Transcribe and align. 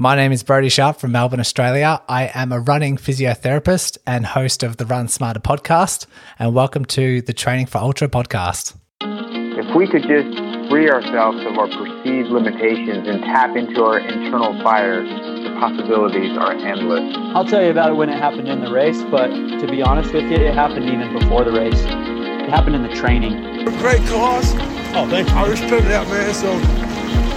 My 0.00 0.16
name 0.16 0.32
is 0.32 0.42
Brodie 0.42 0.70
Sharp 0.70 0.98
from 0.98 1.12
Melbourne, 1.12 1.40
Australia. 1.40 2.00
I 2.08 2.30
am 2.32 2.52
a 2.52 2.60
running 2.60 2.96
physiotherapist 2.96 3.98
and 4.06 4.24
host 4.24 4.62
of 4.62 4.78
the 4.78 4.86
Run 4.86 5.08
Smarter 5.08 5.40
podcast. 5.40 6.06
And 6.38 6.54
welcome 6.54 6.86
to 6.86 7.20
the 7.20 7.34
Training 7.34 7.66
for 7.66 7.76
Ultra 7.76 8.08
podcast. 8.08 8.78
If 9.02 9.76
we 9.76 9.86
could 9.86 10.04
just 10.04 10.70
free 10.70 10.88
ourselves 10.88 11.44
of 11.44 11.58
our 11.58 11.68
perceived 11.68 12.30
limitations 12.30 13.08
and 13.08 13.20
tap 13.24 13.54
into 13.54 13.84
our 13.84 13.98
internal 13.98 14.58
fire, 14.62 15.02
the 15.04 15.54
possibilities 15.60 16.34
are 16.38 16.54
endless. 16.54 17.14
I'll 17.36 17.44
tell 17.44 17.62
you 17.62 17.70
about 17.70 17.90
it 17.90 17.96
when 17.96 18.08
it 18.08 18.16
happened 18.16 18.48
in 18.48 18.64
the 18.64 18.72
race, 18.72 19.02
but 19.10 19.28
to 19.28 19.66
be 19.70 19.82
honest 19.82 20.14
with 20.14 20.24
you, 20.30 20.38
it 20.38 20.54
happened 20.54 20.88
even 20.88 21.12
before 21.12 21.44
the 21.44 21.52
race. 21.52 21.78
It 21.78 22.48
happened 22.48 22.74
in 22.74 22.84
the 22.84 22.94
training. 22.94 23.66
Great 23.80 24.00
cause. 24.08 24.54
Oh, 24.96 25.06
thank 25.10 25.28
you. 25.28 25.34
I 25.34 25.46
respect 25.46 25.84
that, 25.88 26.08
man. 26.08 26.32
So 26.32 26.50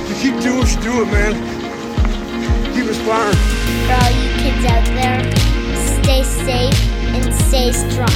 you 0.07 0.15
keep 0.15 0.41
doing 0.41 0.59
what 0.59 0.73
you 0.73 0.81
doing, 0.81 1.11
man 1.11 1.62
keep 2.83 2.95
inspiring. 2.95 3.35
For 3.87 3.93
all 3.93 4.11
you 4.11 4.29
kids 4.43 4.65
out 4.65 4.85
there, 4.95 5.21
stay 6.03 6.23
safe 6.23 6.91
and 7.15 7.33
stay 7.33 7.71
strong. 7.71 8.09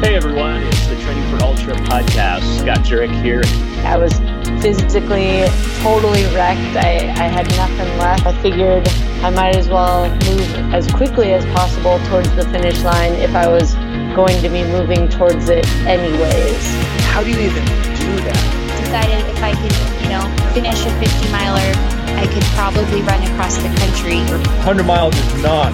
Hey 0.00 0.16
everyone, 0.16 0.62
it's 0.64 0.86
the 0.88 0.96
Training 0.96 1.28
for 1.30 1.42
Ultra 1.44 1.74
podcast. 1.74 2.42
Scott 2.58 2.80
Jurek 2.80 3.12
here. 3.22 3.42
I 3.86 3.96
was 3.96 4.12
physically 4.60 5.44
totally 5.82 6.24
wrecked. 6.34 6.76
I, 6.76 7.08
I 7.16 7.28
had 7.28 7.48
nothing 7.56 7.98
left. 7.98 8.26
I 8.26 8.42
figured 8.42 8.86
I 9.22 9.30
might 9.30 9.56
as 9.56 9.68
well 9.68 10.08
move 10.10 10.74
as 10.74 10.86
quickly 10.90 11.32
as 11.32 11.44
possible 11.54 11.98
towards 12.08 12.34
the 12.34 12.44
finish 12.50 12.82
line 12.82 13.12
if 13.14 13.34
I 13.34 13.48
was 13.48 13.74
going 14.14 14.42
to 14.42 14.48
be 14.48 14.64
moving 14.64 15.08
towards 15.08 15.48
it 15.48 15.66
anyways. 15.86 16.66
How 17.06 17.22
do 17.22 17.30
you 17.30 17.38
even 17.38 17.64
do 17.64 18.16
that? 18.28 18.78
Decided 18.84 19.24
if 19.30 19.42
I 19.42 19.52
could, 19.54 20.02
you 20.02 20.08
know, 20.10 20.52
finish 20.52 20.84
a 20.84 20.90
50 21.00 21.32
miler 21.32 22.01
I 22.16 22.26
could 22.26 22.42
probably 22.54 23.02
run 23.02 23.22
across 23.22 23.56
the 23.56 23.68
country. 23.78 24.18
100 24.18 24.84
miles 24.84 25.14
is 25.14 25.42
not 25.42 25.72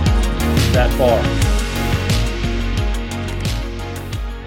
that 0.72 0.90
far. 0.98 1.22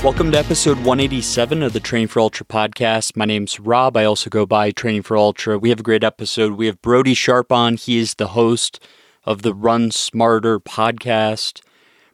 Welcome 0.03 0.31
to 0.31 0.39
episode 0.39 0.77
187 0.77 1.61
of 1.61 1.73
the 1.73 1.79
Training 1.79 2.07
for 2.07 2.19
Ultra 2.19 2.45
podcast. 2.45 3.15
My 3.15 3.25
name's 3.25 3.59
Rob. 3.59 3.95
I 3.95 4.05
also 4.05 4.29
go 4.29 4.45
by 4.45 4.71
Training 4.71 5.03
for 5.03 5.15
Ultra. 5.15 5.59
We 5.59 5.69
have 5.69 5.79
a 5.79 5.83
great 5.83 6.03
episode. 6.03 6.53
We 6.53 6.65
have 6.65 6.81
Brodie 6.81 7.13
Sharp 7.13 7.51
on. 7.51 7.77
He 7.77 7.99
is 7.99 8.15
the 8.15 8.29
host 8.29 8.79
of 9.23 9.43
the 9.43 9.53
Run 9.53 9.91
Smarter 9.91 10.59
podcast. 10.59 11.61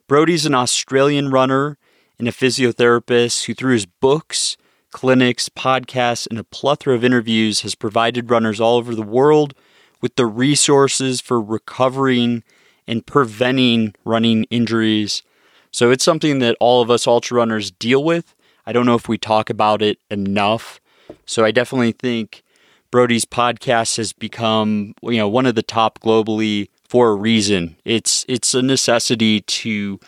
Brodie's 0.07 0.45
an 0.45 0.53
Australian 0.53 1.31
runner 1.31 1.77
and 2.19 2.27
a 2.27 2.31
physiotherapist 2.31 3.45
who, 3.45 3.53
through 3.53 3.73
his 3.73 3.85
books, 3.85 4.57
clinics, 4.91 5.47
podcasts, 5.47 6.27
and 6.27 6.39
a 6.39 6.43
plethora 6.43 6.95
of 6.95 7.03
interviews, 7.03 7.61
has 7.61 7.75
provided 7.75 8.29
runners 8.29 8.59
all 8.59 8.77
over 8.77 8.95
the 8.95 9.01
world 9.01 9.53
with 10.01 10.15
the 10.15 10.25
resources 10.25 11.21
for 11.21 11.41
recovering 11.41 12.43
and 12.87 13.05
preventing 13.05 13.93
running 14.05 14.45
injuries. 14.45 15.23
So 15.71 15.91
it's 15.91 16.03
something 16.03 16.39
that 16.39 16.57
all 16.59 16.81
of 16.81 16.89
us 16.89 17.07
ultra 17.07 17.37
runners 17.37 17.71
deal 17.71 18.03
with. 18.03 18.33
I 18.65 18.73
don't 18.73 18.85
know 18.85 18.95
if 18.95 19.07
we 19.07 19.17
talk 19.17 19.49
about 19.49 19.81
it 19.81 19.99
enough. 20.09 20.79
So 21.25 21.45
I 21.45 21.51
definitely 21.51 21.91
think 21.91 22.43
Brodie's 22.91 23.25
podcast 23.25 23.97
has 23.97 24.13
become, 24.13 24.93
you 25.01 25.17
know, 25.17 25.27
one 25.27 25.45
of 25.45 25.55
the 25.55 25.63
top 25.63 25.99
globally 25.99 26.69
for 26.87 27.09
a 27.09 27.15
reason. 27.15 27.75
It's 27.85 28.25
it's 28.29 28.53
a 28.53 28.61
necessity 28.61 29.41
to 29.41 29.99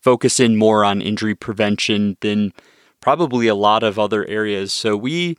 focus 0.00 0.40
in 0.40 0.56
more 0.56 0.84
on 0.84 1.02
injury 1.02 1.34
prevention 1.34 2.16
than 2.20 2.52
probably 3.00 3.48
a 3.48 3.54
lot 3.54 3.82
of 3.82 3.98
other 3.98 4.26
areas. 4.26 4.72
So 4.72 4.96
we 4.96 5.36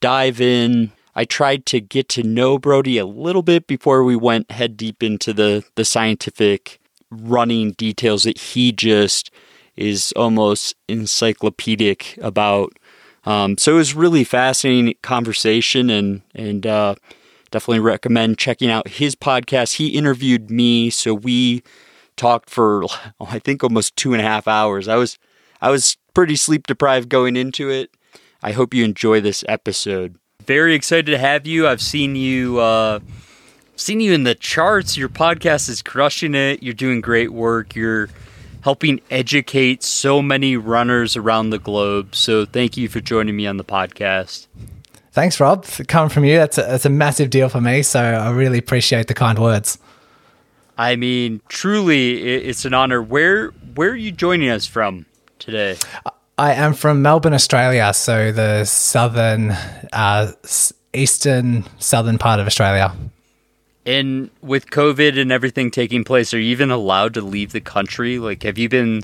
dive 0.00 0.40
in 0.40 0.92
I 1.16 1.24
tried 1.24 1.64
to 1.66 1.80
get 1.80 2.08
to 2.10 2.22
know 2.22 2.58
Brodie 2.58 2.98
a 2.98 3.06
little 3.06 3.42
bit 3.42 3.66
before 3.66 4.02
we 4.02 4.16
went 4.16 4.50
head 4.50 4.76
deep 4.76 5.02
into 5.02 5.32
the 5.32 5.64
the 5.76 5.84
scientific 5.84 6.80
running 7.10 7.72
details 7.72 8.24
that 8.24 8.38
he 8.38 8.72
just 8.72 9.30
is 9.76 10.12
almost 10.16 10.74
encyclopedic 10.88 12.18
about. 12.20 12.72
Um, 13.24 13.56
so 13.56 13.74
it 13.74 13.76
was 13.76 13.94
really 13.94 14.24
fascinating 14.24 14.94
conversation, 15.02 15.88
and 15.88 16.22
and 16.34 16.66
uh, 16.66 16.96
definitely 17.50 17.80
recommend 17.80 18.38
checking 18.38 18.70
out 18.70 18.88
his 18.88 19.14
podcast. 19.14 19.76
He 19.76 19.88
interviewed 19.88 20.50
me, 20.50 20.90
so 20.90 21.14
we 21.14 21.62
talked 22.16 22.50
for 22.50 22.84
I 23.20 23.38
think 23.38 23.62
almost 23.62 23.96
two 23.96 24.12
and 24.12 24.20
a 24.20 24.26
half 24.26 24.48
hours. 24.48 24.88
I 24.88 24.96
was 24.96 25.18
I 25.60 25.70
was 25.70 25.96
pretty 26.12 26.36
sleep 26.36 26.66
deprived 26.66 27.08
going 27.08 27.36
into 27.36 27.70
it. 27.70 27.90
I 28.42 28.52
hope 28.52 28.74
you 28.74 28.84
enjoy 28.84 29.20
this 29.20 29.42
episode 29.48 30.18
very 30.46 30.74
excited 30.74 31.06
to 31.06 31.18
have 31.18 31.46
you. 31.46 31.66
I've 31.66 31.82
seen 31.82 32.16
you 32.16 32.58
uh, 32.58 33.00
seen 33.76 34.00
you 34.00 34.12
in 34.12 34.24
the 34.24 34.34
charts. 34.34 34.96
Your 34.96 35.08
podcast 35.08 35.68
is 35.68 35.82
crushing 35.82 36.34
it. 36.34 36.62
You're 36.62 36.74
doing 36.74 37.00
great 37.00 37.32
work. 37.32 37.74
You're 37.74 38.08
helping 38.62 39.00
educate 39.10 39.82
so 39.82 40.22
many 40.22 40.56
runners 40.56 41.16
around 41.16 41.50
the 41.50 41.58
globe. 41.58 42.14
So 42.14 42.46
thank 42.46 42.76
you 42.76 42.88
for 42.88 43.00
joining 43.00 43.36
me 43.36 43.46
on 43.46 43.58
the 43.58 43.64
podcast. 43.64 44.46
Thanks, 45.12 45.38
Rob. 45.38 45.66
Coming 45.86 46.08
from 46.08 46.24
you, 46.24 46.36
that's 46.36 46.58
a, 46.58 46.62
that's 46.62 46.86
a 46.86 46.90
massive 46.90 47.30
deal 47.30 47.48
for 47.48 47.60
me. 47.60 47.82
So 47.82 48.00
I 48.00 48.30
really 48.30 48.58
appreciate 48.58 49.06
the 49.06 49.14
kind 49.14 49.38
words. 49.38 49.78
I 50.76 50.96
mean, 50.96 51.40
truly, 51.48 52.20
it's 52.22 52.64
an 52.64 52.74
honor. 52.74 53.00
Where 53.00 53.50
where 53.76 53.90
are 53.90 53.96
you 53.96 54.10
joining 54.10 54.48
us 54.48 54.66
from 54.66 55.06
today? 55.38 55.76
I 56.36 56.54
am 56.54 56.74
from 56.74 57.00
Melbourne, 57.00 57.32
Australia, 57.32 57.92
so 57.94 58.32
the 58.32 58.64
southern, 58.64 59.52
uh, 59.92 60.32
eastern, 60.92 61.64
southern 61.78 62.18
part 62.18 62.40
of 62.40 62.46
Australia. 62.46 62.92
And 63.86 64.30
with 64.42 64.70
COVID 64.70 65.20
and 65.20 65.30
everything 65.30 65.70
taking 65.70 66.02
place, 66.02 66.34
are 66.34 66.40
you 66.40 66.50
even 66.50 66.70
allowed 66.70 67.14
to 67.14 67.20
leave 67.20 67.52
the 67.52 67.60
country? 67.60 68.18
Like, 68.18 68.42
have 68.42 68.58
you 68.58 68.68
been 68.68 69.02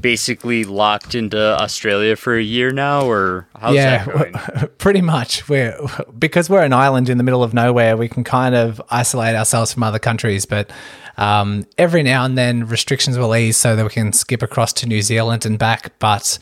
basically 0.00 0.64
locked 0.64 1.14
into 1.14 1.38
Australia 1.38 2.14
for 2.14 2.36
a 2.36 2.42
year 2.42 2.70
now, 2.72 3.06
or 3.06 3.48
how's 3.58 3.74
yeah, 3.74 4.04
that 4.04 4.14
going? 4.14 4.68
pretty 4.78 5.00
much. 5.00 5.48
We're 5.48 5.78
because 6.18 6.50
we're 6.50 6.62
an 6.62 6.72
island 6.72 7.08
in 7.08 7.16
the 7.16 7.24
middle 7.24 7.42
of 7.42 7.54
nowhere. 7.54 7.96
We 7.96 8.08
can 8.08 8.24
kind 8.24 8.54
of 8.54 8.82
isolate 8.90 9.34
ourselves 9.34 9.72
from 9.72 9.82
other 9.82 9.98
countries, 9.98 10.44
but 10.44 10.70
um, 11.16 11.66
every 11.78 12.02
now 12.02 12.24
and 12.24 12.36
then 12.36 12.66
restrictions 12.66 13.16
will 13.16 13.34
ease 13.34 13.56
so 13.56 13.76
that 13.76 13.84
we 13.84 13.90
can 13.90 14.12
skip 14.12 14.42
across 14.42 14.72
to 14.74 14.86
New 14.86 15.00
Zealand 15.02 15.46
and 15.46 15.58
back. 15.58 15.98
But 15.98 16.38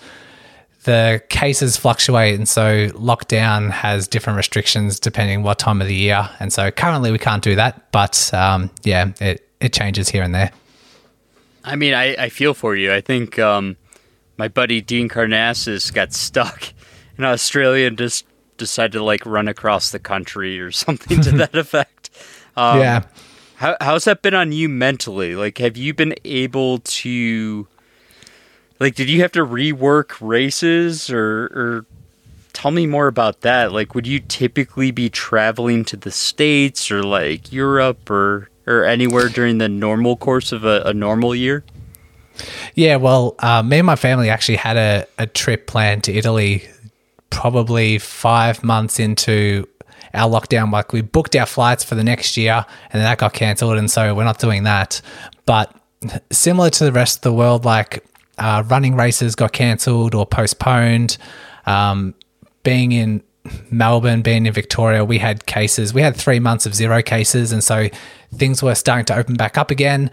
the 0.84 1.22
cases 1.28 1.76
fluctuate, 1.76 2.36
and 2.36 2.48
so 2.48 2.88
lockdown 2.90 3.70
has 3.70 4.06
different 4.08 4.36
restrictions 4.36 5.00
depending 5.00 5.42
what 5.42 5.58
time 5.58 5.80
of 5.80 5.88
the 5.88 5.94
year. 5.94 6.28
And 6.40 6.52
so 6.52 6.70
currently 6.70 7.10
we 7.10 7.18
can't 7.18 7.42
do 7.42 7.56
that, 7.56 7.90
but 7.92 8.32
um, 8.32 8.70
yeah, 8.82 9.12
it 9.20 9.48
it 9.60 9.72
changes 9.72 10.08
here 10.08 10.22
and 10.22 10.34
there. 10.34 10.50
I 11.64 11.76
mean, 11.76 11.94
I, 11.94 12.14
I 12.16 12.28
feel 12.28 12.52
for 12.52 12.76
you. 12.76 12.92
I 12.92 13.00
think 13.00 13.38
um, 13.38 13.76
my 14.36 14.48
buddy 14.48 14.80
Dean 14.80 15.08
Karnazes 15.08 15.92
got 15.92 16.12
stuck 16.12 16.72
in 17.16 17.24
Australia 17.24 17.86
and 17.86 17.96
just 17.96 18.26
decided 18.58 18.92
to 18.92 19.02
like 19.02 19.24
run 19.24 19.48
across 19.48 19.90
the 19.90 19.98
country 19.98 20.60
or 20.60 20.70
something 20.72 21.20
to 21.22 21.32
that 21.32 21.54
effect. 21.54 22.10
Um, 22.56 22.78
yeah. 22.80 23.04
How, 23.56 23.76
how's 23.80 24.04
that 24.04 24.20
been 24.20 24.34
on 24.34 24.52
you 24.52 24.68
mentally? 24.68 25.36
Like, 25.36 25.58
have 25.58 25.76
you 25.76 25.94
been 25.94 26.14
able 26.24 26.80
to 26.80 27.66
like 28.84 28.94
did 28.94 29.08
you 29.08 29.22
have 29.22 29.32
to 29.32 29.44
rework 29.44 30.16
races 30.20 31.08
or 31.10 31.44
or 31.46 31.86
tell 32.52 32.70
me 32.70 32.86
more 32.86 33.06
about 33.06 33.40
that? 33.40 33.72
Like 33.72 33.94
would 33.94 34.06
you 34.06 34.20
typically 34.20 34.90
be 34.90 35.08
traveling 35.08 35.86
to 35.86 35.96
the 35.96 36.10
states 36.10 36.90
or 36.90 37.02
like 37.02 37.50
europe 37.50 38.10
or 38.10 38.50
or 38.66 38.84
anywhere 38.84 39.28
during 39.30 39.56
the 39.56 39.70
normal 39.70 40.16
course 40.16 40.52
of 40.52 40.64
a, 40.66 40.82
a 40.82 40.92
normal 40.92 41.34
year? 41.34 41.64
Yeah 42.74 42.96
well 42.96 43.36
uh, 43.38 43.62
me 43.62 43.78
and 43.78 43.86
my 43.86 43.96
family 43.96 44.28
actually 44.28 44.56
had 44.56 44.76
a, 44.76 45.06
a 45.18 45.26
trip 45.26 45.66
planned 45.66 46.04
to 46.04 46.12
italy 46.12 46.64
probably 47.30 47.98
five 47.98 48.62
months 48.62 49.00
into 49.00 49.66
our 50.12 50.28
lockdown. 50.28 50.70
Like 50.70 50.92
we 50.92 51.00
booked 51.00 51.34
our 51.36 51.46
flights 51.46 51.82
for 51.82 51.94
the 51.94 52.04
next 52.04 52.36
year 52.36 52.66
and 52.90 53.00
then 53.00 53.02
that 53.02 53.18
got 53.18 53.32
cancelled 53.32 53.78
and 53.78 53.90
so 53.90 54.14
we're 54.14 54.24
not 54.24 54.38
doing 54.38 54.64
that. 54.64 55.00
But 55.46 55.74
similar 56.30 56.68
to 56.68 56.84
the 56.84 56.92
rest 56.92 57.18
of 57.18 57.22
the 57.22 57.32
world 57.32 57.64
like 57.64 58.04
uh, 58.38 58.62
running 58.66 58.96
races 58.96 59.34
got 59.34 59.52
cancelled 59.52 60.14
or 60.14 60.26
postponed. 60.26 61.18
Um, 61.66 62.14
being 62.62 62.92
in 62.92 63.22
Melbourne, 63.70 64.22
being 64.22 64.46
in 64.46 64.52
Victoria, 64.52 65.04
we 65.04 65.18
had 65.18 65.46
cases. 65.46 65.92
We 65.92 66.02
had 66.02 66.16
three 66.16 66.40
months 66.40 66.66
of 66.66 66.74
zero 66.74 67.02
cases, 67.02 67.52
and 67.52 67.62
so 67.62 67.88
things 68.34 68.62
were 68.62 68.74
starting 68.74 69.04
to 69.06 69.16
open 69.16 69.34
back 69.34 69.58
up 69.58 69.70
again. 69.70 70.10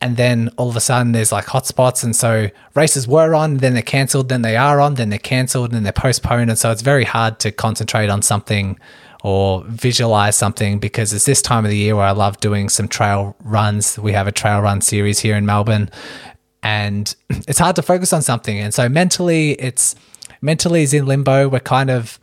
And 0.00 0.16
then 0.16 0.50
all 0.56 0.68
of 0.68 0.76
a 0.76 0.80
sudden, 0.80 1.12
there's 1.12 1.30
like 1.30 1.46
hotspots, 1.46 2.02
and 2.02 2.14
so 2.14 2.48
races 2.74 3.06
were 3.06 3.36
on, 3.36 3.58
then 3.58 3.74
they're 3.74 3.82
cancelled, 3.82 4.28
then 4.28 4.42
they 4.42 4.56
are 4.56 4.80
on, 4.80 4.94
then 4.94 5.10
they're 5.10 5.18
cancelled, 5.20 5.72
and 5.72 5.86
they're 5.86 5.92
postponed, 5.92 6.50
and 6.50 6.58
so 6.58 6.72
it's 6.72 6.82
very 6.82 7.04
hard 7.04 7.38
to 7.40 7.52
concentrate 7.52 8.08
on 8.08 8.20
something 8.20 8.78
or 9.22 9.62
visualize 9.68 10.34
something 10.34 10.80
because 10.80 11.12
it's 11.12 11.26
this 11.26 11.40
time 11.40 11.64
of 11.64 11.70
the 11.70 11.76
year 11.76 11.94
where 11.94 12.06
I 12.06 12.10
love 12.10 12.40
doing 12.40 12.68
some 12.68 12.88
trail 12.88 13.36
runs. 13.44 13.96
We 13.96 14.12
have 14.12 14.26
a 14.26 14.32
trail 14.32 14.60
run 14.60 14.80
series 14.80 15.20
here 15.20 15.36
in 15.36 15.46
Melbourne, 15.46 15.88
and 16.62 17.14
it's 17.30 17.58
hard 17.58 17.76
to 17.76 17.82
focus 17.82 18.12
on 18.12 18.22
something. 18.22 18.58
And 18.58 18.72
so 18.72 18.88
mentally, 18.88 19.52
it's 19.52 19.94
mentally 20.40 20.82
is 20.82 20.94
in 20.94 21.06
limbo. 21.06 21.48
We're 21.48 21.60
kind 21.60 21.90
of 21.90 22.18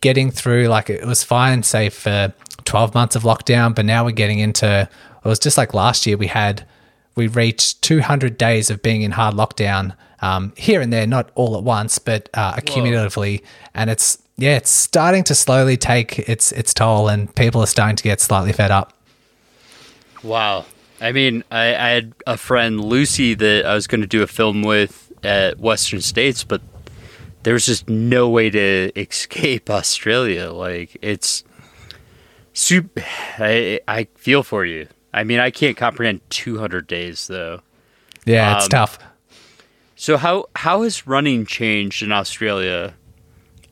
getting 0.00 0.30
through 0.30 0.68
like 0.68 0.90
it 0.90 1.06
was 1.06 1.22
fine, 1.22 1.62
say 1.62 1.88
for 1.88 2.32
12 2.64 2.94
months 2.94 3.16
of 3.16 3.22
lockdown, 3.22 3.74
but 3.74 3.84
now 3.84 4.04
we're 4.04 4.12
getting 4.12 4.38
into 4.38 4.88
it 5.24 5.28
was 5.28 5.38
just 5.38 5.56
like 5.56 5.72
last 5.72 6.06
year 6.06 6.16
we 6.16 6.26
had 6.26 6.66
we 7.14 7.28
reached 7.28 7.82
200 7.82 8.38
days 8.38 8.70
of 8.70 8.82
being 8.82 9.02
in 9.02 9.12
hard 9.12 9.34
lockdown 9.34 9.94
um, 10.20 10.52
here 10.56 10.80
and 10.80 10.92
there, 10.92 11.06
not 11.06 11.30
all 11.34 11.56
at 11.56 11.62
once, 11.62 11.98
but 11.98 12.28
uh, 12.34 12.54
accumulatively, 12.54 13.42
and 13.74 13.90
it's 13.90 14.18
yeah, 14.36 14.56
it's 14.56 14.70
starting 14.70 15.24
to 15.24 15.34
slowly 15.34 15.76
take 15.76 16.18
its 16.20 16.52
its 16.52 16.72
toll, 16.72 17.08
and 17.08 17.34
people 17.34 17.60
are 17.60 17.66
starting 17.66 17.96
to 17.96 18.02
get 18.02 18.20
slightly 18.20 18.52
fed 18.52 18.70
up. 18.70 18.92
Wow. 20.22 20.64
I 21.02 21.12
mean, 21.12 21.42
I, 21.50 21.74
I 21.74 21.88
had 21.90 22.12
a 22.26 22.36
friend, 22.36 22.82
Lucy, 22.82 23.34
that 23.34 23.66
I 23.66 23.74
was 23.74 23.86
going 23.86 24.00
to 24.02 24.06
do 24.06 24.22
a 24.22 24.26
film 24.26 24.62
with 24.62 25.12
at 25.24 25.58
Western 25.58 26.00
States, 26.00 26.44
but 26.44 26.62
there 27.42 27.54
was 27.54 27.66
just 27.66 27.88
no 27.88 28.28
way 28.28 28.50
to 28.50 28.92
escape 28.96 29.68
Australia. 29.68 30.50
Like, 30.52 30.96
it's 31.02 31.42
super. 32.52 33.02
I, 33.38 33.80
I 33.88 34.06
feel 34.14 34.42
for 34.42 34.64
you. 34.64 34.86
I 35.12 35.24
mean, 35.24 35.40
I 35.40 35.50
can't 35.50 35.76
comprehend 35.76 36.20
200 36.30 36.86
days, 36.86 37.26
though. 37.26 37.60
Yeah, 38.24 38.56
it's 38.56 38.64
Um, 38.66 38.70
tough. 38.70 38.98
So, 39.96 40.16
how, 40.16 40.46
how 40.56 40.82
has 40.82 41.06
running 41.06 41.44
changed 41.46 42.02
in 42.02 42.12
Australia? 42.12 42.94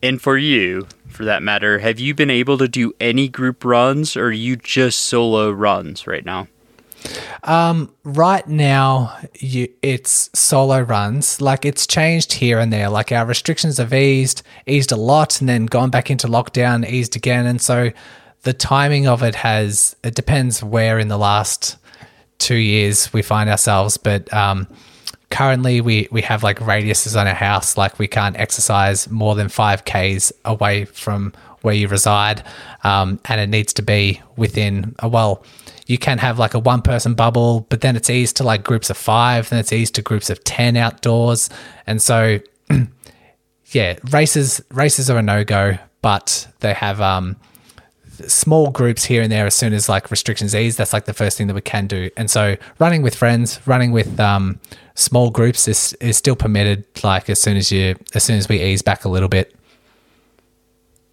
And 0.03 0.21
for 0.21 0.37
you, 0.37 0.87
for 1.07 1.25
that 1.25 1.43
matter, 1.43 1.79
have 1.79 1.99
you 1.99 2.13
been 2.15 2.29
able 2.29 2.57
to 2.57 2.67
do 2.67 2.93
any 2.99 3.27
group 3.27 3.63
runs 3.63 4.17
or 4.17 4.25
are 4.25 4.31
you 4.31 4.55
just 4.55 4.99
solo 4.99 5.51
runs 5.51 6.07
right 6.07 6.25
now? 6.25 6.47
Um, 7.43 7.93
right 8.03 8.47
now, 8.47 9.17
you 9.39 9.67
it's 9.81 10.29
solo 10.33 10.81
runs. 10.81 11.41
Like 11.41 11.65
it's 11.65 11.87
changed 11.87 12.33
here 12.33 12.59
and 12.59 12.71
there. 12.71 12.89
Like 12.89 13.11
our 13.11 13.25
restrictions 13.25 13.77
have 13.77 13.93
eased, 13.93 14.43
eased 14.67 14.91
a 14.91 14.95
lot, 14.95 15.39
and 15.39 15.49
then 15.49 15.65
gone 15.65 15.89
back 15.89 16.11
into 16.11 16.27
lockdown, 16.27 16.87
eased 16.87 17.15
again. 17.15 17.45
And 17.45 17.61
so 17.61 17.91
the 18.43 18.53
timing 18.53 19.07
of 19.07 19.23
it 19.23 19.35
has 19.35 19.95
it 20.03 20.15
depends 20.15 20.63
where 20.63 20.99
in 20.99 21.07
the 21.07 21.17
last 21.17 21.77
two 22.37 22.55
years 22.55 23.11
we 23.13 23.21
find 23.21 23.49
ourselves. 23.49 23.97
But 23.97 24.31
um, 24.33 24.67
currently, 25.29 25.81
we 25.81 26.07
we 26.11 26.21
have 26.21 26.43
like 26.43 26.59
radiuses 26.59 27.19
on 27.19 27.27
our 27.27 27.33
house. 27.33 27.77
Like 27.77 27.97
we 27.99 28.07
can't 28.07 28.37
exercise 28.37 29.09
more 29.09 29.35
than 29.35 29.49
five 29.49 29.85
k's 29.85 30.31
away 30.45 30.85
from 30.85 31.33
where 31.61 31.75
you 31.75 31.87
reside, 31.87 32.43
um, 32.83 33.19
and 33.25 33.39
it 33.39 33.49
needs 33.49 33.73
to 33.73 33.81
be 33.81 34.21
within 34.35 34.95
a 34.99 35.07
well 35.07 35.43
you 35.91 35.97
can 35.97 36.17
have 36.19 36.39
like 36.39 36.53
a 36.53 36.59
one 36.59 36.81
person 36.81 37.13
bubble, 37.13 37.67
but 37.69 37.81
then 37.81 37.97
it's 37.97 38.09
eased 38.09 38.37
to 38.37 38.43
like 38.43 38.63
groups 38.63 38.89
of 38.89 38.95
five, 38.95 39.49
then 39.49 39.59
it's 39.59 39.73
eased 39.73 39.95
to 39.95 40.01
groups 40.01 40.29
of 40.29 40.41
10 40.45 40.77
outdoors. 40.77 41.49
And 41.85 42.01
so, 42.01 42.39
yeah, 43.71 43.97
races, 44.09 44.61
races 44.71 45.09
are 45.09 45.17
a 45.17 45.21
no 45.21 45.43
go, 45.43 45.77
but 46.01 46.47
they 46.61 46.73
have, 46.73 47.01
um, 47.01 47.35
small 48.27 48.69
groups 48.69 49.03
here 49.03 49.21
and 49.21 49.31
there 49.31 49.45
as 49.47 49.55
soon 49.55 49.73
as 49.73 49.89
like 49.89 50.11
restrictions 50.11 50.55
ease. 50.55 50.77
That's 50.77 50.93
like 50.93 51.05
the 51.05 51.13
first 51.13 51.37
thing 51.37 51.47
that 51.47 51.55
we 51.55 51.61
can 51.61 51.87
do. 51.87 52.09
And 52.15 52.29
so 52.29 52.55
running 52.79 53.01
with 53.01 53.15
friends 53.15 53.59
running 53.65 53.91
with 53.91 54.19
um, 54.19 54.59
small 54.95 55.31
groups 55.31 55.67
is 55.67 55.93
is 55.93 56.17
still 56.17 56.35
permitted 56.35 56.85
like 57.03 57.29
as 57.31 57.41
soon 57.41 57.57
as 57.57 57.71
you 57.71 57.95
as 58.13 58.23
soon 58.23 58.37
as 58.37 58.47
we 58.47 58.61
ease 58.61 58.83
back 58.83 59.05
a 59.05 59.09
little 59.09 59.29
bit 59.29 59.55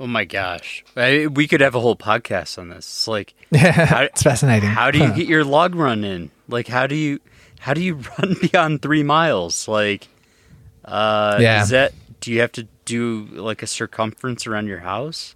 Oh 0.00 0.06
my 0.06 0.25
gosh. 0.25 0.85
I, 0.97 1.27
we 1.27 1.49
could 1.49 1.61
have 1.61 1.75
a 1.75 1.81
whole 1.81 1.97
podcast 1.97 2.59
on 2.59 2.69
this. 2.69 2.87
It's 2.87 3.09
like 3.09 3.35
yeah 3.50 4.03
it's 4.12 4.23
fascinating 4.23 4.69
How 4.71 4.91
do 4.91 4.99
you 4.99 5.12
get 5.12 5.27
your 5.35 5.45
log 5.45 5.75
run 5.75 6.05
in? 6.05 6.31
Like 6.49 6.69
how 6.69 6.87
do 6.87 6.95
you 6.95 7.21
how 7.61 7.75
do 7.75 7.81
you 7.81 7.95
run 8.19 8.37
beyond 8.41 8.83
3 8.83 9.03
miles? 9.03 9.67
Like 9.69 10.09
uh 10.85 11.39
Yeah. 11.41 11.62
is 11.62 11.71
that 11.71 11.93
do 12.21 12.33
you 12.33 12.41
have 12.41 12.53
to 12.53 12.67
do 12.85 13.27
like 13.33 13.62
a 13.62 13.67
circumference 13.67 14.47
around 14.47 14.67
your 14.67 14.81
house? 14.81 15.35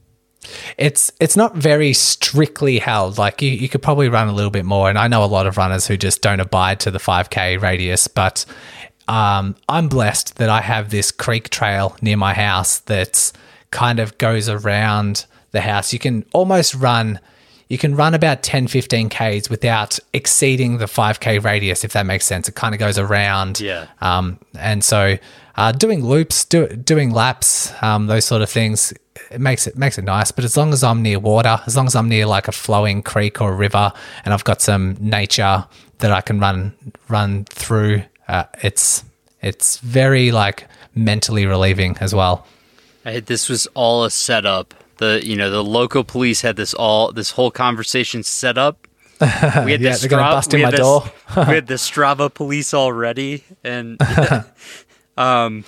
it's 0.77 1.13
it's 1.21 1.37
not 1.37 1.55
very 1.55 1.93
strictly 1.93 2.81
held. 2.81 3.17
Like 3.17 3.41
you, 3.43 3.51
you 3.51 3.69
could 3.69 3.81
probably 3.83 4.09
run 4.09 4.27
a 4.27 4.33
little 4.33 4.51
bit 4.51 4.65
more, 4.65 4.89
and 4.89 4.99
I 4.99 5.07
know 5.07 5.23
a 5.23 5.27
lot 5.27 5.47
of 5.47 5.57
runners 5.57 5.87
who 5.87 5.97
just 5.97 6.21
don't 6.21 6.41
abide 6.41 6.81
to 6.81 6.91
the 6.91 6.99
5k 6.99 7.61
radius. 7.63 8.09
But 8.09 8.45
um, 9.07 9.55
I'm 9.69 9.89
blessed 9.89 10.37
that 10.39 10.49
I 10.49 10.61
have 10.61 10.91
this 10.91 11.13
creek 11.13 11.51
trail 11.51 11.97
near 12.03 12.17
my 12.17 12.35
house 12.35 12.79
that's 12.81 13.33
kind 13.73 13.99
of 13.99 14.17
goes 14.19 14.49
around 14.49 15.27
the 15.51 15.61
house. 15.61 15.93
You 15.93 15.99
can 15.99 16.25
almost 16.33 16.75
run. 16.75 17.19
You 17.69 17.79
can 17.79 17.97
run 17.97 18.15
about 18.15 18.43
10, 18.43 18.69
15 18.69 19.09
Ks 19.09 19.49
without 19.49 19.99
exceeding 20.13 20.79
the 20.79 20.85
5K 20.85 21.43
radius, 21.43 21.85
if 21.85 21.95
that 21.95 22.07
makes 22.07 22.27
sense. 22.27 22.49
It 22.49 22.55
kind 22.55 22.75
of 22.75 22.79
goes 22.79 22.99
around. 22.99 23.61
Yeah. 23.61 23.87
Um, 24.01 24.39
and 24.59 24.85
so 24.85 25.17
uh, 25.57 25.73
doing 25.73 26.05
loops, 26.05 26.45
do, 26.45 26.69
doing 26.69 27.11
laps, 27.11 27.73
um, 27.83 28.07
those 28.07 28.25
sort 28.25 28.43
of 28.43 28.51
things, 28.51 28.93
it 29.31 29.41
makes 29.41 29.67
it 29.67 29.77
makes 29.77 29.99
it 29.99 30.05
nice. 30.05 30.31
But 30.31 30.45
as 30.45 30.57
long 30.57 30.73
as 30.73 30.83
I'm 30.83 31.03
near 31.03 31.19
water, 31.19 31.61
as 31.67 31.77
long 31.77 31.87
as 31.87 31.95
I'm 31.95 32.09
near 32.09 32.27
like 32.27 32.49
a 32.49 32.53
flowing 32.53 33.03
creek 33.03 33.41
or 33.41 33.53
a 33.53 33.57
river, 33.57 33.93
and 34.25 34.33
I've 34.35 34.45
got 34.45 34.61
some 34.61 34.97
nature 35.01 35.67
that 35.99 36.13
I 36.13 36.21
can 36.21 36.41
run 36.41 36.75
run 37.09 37.45
through, 37.45 38.03
uh, 38.29 38.45
it's 38.63 39.05
it's 39.41 39.79
very 39.79 40.31
like 40.31 40.67
mentally 40.95 41.47
relieving 41.47 41.97
as 42.01 42.15
well. 42.15 42.47
I, 43.05 43.21
this 43.21 43.49
was 43.49 43.67
all 43.75 44.05
a 44.05 44.11
setup. 44.11 44.75
The 44.99 45.21
you 45.25 45.35
know 45.37 45.51
the 45.51 45.65
local 45.65 46.05
police 46.05 46.43
had 46.43 46.57
this 46.57 46.75
all 46.75 47.13
this 47.13 47.33
whole 47.33 47.51
conversation 47.51 48.23
set 48.23 48.57
up. 48.59 48.87
We 49.21 49.27
had 49.27 49.81
Yeah, 49.81 49.93
the 49.95 49.99
they're 50.01 50.09
gonna 50.11 50.23
bust 50.23 50.53
in 50.55 50.59
we 50.59 50.65
my 50.65 50.71
had 50.71 50.77
door. 50.77 51.05
we 51.37 51.55
had 51.55 51.67
the 51.67 51.75
Strava 51.89 52.33
police 52.33 52.75
already, 52.75 53.45
and 53.65 53.99
um, 55.17 55.65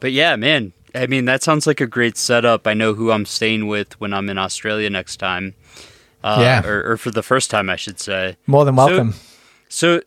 but 0.00 0.12
yeah, 0.12 0.36
man. 0.36 0.72
I 0.94 1.06
mean, 1.06 1.26
that 1.26 1.42
sounds 1.42 1.66
like 1.66 1.82
a 1.82 1.86
great 1.86 2.16
setup. 2.16 2.66
I 2.66 2.72
know 2.72 2.94
who 2.94 3.12
I'm 3.12 3.26
staying 3.26 3.66
with 3.68 4.00
when 4.00 4.14
I'm 4.14 4.28
in 4.30 4.38
Australia 4.38 4.88
next 4.88 5.18
time. 5.18 5.54
Uh, 6.24 6.38
Yeah. 6.40 6.66
or, 6.66 6.92
or 6.92 6.96
for 6.96 7.10
the 7.10 7.22
first 7.22 7.50
time, 7.50 7.68
I 7.68 7.76
should 7.76 8.00
say. 8.00 8.36
More 8.46 8.64
than 8.64 8.74
So- 8.74 8.86
welcome. 8.86 9.14
So, 9.68 10.00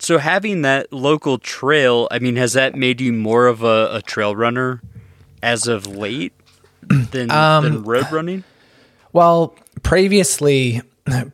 so 0.00 0.16
having 0.18 0.62
that 0.62 0.90
local 0.90 1.38
trail, 1.38 2.08
I 2.10 2.18
mean, 2.18 2.36
has 2.36 2.54
that 2.54 2.74
made 2.74 3.00
you 3.02 3.12
more 3.12 3.46
of 3.46 3.62
a, 3.62 3.96
a 3.96 4.02
trail 4.02 4.34
runner 4.34 4.80
as 5.42 5.66
of 5.66 5.86
late 5.86 6.32
than, 6.82 7.30
Um, 7.30 7.64
than 7.64 7.82
road 7.82 8.10
running? 8.10 8.44
Well, 9.12 9.54
previously, 9.82 10.80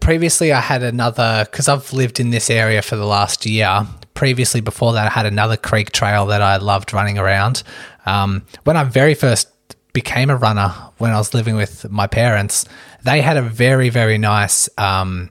previously 0.01 0.53
I 0.53 0.61
had 0.61 0.83
another 0.83 1.47
because 1.51 1.69
I've 1.69 1.93
lived 1.93 2.21
in 2.21 2.31
this 2.31 2.51
area 2.51 2.83
for 2.83 2.97
the 2.97 3.07
last 3.07 3.47
year. 3.47 3.87
Previously, 4.15 4.61
before 4.61 4.93
that, 4.95 5.07
I 5.07 5.11
had 5.11 5.27
another 5.27 5.57
creek 5.57 5.93
trail 5.93 6.27
that 6.27 6.43
I 6.43 6.57
loved 6.57 6.93
running 6.93 7.19
around. 7.19 7.63
Um, 8.07 8.45
when 8.65 8.77
I 8.77 8.85
very 8.85 9.15
first 9.15 9.49
became 9.93 10.31
a 10.31 10.37
runner, 10.37 10.75
when 10.99 11.13
I 11.13 11.19
was 11.19 11.35
living 11.35 11.55
with 11.57 11.89
my 11.91 12.07
parents, 12.07 12.65
they 13.05 13.21
had 13.21 13.37
a 13.37 13.43
very, 13.43 13.91
very 13.91 14.19
nice 14.19 14.69
um, 14.77 15.31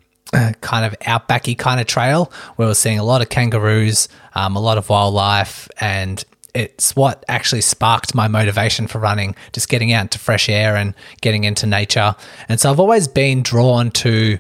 kind 0.62 0.86
of 0.86 0.98
outbacky 1.00 1.58
kind 1.58 1.80
of 1.80 1.88
trail 1.88 2.32
where 2.56 2.68
we're 2.68 2.74
seeing 2.74 3.00
a 3.00 3.04
lot 3.04 3.22
of 3.22 3.30
kangaroos, 3.30 4.08
um, 4.36 4.56
a 4.56 4.60
lot 4.60 4.78
of 4.78 4.90
wildlife, 4.90 5.70
and 5.80 6.24
it's 6.58 6.96
what 6.96 7.24
actually 7.28 7.62
sparked 7.62 8.16
my 8.16 8.28
motivation 8.28 8.88
for 8.88 8.98
running, 8.98 9.36
just 9.54 9.70
getting 9.70 9.94
out 9.94 10.02
into 10.02 10.18
fresh 10.18 10.50
air 10.50 10.76
and 10.76 10.96
getting 11.22 11.44
into 11.44 11.68
nature. 11.68 12.16
And 12.50 12.60
so 12.60 12.72
I've 12.72 12.80
always 12.80 13.08
been 13.08 13.44
drawn 13.44 13.92
to 13.92 14.40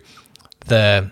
the 0.66 1.12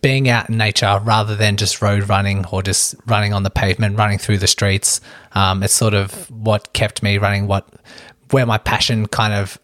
being 0.00 0.28
out 0.30 0.48
in 0.48 0.56
nature 0.56 0.98
rather 1.04 1.36
than 1.36 1.58
just 1.58 1.82
road 1.82 2.08
running 2.08 2.46
or 2.46 2.62
just 2.62 2.94
running 3.06 3.34
on 3.34 3.42
the 3.42 3.50
pavement, 3.50 3.98
running 3.98 4.18
through 4.18 4.38
the 4.38 4.46
streets. 4.46 5.02
Um, 5.32 5.62
it's 5.62 5.74
sort 5.74 5.94
of 5.94 6.30
what 6.30 6.72
kept 6.72 7.02
me 7.02 7.18
running, 7.18 7.46
what 7.46 7.68
where 8.30 8.46
my 8.46 8.58
passion 8.58 9.06
kind 9.06 9.34
of 9.34 9.58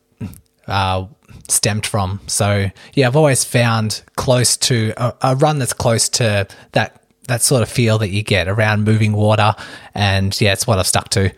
uh, 0.68 1.06
stemmed 1.48 1.86
from. 1.86 2.20
So 2.26 2.70
yeah, 2.94 3.06
I've 3.06 3.16
always 3.16 3.44
found 3.44 4.02
close 4.16 4.56
to 4.58 4.92
a, 4.96 5.14
a 5.22 5.36
run 5.36 5.58
that's 5.58 5.72
close 5.72 6.08
to 6.10 6.46
that 6.72 7.01
that 7.28 7.42
sort 7.42 7.62
of 7.62 7.68
feel 7.68 7.98
that 7.98 8.10
you 8.10 8.22
get 8.22 8.48
around 8.48 8.84
moving 8.84 9.12
water, 9.12 9.54
and 9.94 10.38
yeah, 10.40 10.52
it's 10.52 10.66
what 10.66 10.78
I've 10.78 10.86
stuck 10.86 11.08
to. 11.10 11.32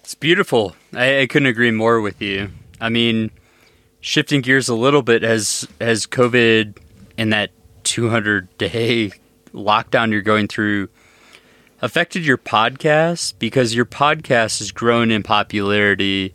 It's 0.00 0.14
beautiful. 0.14 0.74
I, 0.94 1.20
I 1.20 1.26
couldn't 1.26 1.48
agree 1.48 1.70
more 1.70 2.00
with 2.00 2.22
you. 2.22 2.50
I 2.80 2.88
mean, 2.88 3.30
shifting 4.00 4.40
gears 4.40 4.68
a 4.68 4.74
little 4.74 5.02
bit 5.02 5.22
has 5.22 5.68
has 5.80 6.06
COVID 6.06 6.78
and 7.16 7.32
that 7.32 7.50
200 7.84 8.56
day 8.58 9.12
lockdown 9.52 10.10
you're 10.10 10.22
going 10.22 10.46
through 10.46 10.88
affected 11.80 12.24
your 12.24 12.38
podcast 12.38 13.34
because 13.38 13.74
your 13.74 13.84
podcast 13.84 14.58
has 14.58 14.72
grown 14.72 15.10
in 15.10 15.22
popularity. 15.22 16.34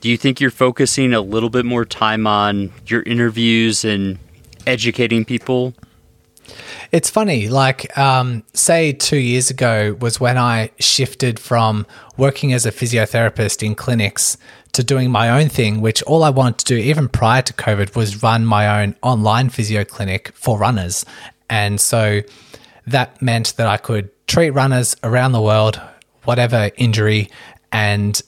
Do 0.00 0.08
you 0.08 0.16
think 0.16 0.40
you're 0.40 0.50
focusing 0.50 1.12
a 1.12 1.20
little 1.20 1.50
bit 1.50 1.64
more 1.64 1.84
time 1.84 2.26
on 2.26 2.72
your 2.86 3.02
interviews 3.02 3.84
and 3.84 4.18
educating 4.66 5.24
people? 5.24 5.74
It's 6.92 7.10
funny, 7.10 7.48
like, 7.48 7.96
um, 7.98 8.44
say 8.52 8.92
two 8.92 9.18
years 9.18 9.50
ago 9.50 9.96
was 10.00 10.20
when 10.20 10.38
I 10.38 10.70
shifted 10.78 11.38
from 11.38 11.86
working 12.16 12.52
as 12.52 12.64
a 12.64 12.72
physiotherapist 12.72 13.62
in 13.62 13.74
clinics 13.74 14.36
to 14.72 14.84
doing 14.84 15.10
my 15.10 15.30
own 15.30 15.48
thing, 15.48 15.80
which 15.80 16.02
all 16.02 16.22
I 16.22 16.30
wanted 16.30 16.58
to 16.58 16.64
do, 16.66 16.76
even 16.76 17.08
prior 17.08 17.42
to 17.42 17.52
COVID, 17.52 17.96
was 17.96 18.22
run 18.22 18.44
my 18.44 18.82
own 18.82 18.94
online 19.02 19.48
physio 19.48 19.84
clinic 19.84 20.32
for 20.34 20.58
runners. 20.58 21.04
And 21.48 21.80
so 21.80 22.20
that 22.86 23.20
meant 23.20 23.56
that 23.56 23.66
I 23.66 23.78
could 23.78 24.10
treat 24.26 24.50
runners 24.50 24.96
around 25.02 25.32
the 25.32 25.40
world, 25.40 25.80
whatever 26.24 26.70
injury, 26.76 27.30
and 27.72 28.20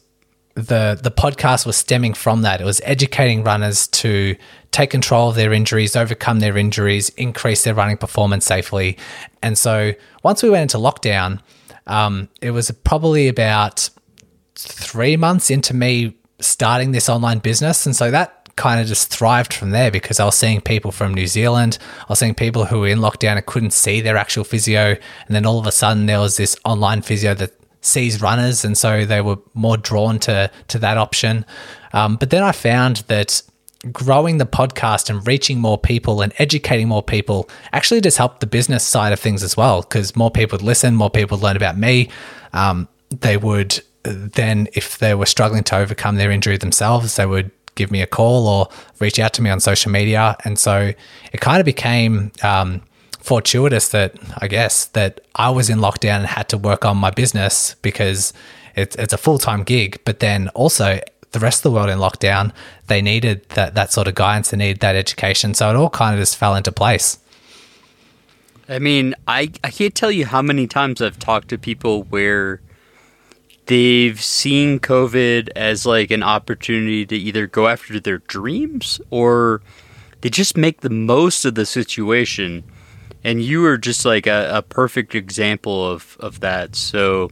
the 0.54 0.98
the 1.00 1.10
podcast 1.10 1.66
was 1.66 1.76
stemming 1.76 2.14
from 2.14 2.42
that. 2.42 2.60
It 2.60 2.64
was 2.64 2.80
educating 2.84 3.44
runners 3.44 3.86
to 3.88 4.34
take 4.70 4.90
control 4.90 5.30
of 5.30 5.37
their 5.37 5.52
injuries, 5.52 5.96
overcome 5.96 6.40
their 6.40 6.56
injuries, 6.56 7.08
increase 7.10 7.64
their 7.64 7.75
running 7.75 7.96
performance 7.96 8.44
safely. 8.44 8.96
And 9.42 9.56
so 9.58 9.92
once 10.22 10.42
we 10.42 10.50
went 10.50 10.62
into 10.62 10.78
lockdown, 10.78 11.40
um, 11.87 12.28
it 12.40 12.50
was 12.50 12.70
probably 12.84 13.28
about 13.28 13.88
three 14.54 15.16
months 15.16 15.50
into 15.50 15.75
me 15.75 16.16
starting 16.40 16.92
this 16.92 17.08
online 17.08 17.38
business, 17.38 17.87
and 17.87 17.96
so 17.96 18.10
that 18.10 18.38
kind 18.58 18.80
of 18.80 18.88
just 18.88 19.08
thrived 19.08 19.54
from 19.54 19.70
there 19.70 19.90
because 19.90 20.18
I 20.18 20.25
was 20.25 20.34
seeing 20.34 20.60
people 20.60 20.90
from 20.90 21.14
New 21.14 21.28
Zealand. 21.28 21.78
I 22.00 22.06
was 22.08 22.18
seeing 22.18 22.34
people 22.34 22.64
who 22.64 22.80
were 22.80 22.88
in 22.88 22.98
lockdown 22.98 23.37
and 23.37 23.46
couldn't 23.46 23.70
see 23.70 24.00
their 24.00 24.16
actual 24.16 24.42
physio. 24.42 24.96
And 25.26 25.34
then 25.34 25.46
all 25.46 25.60
of 25.60 25.66
a 25.66 25.72
sudden 25.72 26.06
there 26.06 26.18
was 26.18 26.37
this 26.37 26.56
online 26.64 27.02
physio 27.02 27.34
that 27.34 27.52
sees 27.82 28.20
runners. 28.20 28.64
And 28.64 28.76
so 28.76 29.04
they 29.04 29.20
were 29.20 29.37
more 29.54 29.76
drawn 29.76 30.18
to, 30.20 30.50
to 30.66 30.78
that 30.80 30.98
option. 30.98 31.46
Um, 31.92 32.16
but 32.16 32.30
then 32.30 32.42
I 32.42 32.50
found 32.50 32.96
that 33.06 33.42
growing 33.92 34.38
the 34.38 34.47
podcast 34.47 35.08
and 35.08 35.26
reaching 35.26 35.61
more 35.61 35.78
people 35.78 36.20
and 36.20 36.32
educating 36.38 36.88
more 36.88 37.02
people 37.02 37.49
actually 37.73 38.00
just 38.00 38.18
helped 38.18 38.40
the 38.40 38.47
business 38.47 38.85
side 38.85 39.12
of 39.12 39.20
things 39.20 39.42
as 39.42 39.56
well 39.56 39.82
because 39.82 40.16
more 40.16 40.30
people 40.30 40.56
would 40.56 40.64
listen, 40.64 40.94
more 40.97 41.11
people 41.11 41.38
would 41.38 41.44
learn 41.44 41.56
about 41.56 41.78
me. 41.78 42.08
Um, 42.52 42.88
they 43.11 43.37
would 43.37 43.80
then, 44.02 44.68
if 44.75 44.99
they 44.99 45.14
were 45.14 45.26
struggling 45.26 45.64
to 45.64 45.76
overcome 45.76 46.16
their 46.16 46.30
injury 46.30 46.56
themselves, 46.56 47.16
they 47.16 47.26
would 47.26 47.50
give 47.75 47.90
me 47.90 48.02
a 48.02 48.06
call 48.06 48.49
or 48.49 48.68
reach 48.99 49.18
out 49.18 49.32
to 49.35 49.42
me 49.42 49.50
on 49.50 49.61
social 49.61 49.92
media. 49.92 50.37
And 50.44 50.58
so 50.58 50.92
it 51.32 51.40
kind 51.40 51.61
of 51.61 51.64
became 51.64 52.32
um, 52.42 52.82
fortuitous 53.20 53.90
that 53.90 54.16
I 54.38 54.49
guess 54.49 54.87
that 54.87 55.20
I 55.37 55.50
was 55.50 55.70
in 55.70 55.78
lockdown 55.78 56.18
and 56.18 56.26
had 56.26 56.49
to 56.50 56.58
work 56.58 56.85
on 56.85 56.97
my 56.97 57.11
business 57.11 57.76
because 57.82 58.32
it's, 58.75 58.97
it's 58.97 59.12
a 59.12 59.18
full 59.18 59.38
time 59.38 59.62
gig. 59.62 60.00
But 60.04 60.20
then 60.20 60.49
also, 60.50 61.00
the 61.32 61.38
rest 61.38 61.58
of 61.61 61.62
the 61.64 61.70
world 61.70 61.90
in 61.90 61.99
lockdown, 61.99 62.52
they 62.87 63.02
needed 63.02 63.49
that, 63.50 63.75
that 63.75 63.92
sort 63.92 64.08
of 64.08 64.14
guidance, 64.14 64.50
they 64.50 64.56
needed 64.56 64.80
that 64.80 64.97
education. 64.97 65.54
So 65.54 65.68
it 65.70 65.76
all 65.76 65.90
kind 65.90 66.14
of 66.14 66.20
just 66.20 66.37
fell 66.37 66.54
into 66.54 66.73
place. 66.73 67.18
I 68.68 68.78
mean, 68.78 69.14
I, 69.26 69.50
I 69.64 69.70
can't 69.70 69.94
tell 69.94 70.11
you 70.11 70.26
how 70.26 70.42
many 70.42 70.66
times 70.66 71.00
I've 71.00 71.18
talked 71.18 71.49
to 71.49 71.58
people 71.58 72.02
where 72.04 72.61
they've 73.66 74.20
seen 74.20 74.78
COVID 74.78 75.50
as 75.56 75.87
like 75.87 76.11
an 76.11 76.23
opportunity 76.23 77.06
to 77.06 77.16
either 77.16 77.47
go 77.47 77.68
after 77.68 77.99
their 78.00 78.18
dreams 78.18 79.00
or 79.11 79.62
they 80.20 80.28
just 80.28 80.56
make 80.56 80.80
the 80.80 80.90
most 80.90 81.44
of 81.44 81.54
the 81.54 81.64
situation. 81.64 82.64
And 83.25 83.42
you 83.42 83.64
are 83.66 83.78
just 83.78 84.04
like 84.04 84.26
a, 84.26 84.50
a 84.52 84.62
perfect 84.62 85.14
example 85.14 85.90
of, 85.90 86.16
of 86.20 86.40
that. 86.40 86.76
So, 86.76 87.30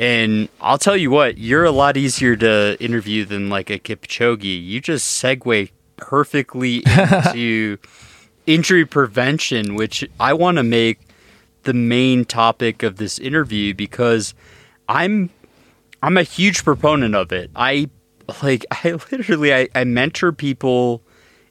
and 0.00 0.48
I'll 0.62 0.78
tell 0.78 0.96
you 0.96 1.10
what, 1.10 1.36
you're 1.36 1.66
a 1.66 1.70
lot 1.70 1.98
easier 1.98 2.34
to 2.34 2.74
interview 2.80 3.26
than 3.26 3.50
like 3.50 3.68
a 3.68 3.78
Kipchoge. 3.78 4.64
You 4.64 4.80
just 4.80 5.22
segue 5.22 5.70
perfectly 5.96 6.76
into 6.86 7.76
injury 8.46 8.86
prevention, 8.86 9.74
which 9.74 10.08
I 10.18 10.32
want 10.32 10.56
to 10.56 10.62
make 10.62 11.00
the 11.64 11.74
main 11.74 12.24
topic 12.24 12.82
of 12.82 12.96
this 12.96 13.18
interview 13.18 13.74
because 13.74 14.32
I'm 14.88 15.28
I'm 16.02 16.16
a 16.16 16.22
huge 16.22 16.64
proponent 16.64 17.14
of 17.14 17.30
it. 17.30 17.50
I 17.54 17.90
like 18.42 18.64
I 18.70 18.92
literally 19.12 19.52
I, 19.52 19.68
I 19.74 19.84
mentor 19.84 20.32
people 20.32 21.02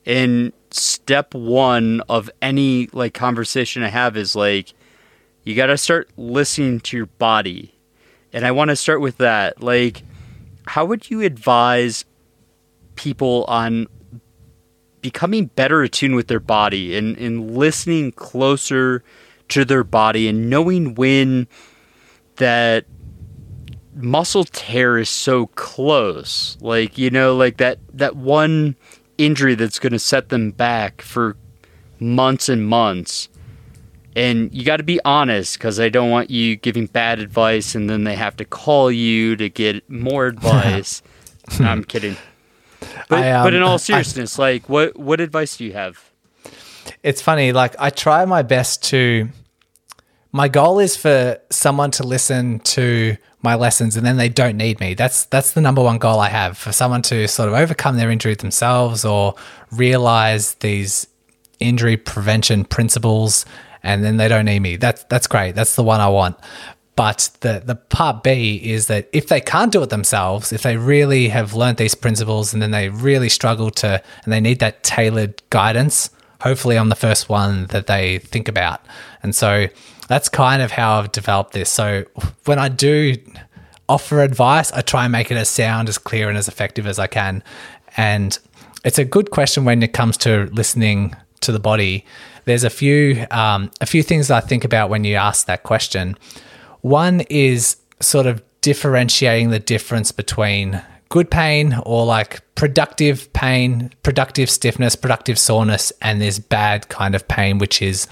in 0.05 0.53
step 0.71 1.35
one 1.35 2.01
of 2.09 2.31
any 2.41 2.89
like 2.93 3.13
conversation 3.13 3.83
I 3.83 3.89
have 3.89 4.17
is 4.17 4.35
like 4.35 4.73
you 5.43 5.53
got 5.53 5.67
to 5.67 5.77
start 5.77 6.09
listening 6.17 6.79
to 6.79 6.97
your 6.97 7.05
body. 7.05 7.75
And 8.33 8.45
I 8.45 8.51
want 8.51 8.69
to 8.69 8.75
start 8.75 9.01
with 9.01 9.17
that. 9.17 9.61
Like 9.61 10.03
how 10.67 10.85
would 10.85 11.09
you 11.09 11.21
advise 11.21 12.05
people 12.95 13.45
on 13.47 13.87
becoming 15.01 15.45
better 15.47 15.81
attuned 15.81 16.15
with 16.15 16.27
their 16.27 16.39
body 16.39 16.95
and, 16.95 17.17
and 17.17 17.55
listening 17.55 18.11
closer 18.11 19.03
to 19.47 19.65
their 19.65 19.83
body 19.83 20.27
and 20.27 20.49
knowing 20.49 20.93
when 20.95 21.47
that 22.35 22.85
muscle 23.95 24.43
tear 24.45 24.97
is 24.97 25.09
so 25.09 25.47
close. 25.47 26.57
Like, 26.61 26.97
you 26.97 27.09
know, 27.09 27.35
like 27.35 27.57
that 27.57 27.79
that 27.93 28.15
one 28.15 28.75
injury 29.17 29.55
that's 29.55 29.79
going 29.79 29.93
to 29.93 29.99
set 29.99 30.29
them 30.29 30.51
back 30.51 31.01
for 31.01 31.35
months 31.99 32.49
and 32.49 32.67
months. 32.67 33.29
And 34.15 34.53
you 34.53 34.63
got 34.65 34.77
to 34.77 34.83
be 34.83 34.99
honest 35.05 35.59
cuz 35.59 35.79
I 35.79 35.89
don't 35.89 36.09
want 36.09 36.29
you 36.29 36.55
giving 36.55 36.87
bad 36.87 37.19
advice 37.19 37.75
and 37.75 37.89
then 37.89 38.03
they 38.03 38.15
have 38.15 38.35
to 38.37 38.45
call 38.45 38.91
you 38.91 39.35
to 39.35 39.49
get 39.49 39.89
more 39.89 40.25
advice. 40.33 41.01
no, 41.59 41.67
I'm 41.67 41.83
kidding. 41.83 42.17
But, 43.07 43.23
I, 43.23 43.31
um, 43.31 43.45
but 43.45 43.53
in 43.53 43.61
all 43.61 43.77
seriousness, 43.77 44.39
I, 44.39 44.41
like 44.41 44.69
what 44.69 44.97
what 44.97 45.19
advice 45.19 45.57
do 45.57 45.65
you 45.65 45.73
have? 45.73 46.11
It's 47.03 47.21
funny, 47.21 47.51
like 47.51 47.75
I 47.79 47.89
try 47.89 48.25
my 48.25 48.41
best 48.41 48.83
to 48.85 49.29
my 50.31 50.47
goal 50.47 50.79
is 50.79 50.95
for 50.95 51.39
someone 51.49 51.91
to 51.91 52.03
listen 52.03 52.59
to 52.59 53.17
my 53.41 53.55
lessons 53.55 53.95
and 53.95 54.05
then 54.05 54.17
they 54.17 54.29
don't 54.29 54.57
need 54.57 54.79
me. 54.79 54.93
That's 54.93 55.25
that's 55.25 55.53
the 55.53 55.61
number 55.61 55.81
one 55.81 55.97
goal 55.97 56.19
I 56.19 56.29
have 56.29 56.57
for 56.57 56.71
someone 56.71 57.01
to 57.03 57.27
sort 57.27 57.49
of 57.49 57.55
overcome 57.55 57.97
their 57.97 58.11
injury 58.11 58.35
themselves 58.35 59.05
or 59.05 59.35
realize 59.71 60.55
these 60.55 61.07
injury 61.59 61.97
prevention 61.97 62.65
principles 62.65 63.45
and 63.83 64.03
then 64.03 64.17
they 64.17 64.27
don't 64.27 64.45
need 64.45 64.59
me. 64.59 64.75
That's 64.75 65.03
that's 65.05 65.27
great. 65.27 65.55
That's 65.55 65.75
the 65.75 65.83
one 65.83 66.01
I 66.01 66.09
want. 66.09 66.37
But 66.95 67.29
the 67.41 67.61
the 67.63 67.75
part 67.75 68.23
B 68.23 68.57
is 68.63 68.87
that 68.87 69.07
if 69.13 69.27
they 69.27 69.39
can't 69.39 69.71
do 69.71 69.81
it 69.81 69.89
themselves, 69.89 70.51
if 70.51 70.63
they 70.63 70.77
really 70.77 71.29
have 71.29 71.53
learned 71.53 71.77
these 71.77 71.95
principles 71.95 72.53
and 72.53 72.61
then 72.61 72.71
they 72.71 72.89
really 72.89 73.29
struggle 73.29 73.71
to 73.71 74.03
and 74.23 74.33
they 74.33 74.41
need 74.41 74.59
that 74.59 74.83
tailored 74.83 75.41
guidance, 75.49 76.09
hopefully 76.41 76.77
I'm 76.77 76.89
the 76.89 76.95
first 76.95 77.29
one 77.29 77.67
that 77.67 77.87
they 77.87 78.19
think 78.19 78.47
about. 78.47 78.81
And 79.23 79.33
so 79.33 79.67
that's 80.07 80.27
kind 80.27 80.61
of 80.61 80.71
how 80.71 80.99
I've 80.99 81.11
developed 81.11 81.53
this. 81.53 81.69
So 81.69 82.03
when 82.45 82.59
I 82.59 82.67
do 82.67 83.15
offer 83.87 84.21
advice, 84.21 84.71
I 84.71 84.81
try 84.81 85.05
and 85.05 85.11
make 85.11 85.31
it 85.31 85.37
as 85.37 85.49
sound, 85.49 85.89
as 85.89 85.97
clear, 85.97 86.29
and 86.29 86.37
as 86.37 86.47
effective 86.47 86.85
as 86.85 86.99
I 86.99 87.07
can. 87.07 87.43
And 87.97 88.37
it's 88.83 88.99
a 88.99 89.05
good 89.05 89.31
question 89.31 89.65
when 89.65 89.83
it 89.83 89.93
comes 89.93 90.17
to 90.17 90.49
listening 90.51 91.15
to 91.41 91.51
the 91.51 91.59
body. 91.59 92.05
There's 92.45 92.63
a 92.63 92.69
few 92.69 93.25
um, 93.31 93.71
a 93.81 93.85
few 93.85 94.03
things 94.03 94.31
I 94.31 94.39
think 94.39 94.63
about 94.63 94.89
when 94.89 95.03
you 95.03 95.15
ask 95.15 95.45
that 95.47 95.63
question. 95.63 96.17
One 96.81 97.21
is 97.29 97.77
sort 97.99 98.25
of 98.25 98.41
differentiating 98.61 99.49
the 99.49 99.59
difference 99.59 100.11
between 100.11 100.81
good 101.09 101.31
pain 101.31 101.77
or 101.85 102.05
like 102.05 102.41
productive 102.55 103.31
pain, 103.33 103.91
productive 104.03 104.49
stiffness, 104.49 104.95
productive 104.95 105.39
soreness, 105.39 105.91
and 106.01 106.21
this 106.21 106.39
bad 106.39 106.87
kind 106.89 107.15
of 107.15 107.27
pain, 107.27 107.57
which 107.57 107.81
is 107.81 108.07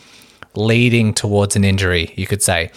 leading 0.55 1.13
towards 1.13 1.55
an 1.55 1.63
injury, 1.63 2.13
you 2.15 2.25
could 2.25 2.41
say. 2.41 2.71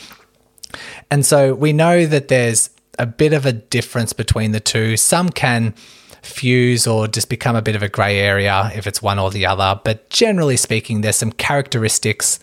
And 1.10 1.24
so 1.24 1.54
we 1.54 1.72
know 1.72 2.06
that 2.06 2.28
there's 2.28 2.70
a 2.98 3.06
bit 3.06 3.32
of 3.32 3.46
a 3.46 3.52
difference 3.52 4.12
between 4.12 4.52
the 4.52 4.60
two. 4.60 4.96
Some 4.96 5.30
can 5.30 5.74
fuse 6.22 6.86
or 6.86 7.08
just 7.08 7.28
become 7.28 7.56
a 7.56 7.62
bit 7.62 7.76
of 7.76 7.82
a 7.82 7.88
grey 7.88 8.18
area 8.18 8.70
if 8.74 8.86
it's 8.86 9.02
one 9.02 9.18
or 9.18 9.30
the 9.30 9.46
other. 9.46 9.80
But 9.82 10.10
generally 10.10 10.56
speaking, 10.56 11.00
there's 11.00 11.16
some 11.16 11.32
characteristics 11.32 12.38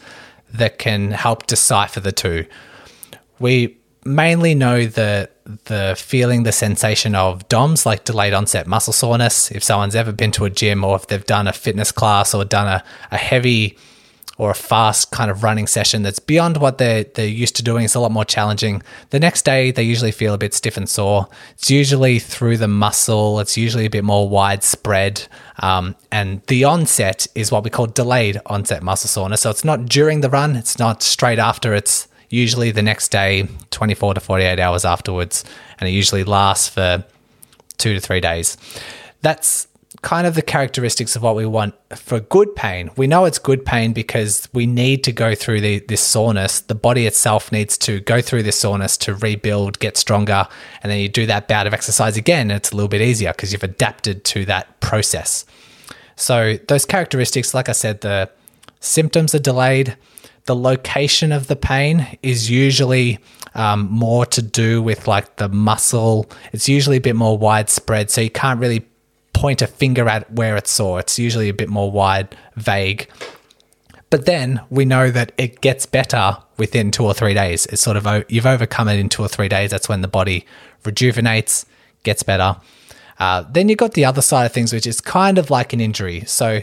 that 0.54 0.80
can 0.80 1.12
help 1.12 1.48
decipher 1.48 2.00
the 2.00 2.12
two. 2.12 2.46
We 3.40 3.78
mainly 4.06 4.56
know 4.56 4.86
the 4.86 5.30
the 5.66 5.96
feeling, 5.98 6.44
the 6.44 6.52
sensation 6.52 7.16
of 7.16 7.48
DOMS, 7.48 7.86
like 7.86 8.04
delayed 8.04 8.34
onset 8.34 8.68
muscle 8.68 8.94
soreness. 8.94 9.50
If 9.52 9.64
someone's 9.64 9.96
ever 9.96 10.12
been 10.12 10.32
to 10.34 10.46
a 10.46 10.50
gym 10.50 10.84
or 10.84 10.96
if 10.96 11.08
they've 11.08 11.26
done 11.26 11.48
a 11.48 11.54
fitness 11.54 11.92
class 11.92 12.34
or 12.34 12.44
done 12.44 12.68
a, 12.68 12.84
a 13.12 13.18
heavy 13.18 13.78
or 14.38 14.52
a 14.52 14.56
fast 14.56 15.12
kind 15.12 15.32
of 15.32 15.44
running 15.44 15.66
session 15.66 16.04
that's 16.04 16.20
beyond 16.20 16.58
what 16.58 16.78
they're, 16.78 17.04
they're 17.04 17.26
used 17.26 17.56
to 17.56 17.64
doing. 17.64 17.86
It's 17.86 17.96
a 17.96 18.00
lot 18.00 18.12
more 18.12 18.26
challenging. 18.26 18.84
The 19.10 19.20
next 19.20 19.46
day, 19.46 19.72
they 19.72 19.84
usually 19.84 20.12
feel 20.12 20.34
a 20.34 20.38
bit 20.38 20.54
stiff 20.54 20.78
and 20.78 20.88
sore. 20.88 21.28
It's 21.54 21.72
usually 21.72 22.20
through 22.20 22.58
the 22.58 22.68
muscle, 22.68 23.40
it's 23.40 23.58
usually 23.58 23.86
a 23.86 23.90
bit 23.90 24.04
more 24.04 24.30
widespread. 24.30 25.28
Um, 25.60 25.96
and 26.12 26.42
the 26.48 26.66
onset 26.66 27.26
is 27.34 27.52
what 27.52 27.64
we 27.64 27.70
call 27.70 27.88
delayed 27.88 28.40
onset 28.46 28.84
muscle 28.84 29.10
soreness. 29.10 29.42
So 29.42 29.50
it's 29.50 29.66
not 29.66 29.86
during 29.86 30.22
the 30.22 30.30
run, 30.30 30.56
it's 30.56 30.78
not 30.78 31.02
straight 31.02 31.40
after, 31.40 31.74
it's 31.74 32.08
usually 32.30 32.72
the 32.72 32.84
next 32.84 33.10
day, 33.10 33.48
24 33.72 34.16
to 34.16 34.20
48 34.20 34.60
hours 34.60 34.86
afterwards. 34.86 35.44
And 35.80 35.90
it 35.90 35.94
usually 35.94 36.24
lasts 36.24 36.70
for 36.70 37.04
two 37.78 37.94
to 37.94 38.00
three 38.00 38.20
days. 38.20 38.58
That's 39.22 39.68
kind 40.08 40.26
of 40.26 40.36
the 40.36 40.42
characteristics 40.42 41.18
of 41.18 41.22
what 41.22 41.36
we 41.36 41.46
want 41.46 41.76
for 41.94 42.22
good 42.22 42.56
pain. 42.56 42.90
We 42.96 43.08
know 43.08 43.26
it's 43.26 43.40
good 43.40 43.66
pain 43.66 43.92
because 43.92 44.48
we 44.54 44.66
need 44.66 45.04
to 45.04 45.12
go 45.12 45.36
through 45.36 45.60
the, 45.60 45.80
this 45.80 46.00
soreness. 46.00 46.62
The 46.62 46.76
body 46.76 47.06
itself 47.06 47.52
needs 47.52 47.78
to 47.80 48.00
go 48.00 48.22
through 48.22 48.44
this 48.44 48.56
soreness 48.56 48.96
to 49.00 49.16
rebuild, 49.16 49.80
get 49.80 49.98
stronger, 49.98 50.48
and 50.82 50.90
then 50.90 51.00
you 51.00 51.10
do 51.10 51.26
that 51.26 51.50
bout 51.50 51.68
of 51.68 51.74
exercise 51.74 52.16
again. 52.16 52.52
it's 52.52 52.72
a 52.72 52.76
little 52.78 52.88
bit 52.88 53.02
easier 53.02 53.34
because 53.34 53.52
you've 53.52 53.66
adapted 53.66 54.24
to 54.24 54.46
that 54.46 54.80
process. 54.80 55.46
So 56.16 56.56
those 56.70 56.86
characteristics, 56.86 57.54
like 57.54 57.68
I 57.68 57.74
said, 57.74 58.00
the 58.00 58.30
symptoms 58.80 59.36
are 59.36 59.40
delayed. 59.40 59.98
the 60.46 60.56
location 60.56 61.34
of 61.34 61.48
the 61.48 61.58
pain 61.58 62.18
is 62.24 62.50
usually 62.50 63.20
um, 63.56 63.90
more 63.92 64.26
to 64.28 64.42
do 64.42 64.82
with 64.82 65.06
like 65.06 65.36
the 65.36 65.50
muscle. 65.50 66.32
It's 66.54 66.70
usually 66.70 66.96
a 66.96 67.02
bit 67.02 67.18
more 67.18 67.38
widespread, 67.38 68.10
so 68.10 68.22
you 68.22 68.30
can't 68.30 68.62
really 68.62 68.86
point 69.38 69.62
a 69.62 69.68
finger 69.68 70.10
at 70.10 70.32
where 70.32 70.58
it's 70.58 70.72
sore. 70.72 71.00
It's 71.00 71.20
usually 71.20 71.50
a 71.50 71.54
bit 71.54 71.70
more 71.70 71.92
wide, 71.92 72.36
vague. 72.56 73.10
But 74.10 74.26
then 74.26 74.62
we 74.70 74.86
know 74.86 75.12
that 75.12 75.32
it 75.38 75.62
gets 75.62 75.86
better 75.86 76.38
within 76.58 76.92
two 76.92 77.06
or 77.06 77.14
three 77.14 77.34
days. 77.34 77.66
It's 77.68 77.82
sort 77.82 77.98
of 77.98 78.26
you've 78.30 78.46
overcome 78.46 78.88
it 78.88 79.00
in 79.00 79.10
two 79.10 79.22
or 79.24 79.28
three 79.28 79.50
days. 79.50 79.72
That's 79.72 79.90
when 79.90 80.02
the 80.02 80.08
body 80.08 80.46
rejuvenates, 80.84 81.66
gets 82.04 82.24
better. 82.24 82.56
Uh, 83.20 83.44
then 83.52 83.68
you've 83.68 83.78
got 83.78 83.94
the 83.94 84.06
other 84.06 84.22
side 84.22 84.46
of 84.46 84.54
things, 84.54 84.74
which 84.74 84.88
is 84.88 85.02
kind 85.02 85.38
of 85.38 85.50
like 85.50 85.74
an 85.74 85.82
injury. 85.82 86.24
So 86.26 86.62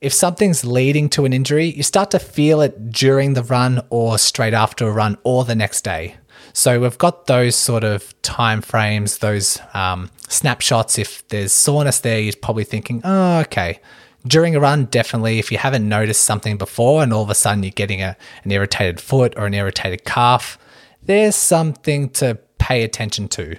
if 0.00 0.12
something's 0.12 0.64
leading 0.64 1.08
to 1.10 1.24
an 1.24 1.32
injury, 1.32 1.66
you 1.66 1.82
start 1.82 2.10
to 2.12 2.18
feel 2.18 2.60
it 2.60 2.90
during 2.90 3.34
the 3.34 3.42
run 3.42 3.80
or 3.90 4.18
straight 4.18 4.54
after 4.54 4.86
a 4.86 4.92
run 4.92 5.16
or 5.24 5.44
the 5.44 5.54
next 5.54 5.82
day. 5.82 6.16
So 6.56 6.80
we've 6.80 6.96
got 6.96 7.26
those 7.26 7.56
sort 7.56 7.82
of 7.82 8.14
time 8.22 8.62
frames, 8.62 9.18
those 9.18 9.58
um, 9.74 10.08
snapshots. 10.28 10.98
If 11.00 11.26
there's 11.28 11.52
soreness 11.52 11.98
there, 11.98 12.20
you're 12.20 12.32
probably 12.40 12.62
thinking, 12.62 13.02
oh, 13.02 13.40
okay. 13.40 13.80
During 14.24 14.54
a 14.54 14.60
run, 14.60 14.84
definitely. 14.84 15.40
If 15.40 15.50
you 15.50 15.58
haven't 15.58 15.86
noticed 15.86 16.22
something 16.22 16.56
before 16.56 17.02
and 17.02 17.12
all 17.12 17.24
of 17.24 17.28
a 17.28 17.34
sudden 17.34 17.64
you're 17.64 17.72
getting 17.72 18.02
a, 18.02 18.16
an 18.44 18.52
irritated 18.52 19.00
foot 19.00 19.34
or 19.36 19.46
an 19.46 19.54
irritated 19.54 20.04
calf, 20.04 20.56
there's 21.02 21.34
something 21.34 22.08
to 22.10 22.38
pay 22.58 22.84
attention 22.84 23.26
to. 23.30 23.56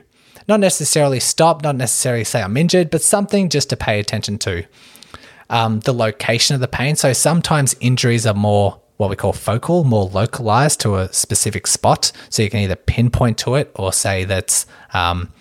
Not 0.48 0.62
necessarily 0.62 1.20
stop, 1.20 1.64
not 1.64 1.75
necessarily 1.75 2.24
say 2.24 2.42
I'm 2.42 2.56
injured, 2.56 2.90
but 2.92 3.02
something 3.02 3.50
just 3.50 3.70
to 3.72 3.78
pay 3.78 4.00
attention 4.00 4.38
to. 4.40 4.64
Um, 5.50 5.82
the 5.82 5.94
location 5.94 6.56
of 6.56 6.62
the 6.62 6.70
pain. 6.70 6.96
So 6.96 7.12
sometimes 7.12 7.75
injuries 7.82 8.25
are 8.25 8.34
more 8.34 8.80
what 8.98 9.10
we 9.10 9.16
call 9.16 9.34
focal, 9.34 9.84
more 9.84 10.06
localized 10.06 10.80
to 10.82 10.96
a 10.96 11.12
specific 11.12 11.68
spot. 11.68 12.12
So 12.30 12.44
you 12.44 12.50
can 12.50 12.62
either 12.62 12.75
pinpoint 12.75 13.38
to 13.40 13.56
it 13.56 13.72
or 13.75 13.92
say 13.92 14.24
that's, 14.24 14.66
um, 14.94 15.32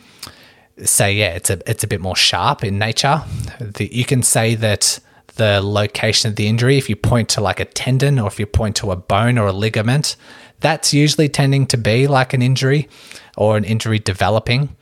say, 0.83 1.15
yeah, 1.15 1.35
it's 1.35 1.51
a, 1.51 1.61
it's 1.71 1.85
a 1.85 1.87
bit 1.87 2.01
more 2.01 2.17
sharp 2.17 2.65
in 2.65 2.79
nature. 2.79 3.23
The, 3.61 3.95
you 3.95 4.05
can 4.05 4.23
say 4.23 4.55
that 4.57 4.99
the 5.37 5.61
location 5.61 6.31
of 6.31 6.37
the 6.37 6.47
injury, 6.47 6.79
if 6.79 6.89
you 6.89 6.97
point 6.97 7.29
to 7.31 7.41
like 7.41 7.61
a 7.61 7.65
tendon 7.65 8.19
or 8.19 8.29
if 8.29 8.41
you 8.41 8.47
point 8.47 8.77
to 8.77 8.91
a 8.91 8.97
bone 8.97 9.39
or 9.39 9.47
a 9.47 9.53
ligament, 9.53 10.17
that's 10.61 10.95
usually 10.95 11.29
tending 11.29 11.67
to 11.67 11.77
be 11.77 12.07
like 12.07 12.33
an 12.33 12.43
injury 12.43 12.89
or 13.37 13.57
an 13.57 13.65
injury 13.65 13.99
developing. 13.99 14.75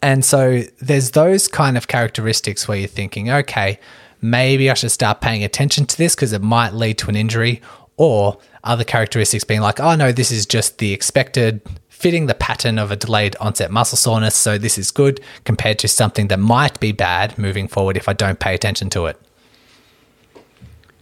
And 0.00 0.24
so 0.24 0.62
there's 0.80 1.10
those 1.10 1.48
kind 1.48 1.76
of 1.76 1.86
characteristics 1.86 2.66
where 2.66 2.78
you're 2.78 2.88
thinking, 2.88 3.30
okay, 3.30 3.78
maybe 4.20 4.70
I 4.70 4.74
should 4.74 4.90
start 4.90 5.20
paying 5.20 5.44
attention 5.44 5.86
to 5.86 5.96
this 5.96 6.14
because 6.14 6.32
it 6.32 6.42
might 6.42 6.74
lead 6.74 6.98
to 6.98 7.08
an 7.08 7.16
injury, 7.16 7.60
or 7.96 8.38
other 8.64 8.84
characteristics 8.84 9.44
being 9.44 9.60
like, 9.60 9.80
oh 9.80 9.94
no, 9.94 10.12
this 10.12 10.30
is 10.30 10.46
just 10.46 10.78
the 10.78 10.92
expected 10.92 11.60
fitting 11.88 12.26
the 12.26 12.34
pattern 12.34 12.78
of 12.78 12.90
a 12.90 12.96
delayed 12.96 13.34
onset 13.40 13.70
muscle 13.70 13.96
soreness, 13.96 14.34
so 14.34 14.58
this 14.58 14.76
is 14.76 14.90
good 14.90 15.20
compared 15.44 15.78
to 15.78 15.88
something 15.88 16.28
that 16.28 16.38
might 16.38 16.78
be 16.78 16.92
bad 16.92 17.38
moving 17.38 17.66
forward 17.66 17.96
if 17.96 18.08
I 18.08 18.12
don't 18.12 18.38
pay 18.38 18.54
attention 18.54 18.90
to 18.90 19.06
it. 19.06 19.20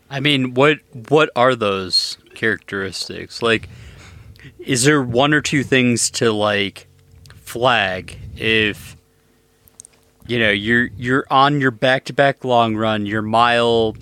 I 0.09 0.21
mean, 0.21 0.55
what 0.55 0.79
what 1.09 1.31
are 1.35 1.57
those 1.57 2.19
characteristics? 2.35 3.43
Like 3.43 3.69
is 4.59 4.85
there 4.85 5.03
one 5.03 5.35
or 5.35 5.41
two 5.41 5.63
things 5.63 6.11
to 6.11 6.33
like 6.33 6.87
flag 7.35 8.19
if 8.37 8.94
you 10.27 10.39
know 10.39 10.51
you're 10.51 10.89
you're 10.97 11.27
on 11.31 11.61
your 11.61 11.71
back 11.71 12.05
to 12.05 12.13
back 12.13 12.45
long 12.45 12.77
run, 12.77 13.07
your 13.07 13.23
mile 13.23 13.97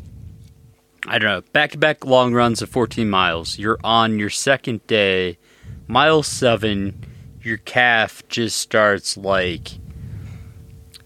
I 1.07 1.19
don't 1.19 1.29
know, 1.29 1.43
back 1.53 1.73
to 1.73 1.79
back 1.79 2.05
long 2.05 2.33
runs 2.33 2.63
of 2.63 2.69
14 2.69 3.11
miles. 3.11 3.59
You're 3.59 3.79
on 3.83 4.19
your 4.21 4.31
second 4.31 4.87
day, 4.87 5.37
mile 5.89 6.23
7, 6.23 7.05
your 7.43 7.57
calf 7.59 8.23
just 8.29 8.59
starts 8.59 9.17
like 9.17 9.73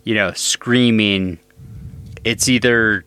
you 0.06 0.14
know, 0.14 0.32
screaming. 0.32 1.40
It's 2.23 2.49
either 2.49 3.04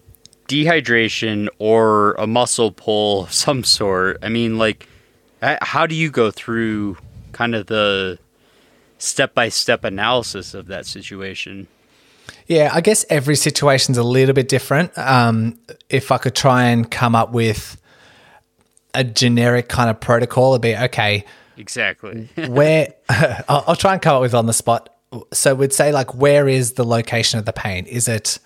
dehydration 0.49 1.47
or 1.57 2.13
a 2.13 2.27
muscle 2.27 2.71
pull 2.71 3.23
of 3.23 3.33
some 3.45 3.63
sort. 3.63 4.17
I 4.21 4.29
mean, 4.29 4.57
like 4.57 4.87
how 5.41 5.87
do 5.87 5.95
you 5.95 6.11
go 6.11 6.29
through 6.31 6.97
kind 7.31 7.55
of 7.55 7.67
the 7.67 8.19
step 8.97 9.34
by 9.34 9.49
step 9.49 9.86
analysis 9.86 10.53
of 10.53 10.67
that 10.67 10.86
situation? 10.86 11.67
Yeah, 12.49 12.71
I 12.73 12.81
guess 12.81 13.05
every 13.12 13.35
situation's 13.35 13.99
a 13.99 14.03
little 14.03 14.33
bit 14.33 14.49
different. 14.49 14.97
Um, 14.97 15.59
if 15.88 16.12
I 16.12 16.17
could 16.17 16.35
try 16.35 16.63
and 16.65 16.89
come 16.89 17.15
up 17.15 17.31
with 17.31 17.79
a 18.95 19.03
generic 19.03 19.69
kind 19.69 19.88
of 19.88 19.99
protocol, 19.99 20.53
it'd 20.53 20.63
be 20.63 20.75
okay. 20.75 21.25
Exactly. 21.57 22.27
where 22.47 22.95
I'll, 23.09 23.63
I'll 23.67 23.75
try 23.75 23.93
and 23.93 24.01
come 24.01 24.15
up 24.15 24.21
with 24.21 24.33
on 24.33 24.47
the 24.47 24.53
spot. 24.53 24.89
So 25.31 25.53
we'd 25.53 25.73
say 25.73 25.91
like, 25.91 26.15
where 26.15 26.47
is 26.47 26.73
the 26.73 26.83
location 26.83 27.38
of 27.38 27.45
the 27.45 27.53
pain? 27.53 27.85
Is 27.85 28.07
it 28.07 28.39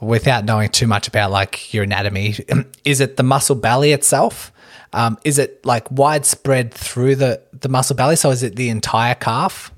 without 0.00 0.46
knowing 0.46 0.70
too 0.70 0.86
much 0.86 1.06
about 1.06 1.30
like 1.30 1.74
your 1.74 1.84
anatomy? 1.84 2.36
Is 2.86 3.02
it 3.02 3.18
the 3.18 3.22
muscle 3.22 3.56
belly 3.56 3.92
itself? 3.92 4.50
Um, 4.92 5.18
is 5.24 5.38
it 5.38 5.64
like 5.66 5.90
widespread 5.90 6.72
through 6.72 7.16
the, 7.16 7.42
the 7.52 7.68
muscle 7.68 7.96
belly? 7.96 8.16
So 8.16 8.30
is 8.30 8.42
it 8.42 8.56
the 8.56 8.70
entire 8.70 9.14
calf? 9.14 9.72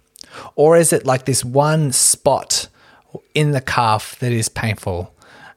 Or 0.54 0.76
is 0.76 0.92
it 0.92 1.06
like 1.06 1.24
this 1.24 1.44
one 1.44 1.90
spot 1.90 2.68
in 3.34 3.52
the 3.52 3.60
calf 3.60 4.18
that 4.20 4.32
is 4.32 4.48
painful? 4.48 5.14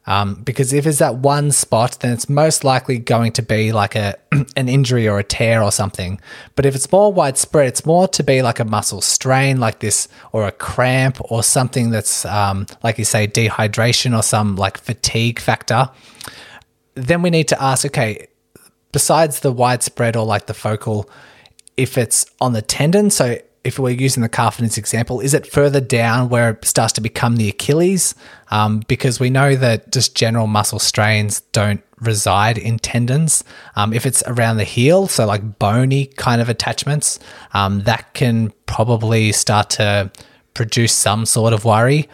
Um, 0.08 0.36
because 0.36 0.74
if 0.74 0.88
it's 0.88 0.98
that 0.98 1.18
one 1.18 1.52
spot, 1.52 1.98
then 2.00 2.12
it's 2.12 2.28
most 2.28 2.64
likely 2.64 2.98
going 2.98 3.34
to 3.34 3.44
be 3.44 3.72
like 3.72 3.96
a 3.96 4.16
an 4.58 4.68
injury 4.68 5.08
or 5.08 5.20
a 5.20 5.24
tear 5.24 5.62
or 5.62 5.72
something. 5.72 6.20
But 6.56 6.66
if 6.66 6.76
it's 6.76 6.92
more 6.92 7.14
widespread, 7.14 7.68
it's 7.68 7.86
more 7.86 8.08
to 8.10 8.24
be 8.24 8.42
like 8.42 8.60
a 8.60 8.66
muscle 8.66 9.02
strain, 9.02 9.60
like 9.60 9.80
this, 9.80 10.08
or 10.32 10.48
a 10.48 10.52
cramp, 10.52 11.18
or 11.32 11.44
something 11.44 11.92
that's 11.92 12.26
um, 12.26 12.66
like 12.84 12.98
you 12.98 13.06
say 13.06 13.28
dehydration 13.28 14.18
or 14.18 14.24
some 14.24 14.56
like 14.56 14.78
fatigue 14.78 15.40
factor. 15.40 15.90
Then 16.96 17.22
we 17.22 17.30
need 17.30 17.48
to 17.50 17.62
ask, 17.62 17.86
okay, 17.86 18.28
besides 18.92 19.42
the 19.42 19.52
widespread 19.52 20.16
or 20.16 20.26
like 20.26 20.48
the 20.48 20.54
focal, 20.54 21.10
if 21.78 21.98
it's 21.98 22.26
on 22.42 22.54
the 22.54 22.62
tendon, 22.62 23.12
so 23.12 23.38
if 23.64 23.78
we're 23.78 23.92
using 23.92 24.24
the 24.24 24.30
calf 24.30 24.60
in 24.60 24.66
this 24.66 24.78
example, 24.78 25.20
is 25.20 25.34
it 25.34 25.46
further 25.46 25.80
down 25.80 26.30
where 26.30 26.52
it 26.52 26.66
starts 26.66 26.94
to 26.94 27.02
become 27.02 27.38
the 27.38 27.50
Achilles? 27.50 28.16
Um, 28.50 28.82
because 28.88 29.20
we 29.20 29.30
know 29.30 29.56
that 29.56 29.92
just 29.92 30.16
general 30.16 30.48
muscle 30.48 30.80
strains 30.80 31.42
don't 31.52 31.82
reside 32.00 32.58
in 32.58 32.80
tendons. 32.80 33.44
Um, 33.76 33.94
if 33.94 34.06
it's 34.06 34.24
around 34.26 34.58
the 34.58 34.64
heel, 34.64 35.08
so 35.08 35.26
like 35.26 35.60
bony 35.60 36.08
kind 36.08 36.42
of 36.42 36.50
attachments, 36.50 37.20
um, 37.54 37.84
that 37.84 38.14
can 38.14 38.52
probably 38.66 39.32
start 39.32 39.70
to 39.72 40.12
produce 40.54 40.94
some 40.94 41.26
sort 41.26 41.54
of 41.54 41.64
worry. 41.64 42.10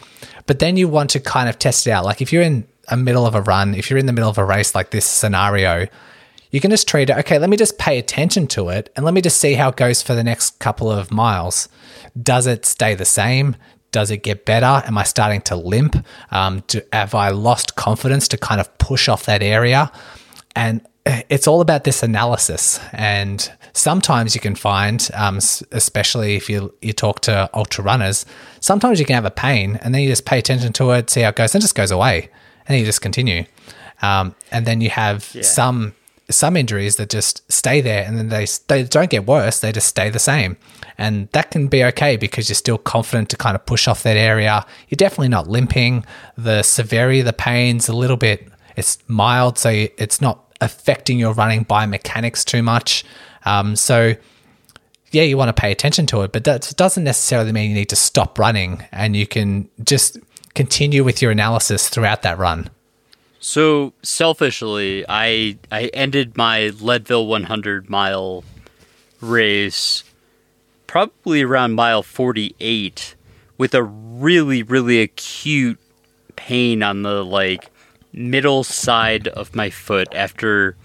But 0.46 0.60
then 0.60 0.76
you 0.78 0.88
want 0.88 1.10
to 1.12 1.20
kind 1.20 1.48
of 1.48 1.58
test 1.58 1.88
it 1.88 1.92
out. 1.92 2.04
Like 2.04 2.22
if 2.22 2.34
you're 2.34 2.44
in 2.44 2.68
a 2.90 2.98
middle 2.98 3.26
of 3.26 3.36
a 3.36 3.42
run, 3.42 3.74
if 3.74 3.90
you're 3.90 4.00
in 4.00 4.06
the 4.06 4.14
middle 4.14 4.30
of 4.30 4.38
a 4.38 4.46
race 4.46 4.76
like 4.76 4.92
this 4.92 5.06
scenario, 5.06 5.88
you 6.58 6.62
can 6.62 6.72
just 6.72 6.88
treat 6.88 7.12
it, 7.12 7.18
okay, 7.20 7.38
let 7.38 7.52
me 7.52 7.56
just 7.56 7.78
pay 7.78 8.00
attention 8.00 8.48
to 8.48 8.70
it 8.70 8.92
and 8.96 9.06
let 9.06 9.14
me 9.14 9.22
just 9.22 9.38
see 9.38 9.54
how 9.54 9.70
it 9.70 9.76
goes 9.76 10.02
for 10.02 10.16
the 10.16 10.24
next 10.24 10.58
couple 10.58 10.92
of 10.92 11.12
miles. 11.12 11.70
Does 12.20 12.48
it 12.48 12.66
stay 12.66 12.96
the 12.96 13.06
same? 13.06 13.56
Does 13.92 14.10
it 14.10 14.24
get 14.24 14.44
better? 14.44 14.82
Am 14.88 14.98
I 14.98 15.04
starting 15.04 15.42
to 15.42 15.56
limp? 15.56 16.04
Um, 16.32 16.64
do, 16.66 16.82
have 16.92 17.14
I 17.14 17.30
lost 17.30 17.76
confidence 17.76 18.28
to 18.30 18.40
kind 18.40 18.60
of 18.60 18.76
push 18.80 19.08
off 19.08 19.28
that 19.28 19.44
area? 19.44 19.92
And 20.56 20.82
it's 21.30 21.48
all 21.48 21.62
about 21.62 21.84
this 21.84 22.02
analysis. 22.02 22.80
And 22.92 23.52
sometimes 23.74 24.34
you 24.34 24.42
can 24.42 24.56
find, 24.56 25.08
um, 25.14 25.38
especially 25.72 26.38
if 26.38 26.50
you 26.50 26.74
you 26.82 26.92
talk 26.92 27.20
to 27.22 27.52
ultra 27.54 27.84
runners, 27.84 28.26
sometimes 28.62 29.00
you 29.00 29.06
can 29.06 29.14
have 29.14 29.26
a 29.26 29.30
pain, 29.48 29.76
and 29.84 29.94
then 29.94 30.02
you 30.02 30.10
just 30.10 30.26
pay 30.26 30.40
attention 30.40 30.74
to 30.74 30.90
it, 30.90 31.12
see 31.12 31.22
how 31.22 31.30
it 31.30 31.36
goes, 31.36 31.54
and 31.54 31.62
it 31.62 31.66
just 31.66 31.76
goes 31.76 31.92
away, 31.92 32.32
and 32.68 32.80
you 32.80 32.84
just 32.84 33.04
continue. 33.04 33.46
Um, 34.02 34.34
and 34.50 34.66
then 34.66 34.82
you 34.82 34.90
have 34.90 35.30
yeah. 35.36 35.44
some 35.44 35.94
some 36.30 36.58
injuries 36.58 36.98
that 36.98 37.10
just 37.10 37.50
stay 37.52 37.80
there 37.80 38.04
and 38.06 38.18
then 38.18 38.30
they 38.30 38.46
they 38.68 38.84
don't 38.84 39.10
get 39.10 39.26
worse 39.26 39.60
they 39.60 39.72
just 39.72 39.88
stay 39.88 40.10
the 40.10 40.20
same. 40.20 40.58
And 40.98 41.30
that 41.32 41.52
can 41.52 41.68
be 41.68 41.84
okay 41.86 42.18
because 42.18 42.50
you're 42.50 42.56
still 42.56 42.78
confident 42.78 43.30
to 43.30 43.38
kind 43.38 43.56
of 43.56 43.66
push 43.66 43.88
off 43.88 44.04
that 44.04 44.18
area. 44.18 44.66
You're 44.90 44.98
definitely 44.98 45.30
not 45.30 45.48
limping. 45.48 46.06
The 46.38 46.64
severity 46.64 47.20
of 47.20 47.26
the 47.26 47.34
pain's 47.34 47.88
a 47.88 47.96
little 47.96 48.18
bit 48.18 48.50
it's 48.76 48.98
mild 49.08 49.58
so 49.58 49.70
it's 49.70 50.22
not 50.22 50.44
affecting 50.62 51.18
your 51.18 51.34
running 51.34 51.66
biomechanics 51.66 52.44
too 52.46 52.62
much. 52.62 53.06
Um, 53.46 53.76
so 53.76 54.16
yeah 55.12 55.24
you 55.24 55.38
want 55.38 55.50
to 55.50 55.60
pay 55.60 55.72
attention 55.72 56.06
to 56.08 56.22
it 56.22 56.32
but 56.32 56.44
that 56.44 56.74
doesn't 56.76 57.04
necessarily 57.04 57.52
mean 57.52 57.70
you 57.70 57.76
need 57.76 57.90
to 57.90 57.96
stop 57.96 58.38
running 58.38 58.84
and 58.92 59.16
you 59.16 59.26
can 59.26 59.70
just 59.84 60.18
continue 60.54 61.04
with 61.04 61.22
your 61.22 61.32
analysis 61.32 61.88
throughout 61.88 62.24
that 62.24 62.38
run 62.38 62.70
so 63.40 63.94
selfishly, 64.02 65.06
I 65.08 65.58
I 65.72 65.86
ended 65.94 66.38
my 66.38 66.70
Leadville 66.80 67.28
100 67.28 67.90
mile 67.90 68.44
race 69.22 70.04
probably 70.86 71.42
around 71.42 71.74
mile 71.74 72.04
48 72.04 73.16
with 73.58 73.74
a 73.74 73.84
really 73.84 74.64
really 74.64 75.02
acute 75.02 75.80
pain 76.36 76.84
on 76.84 77.02
the 77.02 77.26
like 77.26 77.72
middle 78.14 78.64
side 78.64 79.28
of 79.28 79.56
my 79.56 79.70
foot 79.70 80.08
after 80.14 80.76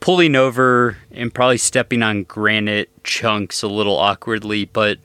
pulling 0.00 0.34
over 0.34 0.98
and 1.12 1.32
probably 1.32 1.56
stepping 1.56 2.02
on 2.02 2.24
granite 2.24 2.90
chunks 3.04 3.62
a 3.62 3.68
little 3.68 3.96
awkwardly, 3.96 4.64
but 4.64 4.98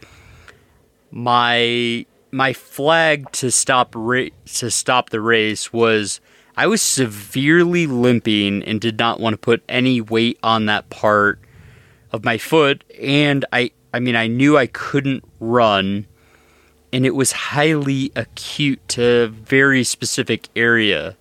my 1.11 2.05
my 2.31 2.51
flag 2.51 3.31
to 3.31 3.51
stop 3.51 3.93
ra- 3.95 4.29
to 4.45 4.69
stop 4.71 5.11
the 5.11 5.21
race 5.21 5.71
was 5.71 6.19
I 6.57 6.65
was 6.65 6.81
severely 6.81 7.85
limping 7.85 8.63
and 8.63 8.81
did 8.81 8.97
not 8.97 9.19
want 9.19 9.35
to 9.35 9.37
put 9.37 9.63
any 9.69 10.01
weight 10.01 10.39
on 10.41 10.65
that 10.65 10.89
part 10.89 11.39
of 12.11 12.25
my 12.25 12.39
foot 12.39 12.83
and 12.99 13.45
I 13.53 13.71
I 13.93 13.99
mean 13.99 14.15
I 14.15 14.25
knew 14.25 14.57
I 14.57 14.65
couldn't 14.65 15.23
run 15.39 16.07
and 16.91 17.05
it 17.05 17.13
was 17.13 17.31
highly 17.31 18.11
acute 18.15 18.79
to 18.89 19.03
a 19.03 19.27
very 19.27 19.83
specific 19.83 20.49
area. 20.55 21.15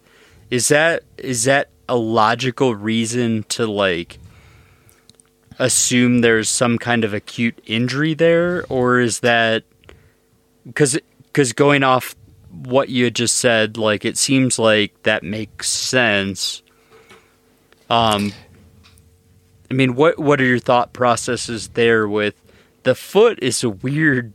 Is 0.50 0.68
that 0.68 1.02
is 1.18 1.44
that 1.44 1.68
a 1.86 1.96
logical 1.96 2.74
reason 2.74 3.44
to 3.50 3.66
like 3.66 4.18
assume 5.58 6.22
there's 6.22 6.48
some 6.48 6.78
kind 6.78 7.04
of 7.04 7.12
acute 7.12 7.60
injury 7.66 8.14
there 8.14 8.64
or 8.70 9.00
is 9.00 9.20
that 9.20 9.64
because 10.64 10.98
because 11.26 11.52
going 11.52 11.82
off 11.82 12.15
what 12.64 12.88
you 12.88 13.04
had 13.04 13.14
just 13.14 13.38
said 13.38 13.76
like 13.76 14.04
it 14.04 14.16
seems 14.18 14.58
like 14.58 15.02
that 15.02 15.22
makes 15.22 15.68
sense. 15.68 16.62
Um 17.88 18.32
i 19.70 19.74
mean 19.74 19.94
what 19.96 20.18
what 20.18 20.40
are 20.40 20.44
your 20.44 20.60
thought 20.60 20.92
processes 20.92 21.68
there 21.68 22.06
with 22.06 22.34
the 22.84 22.94
foot 22.94 23.36
is 23.42 23.64
a 23.64 23.70
weird 23.70 24.32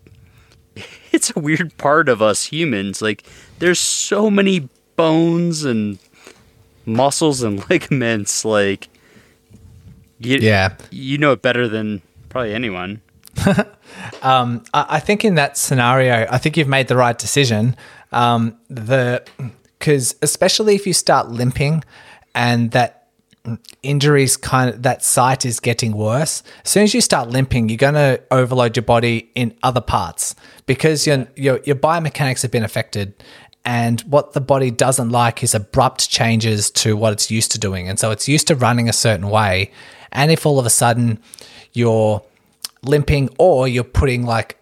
it's 1.12 1.36
a 1.36 1.40
weird 1.40 1.76
part 1.78 2.10
of 2.10 2.22
us 2.22 2.46
humans. 2.46 3.02
Like 3.02 3.24
there's 3.60 3.80
so 3.80 4.30
many 4.30 4.70
bones 4.96 5.64
and 5.64 6.00
muscles 6.86 7.44
and 7.44 7.64
ligaments 7.70 8.46
like 8.46 8.90
you, 10.20 10.38
yeah. 10.38 10.76
you 10.92 11.18
know 11.18 11.32
it 11.32 11.42
better 11.42 11.68
than 11.68 12.02
probably 12.30 12.54
anyone. 12.54 13.02
Um, 14.22 14.64
I, 14.74 15.00
think 15.00 15.26
in 15.26 15.36
that 15.36 15.58
scenario, 15.58 16.28
I 16.30 16.38
think 16.38 16.56
you've 16.56 16.68
made 16.68 16.88
the 16.88 16.96
right 16.96 17.18
decision. 17.18 17.76
Um, 18.12 18.58
the 18.70 19.24
because 19.80 20.16
especially 20.22 20.76
if 20.76 20.86
you 20.86 20.94
start 20.94 21.30
limping, 21.30 21.84
and 22.36 22.72
that 22.72 23.02
injuries 23.82 24.38
kind 24.38 24.70
of 24.70 24.84
that 24.84 25.04
site 25.04 25.46
is 25.46 25.60
getting 25.60 25.94
worse. 25.94 26.44
As 26.64 26.72
soon 26.72 26.84
as 26.84 26.94
you 26.94 27.02
start 27.02 27.30
limping, 27.30 27.70
you're 27.70 27.78
going 27.78 27.96
to 27.96 28.22
overload 28.30 28.76
your 28.76 28.84
body 28.84 29.32
in 29.34 29.56
other 29.64 29.82
parts 29.82 30.36
because 30.66 31.08
your 31.08 31.28
your 31.36 31.60
your 31.64 31.76
biomechanics 31.76 32.42
have 32.44 32.52
been 32.52 32.64
affected. 32.64 33.14
And 33.64 34.02
what 34.02 34.34
the 34.34 34.42
body 34.42 34.72
doesn't 34.72 35.10
like 35.10 35.44
is 35.44 35.54
abrupt 35.54 36.10
changes 36.10 36.72
to 36.72 36.98
what 36.98 37.14
it's 37.14 37.30
used 37.30 37.52
to 37.52 37.60
doing. 37.60 37.88
And 37.88 38.00
so 38.00 38.10
it's 38.10 38.28
used 38.28 38.48
to 38.48 38.56
running 38.56 38.90
a 38.90 38.94
certain 38.94 39.30
way. 39.30 39.72
And 40.12 40.32
if 40.32 40.48
all 40.48 40.58
of 40.58 40.66
a 40.66 40.70
sudden 40.72 41.20
you're 41.74 42.24
limping 42.84 43.30
or 43.38 43.68
you're 43.68 43.84
putting 43.84 44.26
like 44.26 44.58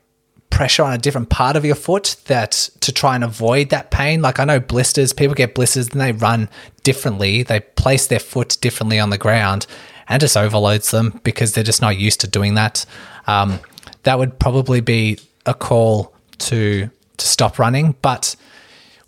pressure 0.50 0.84
on 0.84 0.94
a 0.94 0.98
different 0.98 1.30
part 1.30 1.56
of 1.56 1.64
your 1.64 1.76
foot 1.76 2.18
that 2.26 2.70
to 2.82 2.92
try 2.92 3.16
and 3.16 3.24
avoid 3.24 3.70
that 3.70 3.92
pain. 3.92 4.22
Like 4.22 4.40
I 4.40 4.46
know 4.46 4.60
blisters, 4.60 5.14
people 5.14 5.36
get 5.36 5.56
blisters 5.56 5.90
and 5.90 6.02
they 6.02 6.12
run 6.12 6.50
differently. 6.84 7.44
They 7.44 7.60
place 7.60 8.08
their 8.08 8.20
foot 8.20 8.58
differently 8.62 9.00
on 9.00 9.10
the 9.10 9.18
ground 9.18 9.68
and 10.08 10.20
just 10.20 10.36
overloads 10.36 10.92
them 10.92 11.20
because 11.24 11.54
they're 11.54 11.64
just 11.64 11.82
not 11.82 11.98
used 11.98 12.22
to 12.22 12.28
doing 12.28 12.56
that. 12.56 12.86
Um, 13.28 13.60
that 14.04 14.18
would 14.18 14.40
probably 14.40 14.82
be 14.82 15.20
a 15.46 15.54
call 15.54 16.14
to 16.40 16.90
to 17.18 17.28
stop 17.28 17.60
running. 17.60 17.96
But 18.02 18.36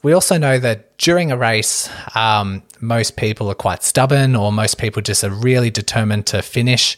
we 0.03 0.13
also 0.13 0.37
know 0.37 0.59
that 0.59 0.97
during 0.97 1.31
a 1.31 1.37
race, 1.37 1.89
um, 2.15 2.63
most 2.79 3.15
people 3.15 3.49
are 3.49 3.55
quite 3.55 3.83
stubborn, 3.83 4.35
or 4.35 4.51
most 4.51 4.77
people 4.77 5.01
just 5.01 5.23
are 5.23 5.29
really 5.29 5.69
determined 5.69 6.27
to 6.27 6.41
finish 6.41 6.97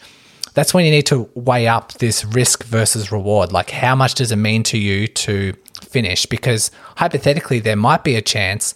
that's 0.54 0.74
when 0.74 0.86
you 0.86 0.92
need 0.92 1.06
to 1.08 1.30
weigh 1.34 1.68
up 1.68 1.94
this 1.94 2.24
risk 2.26 2.64
versus 2.64 3.12
reward. 3.12 3.52
Like, 3.52 3.72
how 3.72 3.96
much 3.96 4.16
does 4.16 4.32
it 4.32 4.38
mean 4.38 4.64
to 4.64 4.78
you 4.78 5.08
to 5.08 5.54
finish? 5.82 6.26
Because 6.26 6.72
hypothetically, 6.98 7.60
there 7.60 7.76
might 7.76 8.04
be 8.04 8.16
a 8.16 8.22
chance 8.22 8.76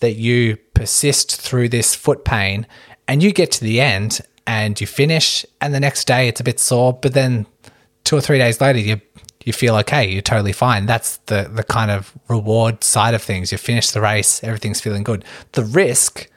that 0.00 0.14
you 0.14 0.56
persist 0.74 1.40
through 1.40 1.68
this 1.68 1.94
foot 1.94 2.24
pain 2.24 2.66
and 3.08 3.22
you 3.22 3.32
get 3.32 3.50
to 3.52 3.60
the 3.64 3.80
end 3.80 4.20
and 4.46 4.80
you 4.80 4.86
finish, 4.86 5.44
and 5.60 5.74
the 5.74 5.80
next 5.80 6.06
day 6.06 6.28
it's 6.28 6.40
a 6.40 6.44
bit 6.44 6.60
sore, 6.60 6.92
but 6.92 7.14
then 7.14 7.46
two 8.04 8.16
or 8.16 8.20
three 8.20 8.38
days 8.38 8.60
later, 8.60 8.78
you 8.78 9.00
you 9.44 9.52
feel 9.52 9.76
okay, 9.76 10.10
you're 10.10 10.22
totally 10.22 10.52
fine. 10.52 10.86
That's 10.86 11.18
the 11.26 11.50
the 11.52 11.64
kind 11.64 11.90
of 11.90 12.12
reward 12.28 12.82
side 12.84 13.14
of 13.14 13.22
things. 13.22 13.52
You 13.52 13.58
finish 13.58 13.90
the 13.90 14.00
race, 14.00 14.42
everything's 14.42 14.80
feeling 14.80 15.02
good. 15.02 15.24
The 15.52 15.64
risk 15.64 16.28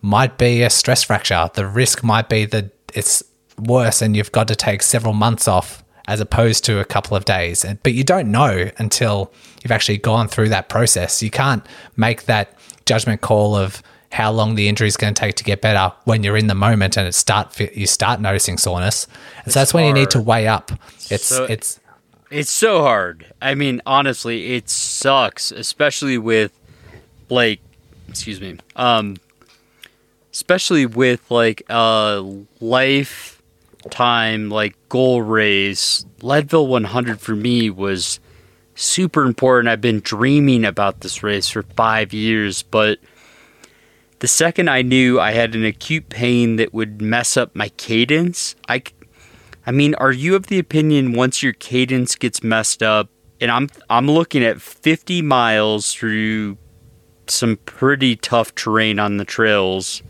might 0.00 0.38
be 0.38 0.62
a 0.62 0.70
stress 0.70 1.02
fracture. 1.02 1.50
The 1.54 1.66
risk 1.66 2.04
might 2.04 2.28
be 2.28 2.44
that 2.46 2.70
it's 2.94 3.22
worse 3.58 4.02
and 4.02 4.16
you've 4.16 4.32
got 4.32 4.48
to 4.48 4.56
take 4.56 4.82
several 4.82 5.14
months 5.14 5.48
off 5.48 5.84
as 6.06 6.20
opposed 6.20 6.64
to 6.64 6.80
a 6.80 6.84
couple 6.84 7.16
of 7.16 7.24
days. 7.24 7.64
But 7.82 7.92
you 7.92 8.02
don't 8.02 8.30
know 8.30 8.70
until 8.78 9.32
you've 9.62 9.72
actually 9.72 9.98
gone 9.98 10.28
through 10.28 10.48
that 10.48 10.68
process. 10.68 11.22
You 11.22 11.30
can't 11.30 11.64
make 11.96 12.24
that 12.24 12.54
judgment 12.86 13.20
call 13.20 13.54
of 13.54 13.82
how 14.10 14.32
long 14.32 14.54
the 14.54 14.68
injury 14.68 14.88
is 14.88 14.96
going 14.96 15.12
to 15.12 15.20
take 15.20 15.34
to 15.34 15.44
get 15.44 15.60
better 15.60 15.94
when 16.04 16.22
you're 16.22 16.36
in 16.36 16.46
the 16.46 16.54
moment 16.54 16.96
and 16.96 17.06
it 17.06 17.12
start 17.12 17.58
you 17.60 17.86
start 17.86 18.20
noticing 18.20 18.56
soreness. 18.56 19.06
And 19.44 19.52
so 19.52 19.60
that's 19.60 19.74
when 19.74 19.84
you 19.84 19.92
need 19.92 20.10
to 20.10 20.20
weigh 20.20 20.48
up. 20.48 20.72
It's 21.10 21.26
so, 21.26 21.44
it's 21.44 21.78
it's 22.30 22.50
so 22.50 22.80
hard. 22.82 23.26
I 23.42 23.54
mean, 23.54 23.82
honestly, 23.84 24.54
it 24.54 24.70
sucks, 24.70 25.52
especially 25.52 26.16
with 26.16 26.58
like 27.28 27.60
excuse 28.08 28.40
me. 28.40 28.56
Um 28.76 29.18
especially 30.32 30.86
with 30.86 31.30
like 31.30 31.62
a 31.68 32.24
life 32.60 33.37
time 33.88 34.50
like 34.50 34.76
goal 34.88 35.22
race, 35.22 36.06
Leadville 36.22 36.66
100 36.66 37.20
for 37.20 37.34
me 37.34 37.70
was 37.70 38.20
super 38.74 39.24
important. 39.24 39.68
I've 39.68 39.80
been 39.80 40.00
dreaming 40.00 40.64
about 40.64 41.00
this 41.00 41.22
race 41.22 41.48
for 41.48 41.62
five 41.62 42.12
years, 42.12 42.62
but 42.62 42.98
the 44.20 44.28
second 44.28 44.68
I 44.68 44.82
knew 44.82 45.20
I 45.20 45.32
had 45.32 45.54
an 45.54 45.64
acute 45.64 46.08
pain 46.08 46.56
that 46.56 46.74
would 46.74 47.00
mess 47.00 47.36
up 47.36 47.54
my 47.54 47.68
cadence, 47.70 48.56
I, 48.68 48.82
I 49.66 49.70
mean, 49.70 49.94
are 49.96 50.12
you 50.12 50.34
of 50.34 50.46
the 50.46 50.58
opinion 50.58 51.12
once 51.12 51.42
your 51.42 51.52
cadence 51.52 52.14
gets 52.14 52.42
messed 52.42 52.82
up, 52.82 53.10
and 53.40 53.50
I'm 53.50 53.68
I'm 53.88 54.10
looking 54.10 54.42
at 54.42 54.60
50 54.60 55.22
miles 55.22 55.92
through 55.92 56.56
some 57.28 57.56
pretty 57.58 58.16
tough 58.16 58.54
terrain 58.54 58.98
on 58.98 59.18
the 59.18 59.24
trails, 59.24 60.02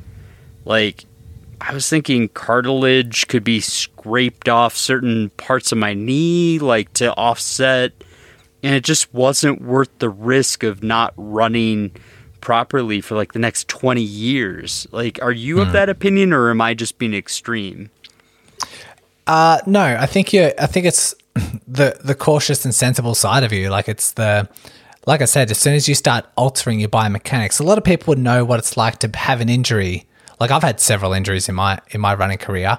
like 0.65 1.05
I 1.61 1.75
was 1.75 1.89
thinking 1.89 2.29
cartilage 2.29 3.29
could 3.29 3.45
be 3.45 3.61
scraped 3.61 4.49
off 4.49 4.77
certain 4.77 5.31
parts 5.31 5.73
of 5.73 5.79
my 5.79 5.95
knee, 5.95 6.59
like 6.59 6.93
to 6.95 7.13
offset, 7.15 7.93
and 8.63 8.75
it 8.75 8.85
just 8.85 9.13
wasn't 9.13 9.63
worth 9.63 9.91
the 9.99 10.09
risk 10.09 10.63
of 10.63 10.83
not 10.83 11.13
running 11.17 11.93
properly 12.41 13.01
for 13.01 13.17
like 13.17 13.33
the 13.33 13.39
next 13.39 13.69
20 13.69 14.01
years. 14.01 14.87
Like, 14.93 15.21
are 15.23 15.33
you 15.33 15.61
of 15.61 15.69
hmm. 15.69 15.73
that 15.73 15.89
opinion, 15.89 16.33
or 16.33 16.51
am 16.51 16.61
I 16.61 16.75
just 16.75 16.99
being 16.99 17.15
extreme? 17.15 17.91
Uh, 19.27 19.61
no, 19.67 19.83
I 19.83 20.07
think 20.07 20.33
you. 20.33 20.53
I 20.59 20.67
think 20.67 20.87
it's 20.87 21.15
the 21.69 21.99
the 22.03 22.15
cautious 22.15 22.65
and 22.65 22.75
sensible 22.75 23.15
side 23.15 23.45
of 23.45 23.53
you. 23.53 23.69
Like 23.69 23.89
it's 23.89 24.13
the 24.13 24.49
like 25.07 25.23
I 25.23 25.27
said, 25.27 25.51
as 25.51 25.59
soon 25.59 25.75
as 25.75 25.89
you 25.89 25.95
start 25.95 26.27
altering 26.37 26.81
your 26.81 26.89
biomechanics, 26.89 27.61
a 27.61 27.63
lot 27.63 27.79
of 27.79 27.85
people 27.85 28.13
would 28.13 28.19
know 28.19 28.45
what 28.45 28.59
it's 28.59 28.77
like 28.77 28.99
to 29.01 29.11
have 29.17 29.41
an 29.41 29.49
injury 29.49 30.08
like 30.41 30.51
I've 30.51 30.63
had 30.63 30.81
several 30.81 31.13
injuries 31.13 31.49
in 31.49 31.55
my 31.55 31.81
in 31.91 32.01
my 32.01 32.15
running 32.15 32.39
career, 32.39 32.79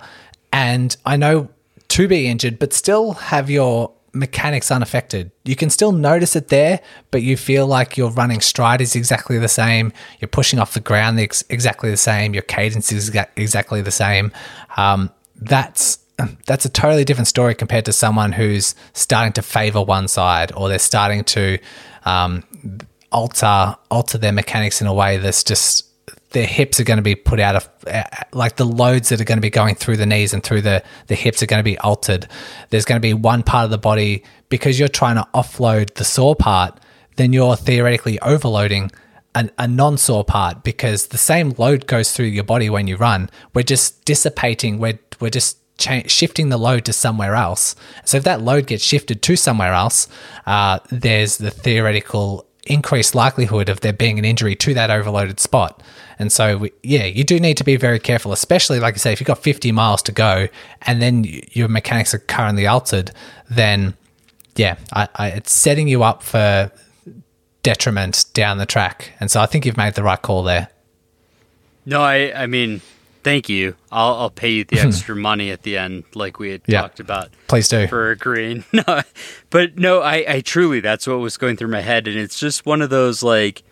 and 0.51 0.95
I 1.05 1.17
know 1.17 1.49
to 1.89 2.07
be 2.07 2.27
injured, 2.27 2.59
but 2.59 2.73
still 2.73 3.13
have 3.13 3.49
your 3.49 3.91
mechanics 4.13 4.71
unaffected. 4.71 5.31
You 5.45 5.55
can 5.55 5.69
still 5.69 5.91
notice 5.91 6.35
it 6.35 6.47
there, 6.49 6.81
but 7.11 7.21
you 7.21 7.37
feel 7.37 7.67
like 7.67 7.97
your 7.97 8.11
running 8.11 8.41
stride 8.41 8.81
is 8.81 8.95
exactly 8.95 9.37
the 9.37 9.47
same. 9.47 9.93
You're 10.19 10.29
pushing 10.29 10.59
off 10.59 10.73
the 10.73 10.79
ground 10.79 11.19
ex- 11.19 11.43
exactly 11.49 11.89
the 11.89 11.97
same. 11.97 12.33
Your 12.33 12.43
cadence 12.43 12.91
is 12.91 13.13
exactly 13.35 13.81
the 13.81 13.91
same. 13.91 14.31
Um, 14.77 15.11
that's 15.35 15.99
that's 16.45 16.65
a 16.65 16.69
totally 16.69 17.05
different 17.05 17.27
story 17.27 17.55
compared 17.55 17.85
to 17.85 17.93
someone 17.93 18.33
who's 18.33 18.75
starting 18.93 19.31
to 19.33 19.41
favor 19.41 19.81
one 19.81 20.07
side 20.07 20.51
or 20.51 20.67
they're 20.67 20.79
starting 20.79 21.23
to 21.23 21.57
um, 22.03 22.43
alter 23.11 23.75
alter 23.89 24.17
their 24.17 24.33
mechanics 24.33 24.81
in 24.81 24.87
a 24.87 24.93
way 24.93 25.17
that's 25.17 25.43
just 25.43 25.88
their 26.31 26.45
hips 26.45 26.79
are 26.79 26.83
going 26.83 26.97
to 26.97 27.03
be 27.03 27.15
put 27.15 27.39
out 27.39 27.55
of 27.55 27.69
like 28.33 28.57
the 28.57 28.65
loads 28.65 29.09
that 29.09 29.19
are 29.19 29.25
going 29.25 29.37
to 29.37 29.41
be 29.41 29.49
going 29.49 29.75
through 29.75 29.97
the 29.97 30.05
knees 30.05 30.33
and 30.33 30.43
through 30.43 30.61
the 30.61 30.83
the 31.07 31.15
hips 31.15 31.41
are 31.41 31.47
going 31.47 31.59
to 31.59 31.63
be 31.63 31.77
altered. 31.79 32.27
There's 32.69 32.85
going 32.85 32.97
to 32.97 33.05
be 33.05 33.13
one 33.13 33.43
part 33.43 33.65
of 33.65 33.71
the 33.71 33.77
body 33.77 34.23
because 34.49 34.79
you're 34.79 34.87
trying 34.87 35.15
to 35.15 35.27
offload 35.33 35.95
the 35.95 36.05
sore 36.05 36.35
part 36.35 36.79
then 37.19 37.33
you're 37.33 37.57
theoretically 37.57 38.17
overloading 38.21 38.89
a, 39.35 39.49
a 39.57 39.67
non-sore 39.67 40.23
part 40.23 40.63
because 40.63 41.07
the 41.07 41.17
same 41.17 41.53
load 41.57 41.85
goes 41.85 42.13
through 42.13 42.27
your 42.27 42.45
body 42.45 42.69
when 42.69 42.87
you 42.87 42.95
run. 42.95 43.29
We're 43.53 43.63
just 43.63 44.05
dissipating 44.05 44.79
we're 44.79 44.99
we're 45.19 45.29
just 45.29 45.57
cha- 45.77 46.07
shifting 46.07 46.49
the 46.49 46.57
load 46.57 46.85
to 46.85 46.93
somewhere 46.93 47.35
else. 47.35 47.75
So 48.05 48.17
if 48.17 48.23
that 48.23 48.41
load 48.41 48.67
gets 48.67 48.83
shifted 48.83 49.21
to 49.21 49.35
somewhere 49.35 49.73
else 49.73 50.07
uh, 50.45 50.79
there's 50.89 51.37
the 51.37 51.51
theoretical 51.51 52.45
increased 52.65 53.15
likelihood 53.15 53.67
of 53.67 53.81
there 53.81 53.93
being 53.93 54.17
an 54.17 54.25
injury 54.25 54.55
to 54.55 54.73
that 54.75 54.89
overloaded 54.89 55.39
spot. 55.39 55.83
And 56.19 56.31
so, 56.31 56.57
we, 56.57 56.71
yeah, 56.83 57.05
you 57.05 57.23
do 57.23 57.39
need 57.39 57.55
to 57.57 57.63
be 57.63 57.77
very 57.77 57.97
careful, 57.99 58.33
especially 58.33 58.79
like 58.79 58.93
I 58.95 58.97
say, 58.97 59.13
if 59.13 59.21
you've 59.21 59.27
got 59.27 59.39
50 59.41 59.71
miles 59.71 60.01
to 60.03 60.11
go 60.11 60.47
and 60.81 61.01
then 61.01 61.23
your 61.53 61.69
mechanics 61.69 62.13
are 62.13 62.19
currently 62.19 62.67
altered, 62.67 63.11
then 63.49 63.93
yeah, 64.57 64.75
I, 64.91 65.07
I, 65.15 65.27
it's 65.29 65.53
setting 65.53 65.87
you 65.87 66.03
up 66.03 66.21
for 66.21 66.69
detriment 67.63 68.25
down 68.33 68.57
the 68.57 68.65
track. 68.65 69.13
And 69.19 69.31
so 69.31 69.39
I 69.41 69.45
think 69.45 69.65
you've 69.65 69.77
made 69.77 69.95
the 69.95 70.03
right 70.03 70.21
call 70.21 70.43
there. 70.43 70.67
No, 71.85 72.01
I, 72.01 72.43
I 72.43 72.45
mean, 72.47 72.81
thank 73.23 73.47
you. 73.49 73.75
I'll, 73.91 74.15
I'll 74.15 74.29
pay 74.29 74.49
you 74.51 74.63
the 74.65 74.79
extra 74.85 75.15
money 75.15 75.51
at 75.51 75.63
the 75.63 75.77
end, 75.77 76.03
like 76.15 76.39
we 76.39 76.51
had 76.51 76.61
Yeah. 76.67 76.81
talked 76.81 76.99
about. 76.99 77.29
Please 77.47 77.67
do. 77.69 77.87
for 77.87 78.11
agreeing. 78.11 78.63
No, 78.73 79.01
but 79.49 79.77
no, 79.77 80.01
I, 80.01 80.25
I 80.27 80.41
truly 80.41 80.79
that's 80.81 81.07
what 81.07 81.19
was 81.19 81.37
going 81.37 81.55
through 81.57 81.69
my 81.69 81.81
head, 81.81 82.07
and 82.07 82.17
it's 82.17 82.39
just 82.39 82.65
one 82.65 82.81
of 82.81 82.89
those 82.89 83.23
like 83.23 83.63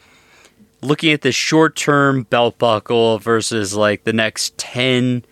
looking 0.82 1.12
at 1.12 1.22
the 1.22 1.32
short 1.32 1.76
term 1.76 2.24
belt 2.24 2.58
buckle 2.58 3.20
versus 3.20 3.76
like 3.76 4.04
the 4.04 4.14
next 4.14 4.58
ten 4.58 5.24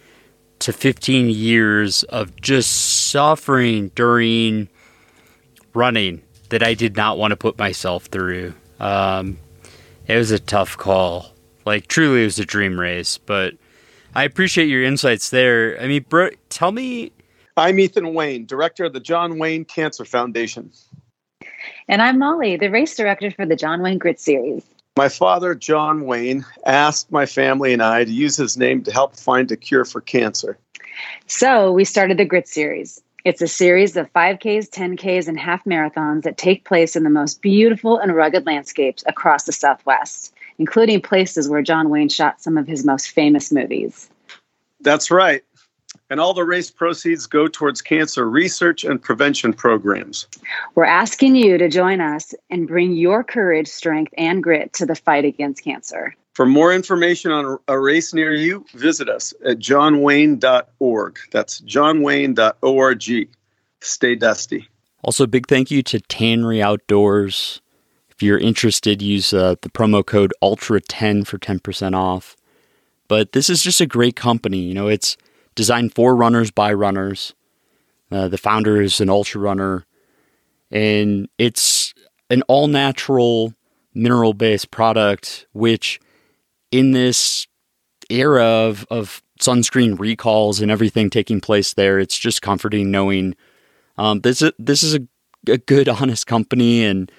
to 0.60 0.74
fifteen 0.74 1.30
years 1.30 2.04
of 2.04 2.40
just 2.40 3.10
suffering 3.10 3.90
during 3.96 4.70
running 5.74 6.22
that 6.50 6.64
I 6.64 6.74
did 6.74 6.96
not 6.96 7.18
want 7.18 7.32
to 7.32 7.36
put 7.36 7.58
myself 7.58 8.06
through. 8.06 8.54
Um, 8.80 9.38
it 10.08 10.16
was 10.16 10.32
a 10.32 10.40
tough 10.40 10.78
call. 10.78 11.32
Like 11.66 11.88
truly, 11.88 12.22
it 12.22 12.26
was 12.26 12.40
a 12.40 12.46
dream 12.46 12.80
race, 12.80 13.18
but 13.18 13.56
I 14.14 14.24
appreciate 14.24 14.68
your 14.68 14.84
insights 14.84 15.30
there. 15.30 15.80
I 15.82 15.88
mean, 15.88 16.06
bro, 16.08 16.30
tell 16.50 16.72
me 16.72 17.12
I'm 17.58 17.80
Ethan 17.80 18.14
Wayne, 18.14 18.46
director 18.46 18.86
of 18.86 18.94
the 18.94 19.00
John 19.00 19.40
Wayne 19.40 19.66
Cancer 19.66 20.04
Foundation. 20.06 20.72
And 21.88 22.02
I'm 22.02 22.20
Molly, 22.20 22.58
the 22.58 22.70
race 22.70 22.96
director 22.98 23.32
for 23.32 23.46
the 23.46 23.56
John 23.56 23.82
Wayne 23.82 23.98
Grit 23.98 24.20
Series. 24.20 24.64
My 24.98 25.10
father, 25.10 25.54
John 25.56 26.06
Wayne, 26.06 26.46
asked 26.66 27.12
my 27.12 27.26
family 27.26 27.74
and 27.74 27.84
I 27.84 28.06
to 28.06 28.12
use 28.12 28.38
his 28.38 28.56
name 28.56 28.82
to 28.84 28.94
help 28.94 29.18
find 29.18 29.52
a 29.52 29.58
cure 29.58 29.84
for 29.84 30.00
cancer. 30.00 30.58
So 31.28 31.74
we 31.74 31.84
started 31.84 32.18
the 32.18 32.24
Grit 32.24 32.48
Series. 32.48 33.02
It's 33.26 33.42
a 33.42 33.48
series 33.48 33.98
of 33.98 34.14
5Ks, 34.14 34.70
10Ks, 34.70 35.28
and 35.28 35.38
half 35.38 35.66
marathons 35.66 36.22
that 36.24 36.38
take 36.38 36.64
place 36.64 36.96
in 36.96 37.04
the 37.04 37.10
most 37.10 37.42
beautiful 37.42 37.98
and 37.98 38.16
rugged 38.16 38.46
landscapes 38.46 39.04
across 39.06 39.44
the 39.44 39.52
Southwest, 39.52 40.34
including 40.60 41.02
places 41.02 41.50
where 41.50 41.62
John 41.62 41.90
Wayne 41.90 42.08
shot 42.08 42.42
some 42.42 42.58
of 42.58 42.66
his 42.66 42.86
most 42.86 43.10
famous 43.10 43.52
movies. 43.52 44.10
That's 44.80 45.12
right. 45.12 45.44
And 46.10 46.20
all 46.20 46.34
the 46.34 46.44
race 46.44 46.70
proceeds 46.70 47.26
go 47.26 47.48
towards 47.48 47.82
cancer 47.82 48.30
research 48.30 48.84
and 48.84 49.02
prevention 49.02 49.54
programs. 49.54 50.28
We're 50.76 50.86
asking 50.86 51.36
you 51.36 51.58
to 51.58 51.68
join 51.68 52.00
us 52.00 52.36
and 52.50 52.68
bring 52.68 52.94
your 52.94 53.24
courage, 53.24 53.68
strength, 53.68 54.14
and 54.18 54.44
grit 54.44 54.74
to 54.74 54.86
the 54.86 54.96
fight 54.96 55.26
against 55.26 55.64
cancer. 55.64 56.16
For 56.34 56.46
more 56.46 56.74
information 56.74 57.32
on 57.32 57.58
a 57.68 57.80
race 57.80 58.14
near 58.14 58.34
you, 58.34 58.66
visit 58.76 59.10
us 59.10 59.34
at 59.46 59.58
johnwayne.org. 59.58 61.20
That's 61.32 61.62
johnwayne.org. 61.62 63.30
Stay 63.82 64.16
dusty. 64.16 64.68
Also, 65.02 65.28
big 65.28 65.48
thank 65.48 65.72
you 65.72 65.82
to 65.84 66.00
Tannery 66.02 66.62
Outdoors. 66.62 67.62
If 68.10 68.22
you're 68.22 68.38
interested, 68.38 69.02
use 69.02 69.34
uh, 69.34 69.56
the 69.62 69.70
promo 69.70 70.06
code 70.06 70.34
ULTRA10 70.42 71.26
for 71.26 71.38
10% 71.38 71.96
off. 71.96 72.36
But 73.08 73.32
this 73.32 73.50
is 73.50 73.62
just 73.62 73.82
a 73.82 73.86
great 73.86 74.16
company. 74.16 74.58
You 74.58 74.74
know, 74.74 74.88
it's 74.88 75.16
designed 75.56 75.94
for 75.94 76.16
runners 76.16 76.52
by 76.52 76.74
runners. 76.74 77.34
Uh, 78.12 78.28
the 78.28 78.38
founder 78.38 78.82
is 78.82 79.02
an 79.02 79.10
ultra 79.10 79.42
runner, 79.42 79.86
and 80.72 81.28
it's 81.38 81.94
an 82.30 82.42
all 82.44 82.68
natural 82.68 83.54
mineral 83.94 84.34
based 84.34 84.72
product, 84.72 85.48
which 85.54 86.00
in 86.72 86.92
this 86.92 87.48
era 88.10 88.44
of, 88.44 88.86
of 88.92 89.24
sunscreen 89.40 90.00
recalls 90.00 90.62
and 90.62 90.72
everything 90.72 91.10
taking 91.10 91.42
place 91.42 91.74
there, 91.74 92.00
it's 92.00 92.18
just 92.18 92.42
comforting 92.42 92.92
knowing 92.92 93.36
um, 93.98 94.22
this 94.22 94.42
is 94.42 94.52
this 94.60 94.84
is 94.84 94.96
a, 94.96 95.00
a 95.48 95.58
good, 95.58 95.88
honest 96.02 96.28
company, 96.28 96.84
and 96.84 97.12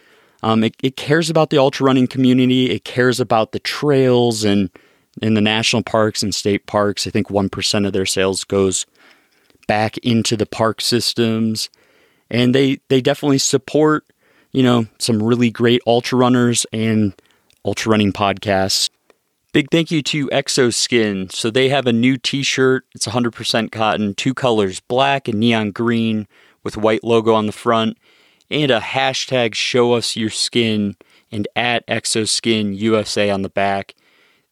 um, 0.42 0.62
it, 0.64 0.77
it 0.83 0.96
cares 0.96 1.31
about 1.31 1.51
the 1.51 1.59
ultra 1.59 1.87
running 1.87 2.07
community. 2.07 2.70
It 2.70 2.85
cares 2.85 3.20
about 3.20 3.53
the 3.53 3.59
trails 3.59 4.44
and 4.44 4.70
in 5.23 5.35
the 5.35 5.41
national 5.41 5.83
parks 5.83 6.23
and 6.23 6.35
state 6.35 6.67
parks. 6.67 7.07
I 7.07 7.11
think 7.11 7.31
one 7.31 7.49
percent 7.49 7.87
of 7.87 7.93
their 7.93 8.07
sales 8.07 8.45
goes 8.45 8.87
back 9.67 9.99
into 9.99 10.37
the 10.37 10.47
park 10.47 10.81
systems, 10.81 11.71
and 12.31 12.55
they 12.55 12.81
they 12.89 13.01
definitely 13.01 13.39
support 13.39 14.05
you 14.53 14.63
know 14.63 14.87
some 14.99 15.23
really 15.23 15.51
great 15.51 15.83
ultra 15.87 16.19
runners 16.19 16.67
and 16.73 17.15
ultra 17.65 17.91
running 17.91 18.13
podcasts. 18.13 18.89
Big 19.53 19.71
thank 19.71 19.91
you 19.91 20.03
to 20.03 20.29
Exoskin. 20.29 21.33
So 21.33 21.51
they 21.51 21.71
have 21.71 21.87
a 21.87 21.93
new 21.93 22.19
T-shirt. 22.19 22.85
It's 22.95 23.07
100% 23.07 23.73
cotton, 23.73 24.15
two 24.15 24.35
colors, 24.35 24.81
black 24.81 25.29
and 25.29 25.41
neon 25.41 25.71
green, 25.71 26.29
with 26.63 26.77
white 26.77 27.03
logo 27.03 27.33
on 27.33 27.47
the 27.47 27.53
front, 27.53 27.97
and 28.51 28.71
a 28.71 28.81
hashtag 28.81 29.55
Show 29.55 29.95
Us 29.95 30.15
Your 30.15 30.29
Skin 30.29 30.97
and 31.33 31.49
at 31.57 31.87
Exoskin 31.87 32.77
USA 32.77 33.31
on 33.31 33.41
the 33.43 33.49
back. 33.49 33.95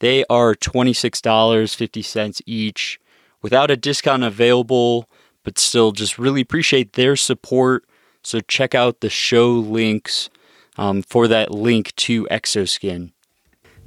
They 0.01 0.25
are 0.29 0.55
$26.50 0.55 2.43
each, 2.47 3.01
without 3.43 3.71
a 3.71 3.77
discount 3.77 4.25
available, 4.25 5.09
but 5.43 5.59
still 5.59 5.93
just 5.93 6.19
really 6.19 6.41
appreciate 6.41 6.95
their 6.95 7.17
support. 7.17 7.85
So 8.23 8.41
check 8.41 8.75
out 8.75 9.01
the 9.01 9.11
show 9.11 9.51
links 9.51 10.31
um, 10.77 11.03
for 11.03 11.29
that 11.29 11.51
link 11.51 11.95
to 11.97 12.27
Exoskin. 12.31 13.13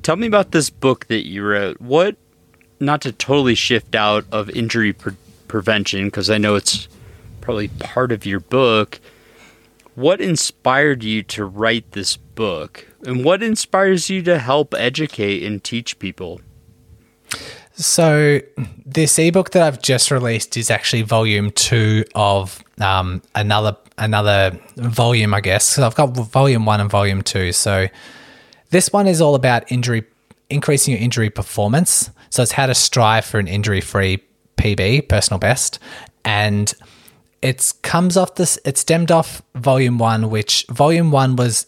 Tell 0.03 0.15
me 0.15 0.27
about 0.27 0.51
this 0.51 0.69
book 0.69 1.07
that 1.07 1.27
you 1.27 1.43
wrote. 1.43 1.81
What, 1.81 2.15
not 2.79 3.01
to 3.01 3.11
totally 3.11 3.55
shift 3.55 3.95
out 3.95 4.25
of 4.31 4.49
injury 4.51 4.93
pre- 4.93 5.15
prevention, 5.47 6.05
because 6.05 6.29
I 6.29 6.37
know 6.37 6.55
it's 6.55 6.87
probably 7.41 7.67
part 7.67 8.11
of 8.11 8.25
your 8.25 8.39
book. 8.39 8.99
What 9.95 10.21
inspired 10.21 11.03
you 11.03 11.23
to 11.23 11.43
write 11.43 11.91
this 11.93 12.15
book? 12.15 12.87
And 13.07 13.23
what 13.23 13.41
inspires 13.41 14.09
you 14.09 14.21
to 14.23 14.37
help 14.37 14.73
educate 14.73 15.41
and 15.41 15.63
teach 15.63 15.97
people? 15.97 16.41
So, 17.71 18.41
this 18.85 19.17
ebook 19.17 19.51
that 19.51 19.63
I've 19.63 19.81
just 19.81 20.11
released 20.11 20.57
is 20.57 20.69
actually 20.69 21.03
volume 21.03 21.51
two 21.51 22.03
of 22.15 22.61
um, 22.81 23.21
another 23.33 23.77
another 23.97 24.59
volume, 24.75 25.33
I 25.33 25.39
guess. 25.39 25.63
So 25.63 25.85
I've 25.85 25.95
got 25.95 26.07
volume 26.17 26.65
one 26.65 26.81
and 26.81 26.89
volume 26.89 27.21
two. 27.21 27.53
So, 27.53 27.87
this 28.71 28.91
one 28.91 29.07
is 29.07 29.21
all 29.21 29.35
about 29.35 29.71
injury, 29.71 30.03
increasing 30.49 30.93
your 30.93 31.01
injury 31.01 31.29
performance. 31.29 32.09
So, 32.29 32.43
it's 32.43 32.51
how 32.51 32.65
to 32.65 32.75
strive 32.75 33.23
for 33.23 33.39
an 33.39 33.47
injury 33.47 33.79
free 33.79 34.21
PB, 34.57 35.07
personal 35.07 35.39
best, 35.39 35.79
and 36.25 36.73
it 37.41 37.73
comes 37.83 38.17
off 38.17 38.35
this. 38.35 38.59
It 38.65 38.77
stemmed 38.77 39.11
off 39.11 39.41
volume 39.55 39.97
one, 39.97 40.29
which 40.29 40.65
volume 40.69 41.11
one 41.11 41.37
was 41.37 41.67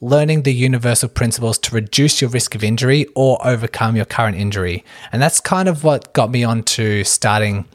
learning 0.00 0.42
the 0.42 0.54
universal 0.54 1.08
principles 1.08 1.58
to 1.58 1.74
reduce 1.74 2.20
your 2.20 2.30
risk 2.30 2.54
of 2.54 2.64
injury 2.64 3.06
or 3.14 3.38
overcome 3.46 3.96
your 3.96 4.06
current 4.06 4.36
injury. 4.36 4.84
And 5.12 5.20
that's 5.20 5.40
kind 5.40 5.68
of 5.68 5.84
what 5.84 6.12
got 6.14 6.30
me 6.30 6.42
onto 6.42 7.04
starting 7.04 7.66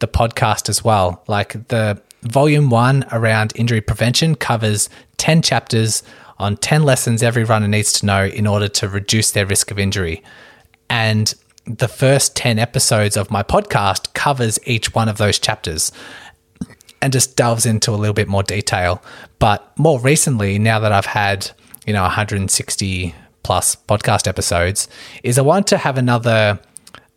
the 0.00 0.08
podcast 0.08 0.68
as 0.68 0.84
well. 0.84 1.22
Like 1.26 1.68
the 1.68 2.00
volume 2.22 2.68
one 2.68 3.04
around 3.12 3.52
injury 3.54 3.80
prevention 3.80 4.34
covers 4.34 4.90
10 5.16 5.40
chapters 5.42 6.02
on 6.38 6.56
10 6.56 6.82
lessons 6.82 7.22
every 7.22 7.44
runner 7.44 7.68
needs 7.68 7.92
to 7.94 8.06
know 8.06 8.24
in 8.24 8.46
order 8.46 8.68
to 8.68 8.88
reduce 8.88 9.30
their 9.30 9.46
risk 9.46 9.70
of 9.70 9.78
injury. 9.78 10.22
And 10.88 11.34
the 11.66 11.88
first 11.88 12.34
10 12.36 12.58
episodes 12.58 13.16
of 13.16 13.30
my 13.30 13.42
podcast 13.42 14.12
covers 14.14 14.58
each 14.66 14.94
one 14.94 15.08
of 15.08 15.18
those 15.18 15.38
chapters 15.38 15.92
and 17.02 17.12
just 17.12 17.36
delves 17.36 17.64
into 17.64 17.90
a 17.90 17.96
little 17.96 18.14
bit 18.14 18.28
more 18.28 18.42
detail. 18.42 19.02
But 19.38 19.78
more 19.78 20.00
recently, 20.00 20.58
now 20.58 20.78
that 20.80 20.92
I've 20.92 21.06
had 21.06 21.50
you 21.86 21.92
know 21.92 22.02
160 22.02 23.14
plus 23.42 23.76
podcast 23.76 24.26
episodes 24.26 24.88
is 25.22 25.38
I 25.38 25.42
want 25.42 25.66
to 25.68 25.78
have 25.78 25.96
another 25.98 26.60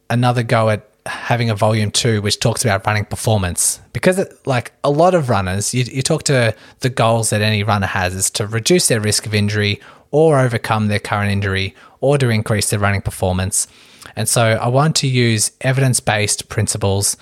another 0.09 0.43
go 0.43 0.69
at 0.69 0.89
having 1.05 1.49
a 1.49 1.55
volume 1.55 1.91
two 1.91 2.21
which 2.21 2.39
talks 2.39 2.63
about 2.63 2.85
running 2.85 3.05
performance. 3.05 3.81
Because 3.91 4.17
it, 4.19 4.31
like 4.47 4.71
a 4.83 4.89
lot 4.89 5.13
of 5.13 5.29
runners 5.29 5.73
you, 5.73 5.83
you 5.83 6.01
talk 6.01 6.23
to 6.23 6.55
the 6.79 6.89
goals 6.89 7.29
that 7.31 7.41
any 7.41 7.63
runner 7.63 7.87
has 7.87 8.15
is 8.15 8.29
to 8.31 8.47
reduce 8.47 8.87
their 8.87 9.01
risk 9.01 9.25
of 9.25 9.33
injury 9.33 9.81
or 10.11 10.39
overcome 10.39 10.87
their 10.87 10.99
current 10.99 11.31
injury 11.31 11.75
or 11.99 12.17
to 12.17 12.29
increase 12.29 12.69
their 12.69 12.79
running 12.79 13.01
performance. 13.01 13.67
And 14.15 14.29
so 14.29 14.43
I 14.43 14.67
want 14.67 14.95
to 14.97 15.07
use 15.07 15.51
evidence-based 15.61 16.49
principles 16.49 17.17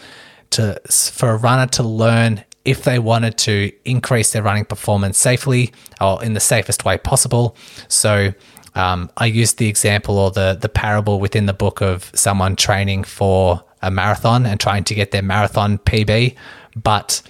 to 0.51 0.79
for 0.89 1.29
a 1.29 1.37
runner 1.37 1.67
to 1.67 1.83
learn 1.83 2.43
if 2.65 2.83
they 2.83 2.99
wanted 2.99 3.37
to 3.37 3.71
increase 3.85 4.31
their 4.33 4.43
running 4.43 4.65
performance 4.65 5.17
safely 5.17 5.71
or 5.99 6.23
in 6.23 6.33
the 6.33 6.39
safest 6.39 6.85
way 6.85 6.97
possible. 6.97 7.55
So 7.87 8.33
um, 8.75 9.09
I 9.17 9.25
used 9.25 9.57
the 9.57 9.67
example 9.67 10.17
or 10.17 10.31
the 10.31 10.57
the 10.59 10.69
parable 10.69 11.19
within 11.19 11.45
the 11.45 11.53
book 11.53 11.81
of 11.81 12.11
someone 12.13 12.55
training 12.55 13.03
for 13.03 13.63
a 13.81 13.91
marathon 13.91 14.45
and 14.45 14.59
trying 14.59 14.83
to 14.85 14.95
get 14.95 15.11
their 15.11 15.23
marathon 15.23 15.79
PB, 15.79 16.35
but 16.75 17.21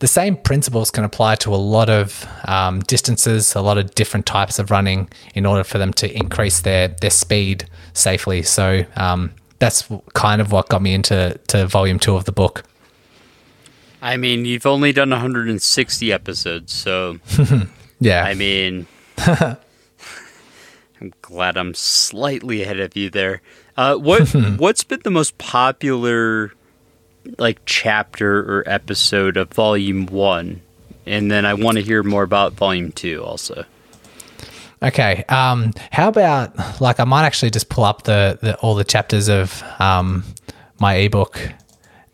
the 0.00 0.06
same 0.06 0.36
principles 0.36 0.90
can 0.90 1.04
apply 1.04 1.34
to 1.36 1.52
a 1.52 1.56
lot 1.56 1.90
of 1.90 2.26
um, 2.44 2.80
distances, 2.80 3.54
a 3.54 3.60
lot 3.60 3.78
of 3.78 3.94
different 3.94 4.26
types 4.26 4.58
of 4.58 4.70
running 4.70 5.08
in 5.34 5.44
order 5.44 5.64
for 5.64 5.78
them 5.78 5.92
to 5.94 6.16
increase 6.16 6.60
their, 6.60 6.88
their 6.88 7.10
speed 7.10 7.68
safely. 7.94 8.42
So 8.42 8.84
um, 8.96 9.32
that's 9.58 9.88
kind 10.14 10.40
of 10.40 10.52
what 10.52 10.68
got 10.68 10.82
me 10.82 10.94
into 10.94 11.38
to 11.48 11.66
volume 11.66 11.98
two 11.98 12.14
of 12.14 12.26
the 12.26 12.32
book. 12.32 12.64
I 14.00 14.16
mean, 14.16 14.44
you've 14.44 14.66
only 14.66 14.92
done 14.92 15.10
160 15.10 16.12
episodes, 16.12 16.72
so 16.72 17.18
yeah. 18.00 18.24
I 18.24 18.34
mean, 18.34 18.86
I'm 21.00 21.12
glad 21.22 21.56
I'm 21.56 21.74
slightly 21.74 22.62
ahead 22.62 22.80
of 22.80 22.96
you 22.96 23.10
there. 23.10 23.42
Uh, 23.76 23.96
what 23.96 24.28
what's 24.56 24.84
been 24.84 25.00
the 25.04 25.10
most 25.10 25.38
popular 25.38 26.52
like 27.38 27.60
chapter 27.66 28.38
or 28.38 28.64
episode 28.66 29.36
of 29.36 29.52
volume 29.52 30.06
one? 30.06 30.62
And 31.06 31.30
then 31.30 31.46
I 31.46 31.54
want 31.54 31.78
to 31.78 31.82
hear 31.82 32.02
more 32.02 32.22
about 32.22 32.52
volume 32.52 32.92
two 32.92 33.24
also. 33.24 33.64
Okay. 34.82 35.24
Um, 35.28 35.72
how 35.90 36.08
about 36.08 36.80
like 36.80 37.00
I 37.00 37.04
might 37.04 37.24
actually 37.24 37.50
just 37.50 37.68
pull 37.68 37.84
up 37.84 38.04
the, 38.04 38.38
the 38.40 38.56
all 38.58 38.74
the 38.74 38.84
chapters 38.84 39.28
of 39.28 39.62
um, 39.80 40.22
my 40.78 40.94
ebook 40.94 41.40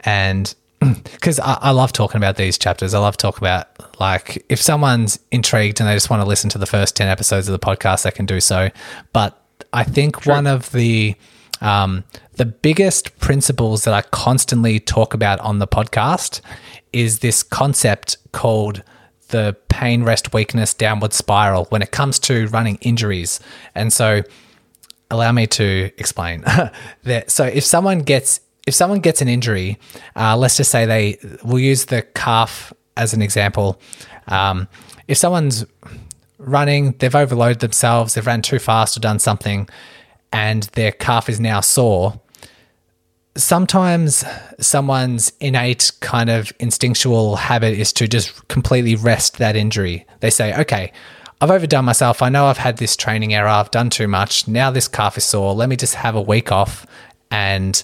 and 0.00 0.54
because 1.04 1.38
I, 1.40 1.58
I, 1.60 1.70
love 1.70 1.92
talking 1.92 2.18
about 2.18 2.36
these 2.36 2.58
chapters. 2.58 2.94
I 2.94 2.98
love 2.98 3.16
talking 3.16 3.42
about 3.42 4.00
like 4.00 4.44
if 4.48 4.60
someone's 4.60 5.18
intrigued 5.30 5.80
and 5.80 5.88
they 5.88 5.94
just 5.94 6.10
want 6.10 6.22
to 6.22 6.28
listen 6.28 6.50
to 6.50 6.58
the 6.58 6.66
first 6.66 6.96
ten 6.96 7.08
episodes 7.08 7.48
of 7.48 7.52
the 7.52 7.64
podcast, 7.64 8.02
they 8.02 8.10
can 8.10 8.26
do 8.26 8.40
so. 8.40 8.70
But 9.12 9.40
I 9.72 9.84
think 9.84 10.22
sure. 10.22 10.34
one 10.34 10.46
of 10.46 10.70
the 10.72 11.16
um, 11.60 12.04
the 12.34 12.44
biggest 12.44 13.18
principles 13.18 13.84
that 13.84 13.94
I 13.94 14.02
constantly 14.02 14.80
talk 14.80 15.14
about 15.14 15.40
on 15.40 15.58
the 15.58 15.66
podcast 15.66 16.40
is 16.92 17.20
this 17.20 17.42
concept 17.42 18.16
called 18.32 18.82
the 19.28 19.56
pain, 19.68 20.02
rest, 20.02 20.32
weakness, 20.34 20.74
downward 20.74 21.12
spiral 21.12 21.64
when 21.66 21.82
it 21.82 21.90
comes 21.90 22.18
to 22.20 22.46
running 22.48 22.76
injuries. 22.82 23.40
And 23.74 23.92
so, 23.92 24.22
allow 25.10 25.32
me 25.32 25.46
to 25.48 25.90
explain. 25.96 26.42
that, 27.04 27.30
so, 27.30 27.44
if 27.44 27.64
someone 27.64 28.00
gets 28.00 28.40
if 28.66 28.74
someone 28.74 29.00
gets 29.00 29.20
an 29.20 29.28
injury, 29.28 29.78
uh, 30.16 30.36
let's 30.36 30.56
just 30.56 30.70
say 30.70 30.86
they, 30.86 31.18
we'll 31.42 31.58
use 31.58 31.86
the 31.86 32.02
calf 32.02 32.72
as 32.96 33.12
an 33.12 33.22
example. 33.22 33.80
Um, 34.28 34.68
if 35.08 35.18
someone's 35.18 35.66
running, 36.38 36.92
they've 36.98 37.14
overloaded 37.14 37.60
themselves, 37.60 38.14
they've 38.14 38.26
ran 38.26 38.42
too 38.42 38.58
fast 38.58 38.96
or 38.96 39.00
done 39.00 39.18
something, 39.18 39.68
and 40.32 40.64
their 40.74 40.92
calf 40.92 41.28
is 41.28 41.40
now 41.40 41.60
sore. 41.60 42.20
Sometimes 43.36 44.24
someone's 44.60 45.32
innate 45.40 45.90
kind 46.00 46.30
of 46.30 46.52
instinctual 46.60 47.36
habit 47.36 47.78
is 47.78 47.92
to 47.94 48.06
just 48.06 48.46
completely 48.48 48.94
rest 48.94 49.38
that 49.38 49.56
injury. 49.56 50.06
They 50.20 50.30
say, 50.30 50.58
okay, 50.60 50.92
I've 51.40 51.50
overdone 51.50 51.84
myself. 51.84 52.22
I 52.22 52.28
know 52.28 52.46
I've 52.46 52.58
had 52.58 52.78
this 52.78 52.96
training 52.96 53.34
error. 53.34 53.48
I've 53.48 53.72
done 53.72 53.90
too 53.90 54.08
much. 54.08 54.46
Now 54.46 54.70
this 54.70 54.88
calf 54.88 55.18
is 55.18 55.24
sore. 55.24 55.52
Let 55.52 55.68
me 55.68 55.76
just 55.76 55.96
have 55.96 56.14
a 56.14 56.22
week 56.22 56.52
off 56.52 56.86
and 57.30 57.82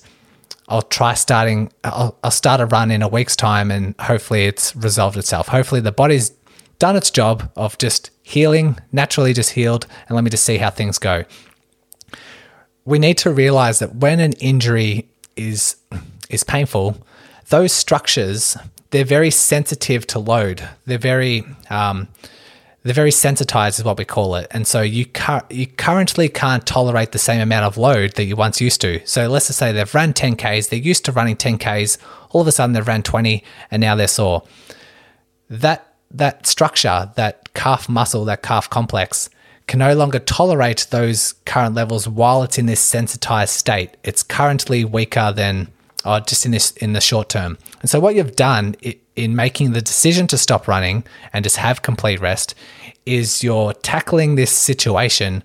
I'll 0.71 0.83
try 0.83 1.15
starting, 1.15 1.73
I'll, 1.83 2.17
I'll 2.23 2.31
start 2.31 2.61
a 2.61 2.67
run 2.67 2.91
in 2.91 3.03
a 3.03 3.09
week's 3.09 3.35
time 3.35 3.71
and 3.71 3.95
hopefully 4.01 4.47
it's 4.47 4.75
resolved 4.77 5.17
itself. 5.17 5.49
Hopefully 5.49 5.81
the 5.81 5.93
body's 5.93 6.31
done 6.79 6.97
its 6.97 7.11
job 7.11 7.51
of 7.57 7.77
just 7.79 8.11
healing, 8.23 8.79
naturally 8.93 9.33
just 9.33 9.51
healed, 9.51 9.87
and 10.09 10.15
let 10.15 10.23
me 10.23 10.31
just 10.31 10.47
see 10.47 10.59
how 10.59 10.71
things 10.71 10.99
go. 10.99 11.25
We 12.85 12.99
need 12.99 13.19
to 13.19 13.31
realize 13.31 13.81
that 13.81 13.97
when 13.97 14.21
an 14.21 14.33
injury 14.35 15.09
is 15.37 15.77
is 16.31 16.45
painful, 16.45 16.97
those 17.49 17.73
structures 17.73 18.57
they're 18.91 19.05
very 19.05 19.31
sensitive 19.31 20.07
to 20.09 20.19
load. 20.19 20.69
They're 20.87 20.99
very 20.99 21.45
um, 21.69 22.09
they're 22.83 22.95
very 22.95 23.11
sensitized 23.11 23.79
is 23.79 23.85
what 23.85 23.99
we 23.99 24.05
call 24.05 24.37
it. 24.37 24.47
And 24.51 24.67
so 24.67 24.81
you 24.81 25.07
you 25.51 25.67
currently 25.67 26.29
can't 26.29 26.67
tolerate 26.67 27.13
the 27.13 27.19
same 27.19 27.41
amount 27.41 27.67
of 27.67 27.77
load 27.77 28.15
that 28.15 28.25
you 28.25 28.37
once 28.37 28.61
used 28.61 28.81
to. 28.81 29.01
So 29.07 29.29
let's 29.29 29.49
just 29.49 29.59
say 29.59 29.73
they've 29.73 29.95
run 29.95 30.13
10ks 30.15 30.69
they're 30.71 30.79
used 30.79 31.05
to 31.05 31.13
running 31.13 31.37
10ks 31.37 31.99
all 32.31 32.41
of 32.41 32.47
a 32.47 32.53
sudden 32.53 32.73
they've 32.73 32.87
ran 32.87 33.03
20 33.03 33.45
and 33.71 33.81
now 33.81 33.95
they're 33.95 34.09
sore. 34.09 34.43
That 35.49 35.95
that 36.11 36.47
structure 36.47 37.13
that 37.17 37.53
calf 37.55 37.89
muscle 37.89 38.25
that 38.25 38.43
calf 38.43 38.71
complex 38.71 39.29
can 39.67 39.79
no 39.79 39.95
longer 39.95 40.19
tolerate 40.19 40.87
those 40.91 41.35
current 41.45 41.75
levels 41.75 42.09
while 42.09 42.43
it's 42.43 42.59
in 42.59 42.67
this 42.67 42.81
sensitized 42.81 43.53
state. 43.53 43.97
It's 44.03 44.23
currently 44.23 44.85
weaker 44.85 45.33
than 45.33 45.69
oh, 46.05 46.19
just 46.21 46.47
in 46.47 46.53
this 46.53 46.73
in 46.73 46.95
the 46.95 47.01
short 47.01 47.29
term. 47.29 47.59
And 47.81 47.91
so 47.91 48.01
what 48.01 48.15
you've 48.15 48.37
done 48.37 48.75
in 49.17 49.37
making 49.37 49.73
the 49.73 49.83
decision 49.83 50.27
to 50.29 50.39
stop 50.39 50.69
running 50.69 51.05
and 51.33 51.45
just 51.45 51.57
have 51.57 51.83
complete 51.83 52.21
rest 52.21 52.55
is 53.07 53.43
you're 53.43 53.73
tackling 53.75 54.35
this 54.35 54.51
situation 54.51 55.43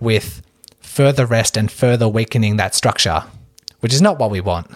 with 0.00 0.42
further 0.80 1.26
rest 1.26 1.56
and 1.56 1.70
further 1.70 2.08
weakening 2.08 2.56
that 2.56 2.74
structure, 2.74 3.24
which 3.80 3.92
is 3.92 4.02
not 4.02 4.18
what 4.18 4.30
we 4.30 4.40
want. 4.40 4.68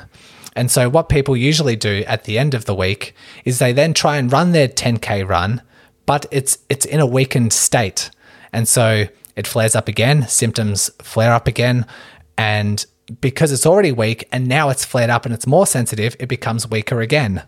And 0.54 0.70
so, 0.70 0.88
what 0.88 1.08
people 1.08 1.36
usually 1.36 1.76
do 1.76 2.04
at 2.06 2.24
the 2.24 2.38
end 2.38 2.52
of 2.52 2.66
the 2.66 2.74
week 2.74 3.14
is 3.44 3.58
they 3.58 3.72
then 3.72 3.94
try 3.94 4.18
and 4.18 4.30
run 4.30 4.52
their 4.52 4.68
10k 4.68 5.26
run, 5.26 5.62
but 6.04 6.26
it's 6.30 6.58
it's 6.68 6.84
in 6.84 7.00
a 7.00 7.06
weakened 7.06 7.52
state, 7.52 8.10
and 8.52 8.68
so 8.68 9.06
it 9.34 9.46
flares 9.46 9.74
up 9.74 9.88
again. 9.88 10.28
Symptoms 10.28 10.90
flare 11.00 11.32
up 11.32 11.48
again, 11.48 11.86
and 12.36 12.84
because 13.20 13.52
it's 13.52 13.66
already 13.66 13.92
weak 13.92 14.28
and 14.32 14.46
now 14.46 14.68
it's 14.68 14.84
flared 14.84 15.10
up 15.10 15.24
and 15.24 15.34
it's 15.34 15.46
more 15.46 15.66
sensitive, 15.66 16.16
it 16.18 16.28
becomes 16.28 16.68
weaker 16.68 17.00
again. 17.00 17.42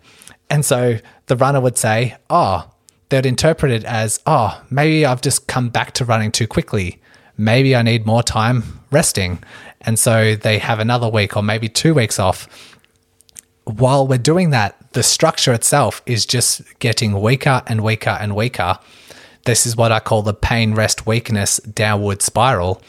And 0.49 0.65
so 0.65 0.99
the 1.27 1.35
runner 1.35 1.59
would 1.59 1.77
say, 1.77 2.15
oh, 2.29 2.69
they'd 3.09 3.25
interpret 3.25 3.71
it 3.71 3.83
as, 3.83 4.19
oh, 4.25 4.61
maybe 4.69 5.05
I've 5.05 5.21
just 5.21 5.47
come 5.47 5.69
back 5.69 5.93
to 5.93 6.05
running 6.05 6.31
too 6.31 6.47
quickly. 6.47 6.99
Maybe 7.37 7.75
I 7.75 7.81
need 7.81 8.05
more 8.05 8.23
time 8.23 8.79
resting. 8.91 9.43
And 9.81 9.99
so 9.99 10.35
they 10.35 10.57
have 10.59 10.79
another 10.79 11.09
week 11.09 11.35
or 11.35 11.43
maybe 11.43 11.67
two 11.69 11.93
weeks 11.93 12.19
off. 12.19 12.47
While 13.65 14.07
we're 14.07 14.17
doing 14.17 14.51
that, 14.51 14.93
the 14.93 15.03
structure 15.03 15.53
itself 15.53 16.01
is 16.05 16.25
just 16.25 16.61
getting 16.79 17.19
weaker 17.21 17.61
and 17.67 17.81
weaker 17.81 18.17
and 18.21 18.35
weaker. 18.35 18.79
This 19.45 19.65
is 19.65 19.75
what 19.75 19.91
I 19.91 19.99
call 19.99 20.21
the 20.21 20.33
pain 20.33 20.73
rest 20.73 21.05
weakness 21.05 21.57
downward 21.57 22.21
spiral. 22.21 22.81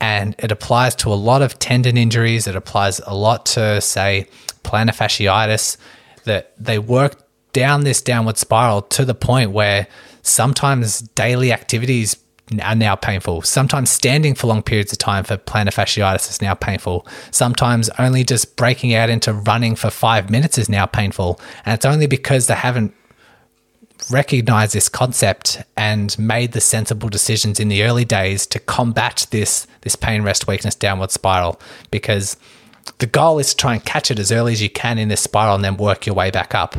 And 0.00 0.34
it 0.38 0.50
applies 0.50 0.94
to 0.96 1.12
a 1.12 1.14
lot 1.14 1.42
of 1.42 1.58
tendon 1.58 1.96
injuries. 1.96 2.46
It 2.46 2.56
applies 2.56 3.00
a 3.00 3.14
lot 3.14 3.44
to, 3.46 3.80
say, 3.80 4.26
plantar 4.64 4.94
fasciitis 4.96 5.76
that 6.24 6.52
they 6.58 6.78
work 6.78 7.22
down 7.52 7.84
this 7.84 8.00
downward 8.00 8.38
spiral 8.38 8.82
to 8.82 9.04
the 9.04 9.14
point 9.14 9.50
where 9.50 9.86
sometimes 10.22 11.00
daily 11.00 11.52
activities 11.52 12.16
are 12.62 12.74
now 12.74 12.96
painful. 12.96 13.42
Sometimes 13.42 13.90
standing 13.90 14.34
for 14.34 14.48
long 14.48 14.62
periods 14.62 14.92
of 14.92 14.98
time 14.98 15.24
for 15.24 15.36
plantar 15.36 15.72
fasciitis 15.72 16.30
is 16.30 16.42
now 16.42 16.54
painful. 16.54 17.06
Sometimes 17.30 17.88
only 17.98 18.24
just 18.24 18.56
breaking 18.56 18.94
out 18.94 19.08
into 19.08 19.32
running 19.32 19.76
for 19.76 19.90
five 19.90 20.30
minutes 20.30 20.58
is 20.58 20.68
now 20.68 20.86
painful. 20.86 21.40
And 21.64 21.74
it's 21.74 21.84
only 21.84 22.06
because 22.06 22.48
they 22.48 22.54
haven't 22.54 22.94
recognized 24.10 24.72
this 24.72 24.88
concept 24.88 25.62
and 25.76 26.18
made 26.18 26.52
the 26.52 26.60
sensible 26.60 27.08
decisions 27.08 27.60
in 27.60 27.68
the 27.68 27.82
early 27.82 28.04
days 28.04 28.46
to 28.46 28.58
combat 28.58 29.26
this 29.30 29.66
this 29.82 29.94
pain 29.94 30.22
rest 30.22 30.46
weakness 30.46 30.74
downward 30.74 31.10
spiral 31.10 31.60
because 31.90 32.36
the 32.98 33.06
goal 33.06 33.38
is 33.38 33.50
to 33.50 33.56
try 33.56 33.74
and 33.74 33.84
catch 33.84 34.10
it 34.10 34.18
as 34.18 34.30
early 34.32 34.52
as 34.52 34.62
you 34.62 34.70
can 34.70 34.98
in 34.98 35.08
this 35.08 35.20
spiral 35.20 35.54
and 35.54 35.64
then 35.64 35.76
work 35.76 36.06
your 36.06 36.14
way 36.14 36.30
back 36.30 36.54
up. 36.54 36.76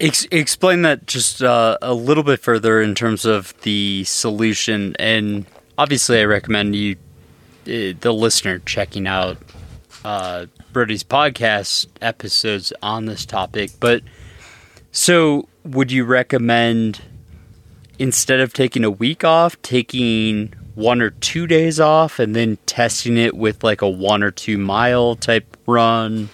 Ex- 0.00 0.26
explain 0.30 0.82
that 0.82 1.06
just 1.06 1.42
uh, 1.42 1.78
a 1.80 1.94
little 1.94 2.24
bit 2.24 2.40
further 2.40 2.82
in 2.82 2.94
terms 2.94 3.24
of 3.24 3.58
the 3.62 4.02
solution. 4.04 4.96
And 4.98 5.46
obviously, 5.78 6.20
I 6.20 6.24
recommend 6.24 6.74
you, 6.74 6.96
uh, 7.66 7.94
the 8.00 8.12
listener, 8.12 8.58
checking 8.60 9.06
out 9.06 9.38
uh, 10.04 10.46
Brodie's 10.72 11.04
podcast 11.04 11.86
episodes 12.00 12.72
on 12.82 13.06
this 13.06 13.24
topic. 13.24 13.70
But 13.78 14.02
so, 14.90 15.48
would 15.64 15.92
you 15.92 16.04
recommend 16.04 17.00
instead 17.98 18.40
of 18.40 18.52
taking 18.52 18.82
a 18.82 18.90
week 18.90 19.22
off, 19.22 19.60
taking 19.62 20.52
one 20.74 21.00
or 21.00 21.10
two 21.10 21.46
days 21.46 21.80
off 21.80 22.18
and 22.18 22.34
then 22.34 22.58
testing 22.66 23.16
it 23.16 23.36
with 23.36 23.62
like 23.62 23.82
a 23.82 23.88
one 23.88 24.22
or 24.22 24.30
two 24.30 24.58
mile 24.58 25.16
type 25.16 25.56
run? 25.66 26.28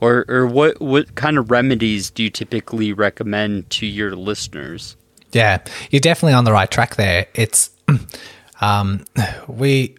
Or, 0.00 0.24
or 0.28 0.46
what, 0.46 0.80
what 0.80 1.14
kind 1.14 1.38
of 1.38 1.50
remedies 1.50 2.10
do 2.10 2.24
you 2.24 2.30
typically 2.30 2.92
recommend 2.92 3.70
to 3.70 3.86
your 3.86 4.14
listeners? 4.14 4.96
Yeah, 5.32 5.58
you're 5.90 6.00
definitely 6.00 6.34
on 6.34 6.44
the 6.44 6.52
right 6.52 6.70
track 6.70 6.96
there. 6.96 7.26
It's, 7.34 7.70
um, 8.60 9.04
we, 9.48 9.96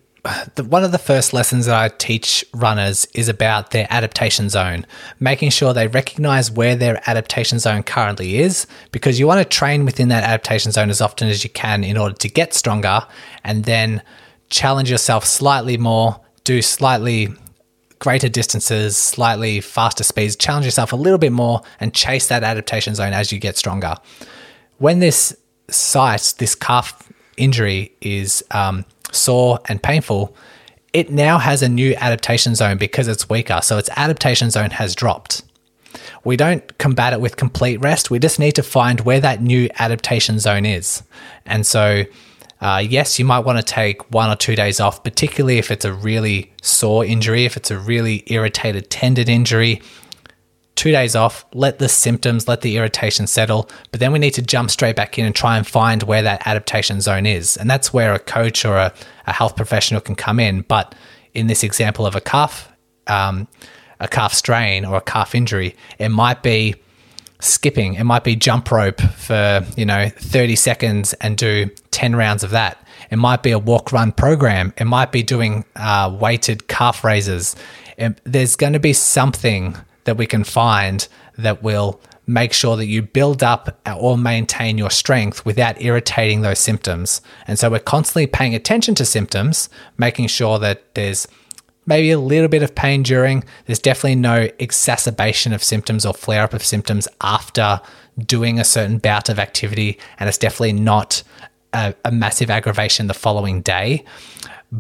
the, 0.56 0.64
one 0.64 0.84
of 0.84 0.92
the 0.92 0.98
first 0.98 1.34
lessons 1.34 1.66
that 1.66 1.76
I 1.76 1.90
teach 1.90 2.44
runners 2.54 3.06
is 3.14 3.30
about 3.30 3.72
their 3.72 3.88
adaptation 3.90 4.50
zone, 4.50 4.86
making 5.20 5.52
sure 5.52 5.74
they 5.74 5.88
recognize 5.88 6.52
where 6.52 6.76
their 6.76 7.02
adaptation 7.08 7.60
zone 7.60 7.84
currently 7.84 8.38
is, 8.38 8.68
because 8.92 9.20
you 9.20 9.28
want 9.28 9.40
to 9.40 9.46
train 9.46 9.86
within 9.86 10.10
that 10.10 10.24
adaptation 10.24 10.72
zone 10.72 10.90
as 10.90 11.02
often 11.02 11.28
as 11.28 11.44
you 11.44 11.50
can 11.50 11.84
in 11.84 11.98
order 11.98 12.16
to 12.16 12.30
get 12.30 12.54
stronger 12.54 13.02
and 13.44 13.66
then 13.66 14.02
challenge 14.50 14.90
yourself 14.90 15.26
slightly 15.26 15.78
more, 15.78 16.20
do 16.44 16.62
slightly 16.62 17.30
greater 18.00 18.30
distances, 18.30 18.98
slightly 18.98 19.62
faster 19.62 20.04
speeds, 20.04 20.36
challenge 20.36 20.66
yourself 20.66 20.92
a 20.92 20.96
little 20.96 21.18
bit 21.18 21.32
more 21.32 21.62
and 21.80 21.94
chase 21.94 22.28
that 22.28 22.44
adaptation 22.44 22.96
zone 22.96 23.14
as 23.14 23.32
you 23.32 23.40
get 23.40 23.58
stronger. 23.58 23.96
When 24.78 25.00
this 25.00 25.36
site, 25.70 26.34
this 26.38 26.56
calf 26.56 27.12
injury 27.38 27.92
is 28.02 28.44
um, 28.52 28.86
sore 29.16 29.60
and 29.68 29.82
painful, 29.82 30.36
it 30.94 31.10
now 31.10 31.38
has 31.38 31.62
a 31.62 31.70
new 31.70 31.94
adaptation 31.96 32.56
zone 32.56 32.78
because 32.78 33.08
it's 33.08 33.30
weaker. 33.30 33.60
So 33.62 33.78
its 33.78 33.90
adaptation 33.96 34.50
zone 34.50 34.72
has 34.72 34.96
dropped. 34.96 35.44
We 36.24 36.38
don't 36.38 36.78
combat 36.78 37.14
it 37.14 37.22
with 37.22 37.38
complete 37.38 37.82
rest. 37.82 38.10
We 38.10 38.20
just 38.20 38.40
need 38.40 38.54
to 38.54 38.64
find 38.64 39.02
where 39.02 39.20
that 39.20 39.42
new 39.42 39.70
adaptation 39.78 40.40
zone 40.40 40.66
is. 40.66 41.04
And 41.46 41.66
so, 41.66 42.04
uh, 42.62 42.84
yes, 42.88 43.20
you 43.20 43.26
might 43.26 43.40
want 43.40 43.58
to 43.60 43.64
take 43.64 44.10
one 44.12 44.30
or 44.30 44.36
two 44.36 44.56
days 44.56 44.80
off, 44.80 45.04
particularly 45.04 45.58
if 45.58 45.70
it's 45.70 45.86
a 45.86 45.94
really 45.94 46.52
sore 46.62 47.06
injury, 47.06 47.46
if 47.46 47.58
it's 47.58 47.72
a 47.72 47.78
really 47.78 48.24
irritated 48.28 48.90
tendon 48.90 49.30
injury. 49.30 49.82
Two 50.76 50.92
days 50.92 51.16
off, 51.16 51.46
let 51.54 51.80
the 51.80 51.88
symptoms, 51.88 52.48
let 52.50 52.62
the 52.62 52.76
irritation 52.76 53.28
settle, 53.28 53.70
but 53.92 54.02
then 54.02 54.12
we 54.12 54.20
need 54.20 54.34
to 54.34 54.42
jump 54.42 54.70
straight 54.70 54.98
back 54.98 55.18
in 55.18 55.26
and 55.26 55.34
try 55.34 55.58
and 55.58 55.66
find 55.66 56.04
where 56.04 56.22
that 56.22 56.46
adaptation 56.46 57.00
zone 57.00 57.26
is. 57.26 57.56
And 57.56 57.70
that's 57.70 57.94
where 57.94 58.14
a 58.14 58.20
coach 58.20 58.66
or 58.66 58.76
a, 58.76 58.94
a 59.26 59.32
health 59.32 59.56
professional 59.56 60.02
can 60.02 60.16
come 60.16 60.38
in. 60.40 60.62
But 60.62 60.94
in 61.34 61.48
this 61.48 61.64
example 61.64 62.06
of 62.06 62.16
a 62.16 62.22
calf, 62.22 62.72
um, 63.08 63.48
a 64.02 64.08
calf 64.10 64.34
strain 64.34 64.84
or 64.84 64.98
a 64.98 65.02
calf 65.02 65.34
injury, 65.34 65.76
it 65.98 66.10
might 66.10 66.44
be 66.44 66.76
skipping, 67.40 67.94
it 67.94 68.04
might 68.04 68.26
be 68.26 68.36
jump 68.36 68.70
rope 68.70 69.00
for, 69.00 69.66
you 69.78 69.86
know, 69.86 70.10
30 70.10 70.58
seconds 70.58 71.14
and 71.14 71.38
do 71.38 71.70
10 71.92 72.18
rounds 72.18 72.44
of 72.44 72.52
that. 72.52 72.86
It 73.12 73.18
might 73.18 73.44
be 73.44 73.52
a 73.52 73.60
walk 73.60 73.92
run 73.92 74.12
program. 74.12 74.74
It 74.78 74.86
might 74.86 75.12
be 75.12 75.24
doing 75.24 75.64
uh, 75.76 76.16
weighted 76.20 76.68
calf 76.68 77.04
raises. 77.04 77.56
It, 77.98 78.20
there's 78.26 78.56
going 78.56 78.74
to 78.74 78.80
be 78.80 78.94
something 78.94 79.78
that 80.06 80.18
we 80.18 80.26
can 80.26 80.44
find 80.44 81.08
that 81.38 81.62
will 81.62 82.00
make 82.28 82.54
sure 82.54 82.76
that 82.78 82.88
you 82.88 83.02
build 83.02 83.44
up 83.44 83.80
or 84.00 84.18
maintain 84.18 84.78
your 84.78 84.90
strength 84.90 85.46
without 85.46 85.80
irritating 85.82 86.42
those 86.42 86.60
symptoms. 86.60 87.22
And 87.48 87.60
so 87.60 87.70
we're 87.70 87.80
constantly 87.80 88.26
paying 88.26 88.56
attention 88.56 88.96
to 88.96 89.06
symptoms, 89.06 89.70
making 89.98 90.28
sure 90.28 90.58
that 90.60 90.96
there's 90.96 91.28
maybe 91.86 92.10
a 92.12 92.20
little 92.20 92.48
bit 92.48 92.64
of 92.64 92.74
pain 92.74 93.04
during. 93.04 93.44
There's 93.66 93.80
definitely 93.80 94.16
no 94.16 94.50
exacerbation 94.58 95.54
of 95.54 95.64
symptoms 95.64 96.06
or 96.06 96.14
flare 96.14 96.44
up 96.44 96.54
of 96.54 96.64
symptoms 96.64 97.08
after 97.22 97.80
doing 98.18 98.60
a 98.60 98.64
certain 98.64 98.98
bout 98.98 99.30
of 99.30 99.38
activity. 99.38 100.00
And 100.20 100.28
it's 100.28 100.38
definitely 100.38 100.74
not 100.74 101.22
a, 101.74 101.94
a 102.04 102.12
massive 102.12 102.50
aggravation 102.50 103.08
the 103.08 103.14
following 103.14 103.62
day. 103.62 104.04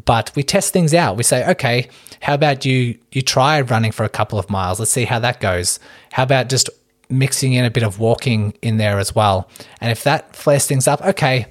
But 0.03 0.31
we 0.35 0.43
test 0.43 0.73
things 0.73 0.93
out. 0.93 1.15
We 1.15 1.23
say, 1.23 1.47
okay, 1.51 1.87
how 2.21 2.33
about 2.33 2.65
you 2.65 2.97
you 3.11 3.21
try 3.21 3.61
running 3.61 3.91
for 3.91 4.03
a 4.03 4.09
couple 4.09 4.37
of 4.39 4.49
miles? 4.49 4.79
Let's 4.79 4.91
see 4.91 5.05
how 5.05 5.19
that 5.19 5.39
goes. 5.39 5.79
How 6.11 6.23
about 6.23 6.49
just 6.49 6.69
mixing 7.09 7.53
in 7.53 7.65
a 7.65 7.69
bit 7.69 7.83
of 7.83 7.99
walking 7.99 8.53
in 8.61 8.77
there 8.77 8.99
as 8.99 9.15
well? 9.15 9.49
And 9.79 9.91
if 9.91 10.03
that 10.03 10.35
flares 10.35 10.67
things 10.67 10.87
up, 10.87 11.01
okay, 11.01 11.47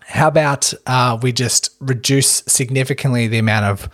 how 0.00 0.28
about 0.28 0.74
uh, 0.86 1.18
we 1.22 1.32
just 1.32 1.70
reduce 1.80 2.42
significantly 2.46 3.28
the 3.28 3.38
amount 3.38 3.66
of 3.66 3.88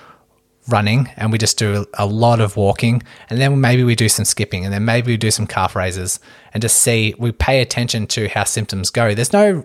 running 0.68 1.08
and 1.16 1.32
we 1.32 1.38
just 1.38 1.58
do 1.58 1.86
a 1.94 2.06
lot 2.06 2.40
of 2.40 2.56
walking 2.56 3.02
and 3.30 3.40
then 3.40 3.60
maybe 3.60 3.84
we 3.84 3.94
do 3.94 4.08
some 4.08 4.24
skipping 4.24 4.64
and 4.64 4.72
then 4.72 4.84
maybe 4.84 5.12
we 5.12 5.16
do 5.16 5.30
some 5.30 5.46
calf 5.46 5.74
raises 5.74 6.20
and 6.52 6.60
just 6.60 6.80
see 6.80 7.14
we 7.18 7.32
pay 7.32 7.62
attention 7.62 8.06
to 8.06 8.28
how 8.28 8.44
symptoms 8.44 8.90
go 8.90 9.14
there's 9.14 9.32
no 9.32 9.64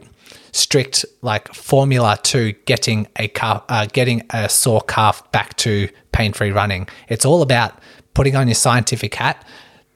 strict 0.53 1.05
like 1.21 1.53
formula 1.53 2.17
to 2.23 2.53
getting 2.65 3.07
a 3.17 3.27
calf, 3.27 3.63
uh, 3.67 3.85
getting 3.91 4.23
a 4.29 4.47
sore 4.47 4.81
calf 4.81 5.29
back 5.33 5.57
to 5.57 5.89
pain-free 6.13 6.51
running. 6.51 6.87
It's 7.09 7.25
all 7.25 7.41
about 7.41 7.77
putting 8.13 8.35
on 8.37 8.47
your 8.47 8.55
scientific 8.55 9.15
hat, 9.15 9.45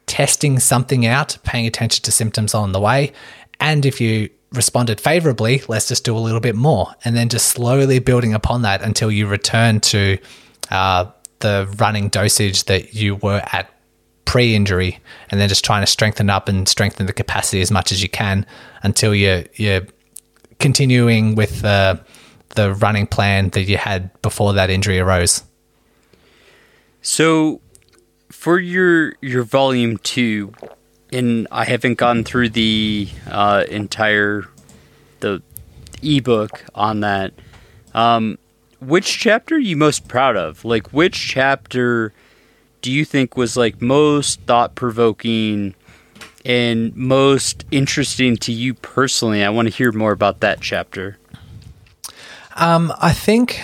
testing 0.08 0.60
something 0.60 1.06
out, 1.06 1.38
paying 1.44 1.66
attention 1.66 2.04
to 2.04 2.12
symptoms 2.12 2.54
on 2.54 2.74
the 2.74 2.82
way, 2.82 3.14
and 3.60 3.86
if 3.86 4.02
you 4.02 4.30
responded 4.54 5.00
favorably, 5.00 5.62
let's 5.68 5.88
just 5.88 6.06
do 6.06 6.18
a 6.18 6.20
little 6.20 6.40
bit 6.40 6.56
more, 6.56 6.94
and 7.06 7.16
then 7.16 7.30
just 7.30 7.48
slowly 7.48 8.00
building 8.00 8.34
upon 8.34 8.64
that 8.64 8.82
until 8.82 9.12
you 9.12 9.28
return 9.28 9.80
to 9.80 10.18
uh, 10.72 11.06
the 11.40 11.68
running 11.78 12.10
dosage 12.10 12.64
that 12.64 12.94
you 12.94 13.16
were 13.16 13.42
at 13.54 13.70
pre-injury, 14.26 15.00
and 15.30 15.40
then 15.40 15.48
just 15.48 15.64
trying 15.64 15.82
to 15.82 15.88
strengthen 15.88 16.30
up 16.30 16.50
and 16.50 16.68
strengthen 16.68 17.06
the 17.06 17.14
capacity 17.14 17.62
as 17.62 17.72
much 17.72 17.92
as 17.92 18.02
you 18.02 18.10
can 18.10 18.46
until 18.84 19.14
you're 19.14 19.44
you're 19.56 19.82
continuing 20.60 21.36
with 21.36 21.62
the 21.62 22.00
the 22.56 22.74
running 22.76 23.08
plan 23.08 23.50
that 23.50 23.64
you 23.64 23.78
had 23.78 24.10
before 24.22 24.54
that 24.54 24.70
injury 24.70 25.00
arose. 25.00 25.44
So, 27.02 27.62
for 28.30 28.60
your 28.60 29.14
your 29.22 29.44
volume 29.44 29.98
two, 29.98 30.54
and 31.12 31.48
I 31.52 31.66
haven't 31.66 31.96
gone 31.96 32.24
through 32.24 32.50
the 32.50 33.08
uh, 33.30 33.66
entire 33.70 34.46
the 35.20 35.42
ebook 36.02 36.66
on 36.76 37.02
that. 37.02 37.34
Um, 37.94 38.38
which 38.80 39.18
chapter 39.18 39.56
are 39.56 39.60
you 39.60 39.76
most 39.76 40.08
proud 40.08 40.38
of? 40.38 40.64
Like, 40.64 40.94
which 40.94 41.16
chapter 41.16 42.14
do 42.82 42.92
you 42.92 43.06
think 43.06 43.36
was 43.36 43.58
like 43.58 43.82
most 43.82 44.42
thought 44.42 44.76
provoking 44.76 45.76
and 46.48 46.96
most 46.96 47.66
interesting 47.70 48.38
to 48.38 48.54
you 48.54 48.74
personally? 48.74 49.44
I 49.44 49.50
want 49.50 49.68
to 49.68 49.74
hear 49.74 49.92
more 49.92 50.14
about 50.14 50.40
that 50.40 50.62
chapter. 50.62 51.18
Um, 52.56 52.92
I 53.00 53.12
think 53.12 53.62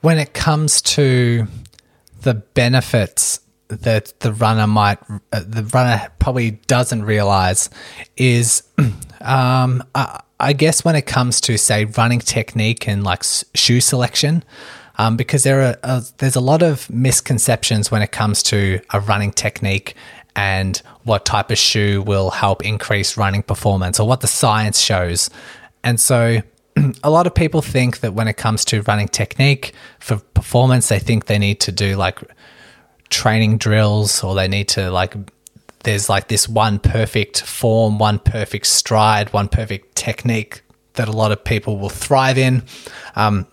when 0.00 0.18
it 0.18 0.32
comes 0.32 0.80
to 0.82 1.46
the 2.22 2.34
benefits 2.34 3.40
that 3.68 4.18
the 4.20 4.32
runner 4.32 4.66
might, 4.66 4.98
uh, 5.32 5.42
the 5.46 5.62
runner 5.74 6.10
probably 6.18 6.52
doesn't 6.66 7.04
realize 7.04 7.68
is, 8.16 8.62
um, 9.20 9.84
I, 9.94 10.20
I, 10.40 10.54
guess 10.54 10.84
when 10.84 10.96
it 10.96 11.02
comes 11.02 11.40
to 11.42 11.56
say 11.56 11.84
running 11.84 12.18
technique 12.18 12.88
and 12.88 13.04
like 13.04 13.22
shoe 13.54 13.80
selection, 13.80 14.42
um, 14.98 15.16
because 15.16 15.44
there 15.44 15.60
are 15.60 15.76
uh, 15.82 16.00
there's 16.18 16.36
a 16.36 16.40
lot 16.40 16.62
of 16.62 16.90
misconceptions 16.90 17.90
when 17.90 18.02
it 18.02 18.10
comes 18.10 18.42
to 18.44 18.80
a 18.90 19.00
running 19.00 19.32
technique 19.32 19.94
and 20.36 20.78
what 21.04 21.24
type 21.24 21.50
of 21.50 21.58
shoe 21.58 22.02
will 22.02 22.30
help 22.30 22.64
increase 22.64 23.16
running 23.16 23.42
performance 23.42 23.98
or 23.98 24.06
what 24.06 24.20
the 24.20 24.26
science 24.26 24.80
shows. 24.80 25.30
And 25.82 25.98
so 25.98 26.42
a 27.04 27.10
lot 27.10 27.26
of 27.26 27.34
people 27.34 27.62
think 27.62 28.00
that 28.00 28.14
when 28.14 28.28
it 28.28 28.36
comes 28.36 28.64
to 28.66 28.82
running 28.82 29.08
technique 29.08 29.74
for 29.98 30.16
performance, 30.34 30.88
they 30.88 30.98
think 30.98 31.26
they 31.26 31.38
need 31.38 31.60
to 31.60 31.72
do 31.72 31.96
like 31.96 32.20
training 33.08 33.58
drills 33.58 34.22
or 34.22 34.34
they 34.34 34.48
need 34.48 34.68
to 34.68 34.90
like 34.90 35.14
there's 35.84 36.08
like 36.08 36.28
this 36.28 36.48
one 36.48 36.78
perfect 36.78 37.42
form, 37.42 37.98
one 37.98 38.18
perfect 38.18 38.66
stride, 38.66 39.32
one 39.32 39.48
perfect 39.48 39.96
technique 39.96 40.62
that 40.94 41.08
a 41.08 41.12
lot 41.12 41.32
of 41.32 41.42
people 41.42 41.78
will 41.78 41.88
thrive 41.88 42.36
in. 42.36 42.62
Um, 43.16 43.46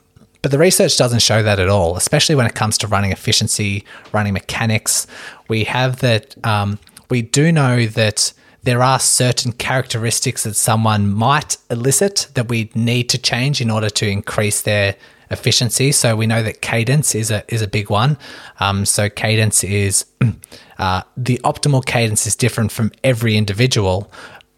but 0.47 0.51
the 0.51 0.59
research 0.59 0.95
doesn't 0.95 1.19
show 1.19 1.43
that 1.43 1.59
at 1.59 1.67
all, 1.67 1.97
especially 1.97 2.33
when 2.33 2.45
it 2.45 2.55
comes 2.55 2.77
to 2.77 2.87
running 2.87 3.11
efficiency, 3.11 3.83
running 4.13 4.31
mechanics. 4.31 5.05
We 5.49 5.65
have 5.65 5.99
that, 5.99 6.37
um, 6.47 6.79
we 7.09 7.21
do 7.21 7.51
know 7.51 7.85
that 7.85 8.31
there 8.63 8.81
are 8.81 8.97
certain 8.97 9.51
characteristics 9.51 10.43
that 10.43 10.53
someone 10.53 11.11
might 11.11 11.57
elicit 11.69 12.29
that 12.35 12.47
we 12.47 12.71
need 12.73 13.09
to 13.09 13.17
change 13.17 13.59
in 13.59 13.69
order 13.69 13.89
to 13.89 14.07
increase 14.07 14.61
their 14.61 14.95
efficiency. 15.31 15.91
So 15.91 16.15
we 16.15 16.27
know 16.27 16.41
that 16.41 16.61
cadence 16.61 17.13
is 17.13 17.29
a 17.29 17.43
is 17.53 17.61
a 17.61 17.67
big 17.67 17.89
one. 17.89 18.17
Um, 18.61 18.85
so 18.85 19.09
cadence 19.09 19.65
is 19.65 20.05
uh, 20.79 21.01
the 21.17 21.41
optimal 21.43 21.85
cadence 21.85 22.25
is 22.25 22.37
different 22.37 22.71
from 22.71 22.93
every 23.03 23.35
individual, 23.35 24.09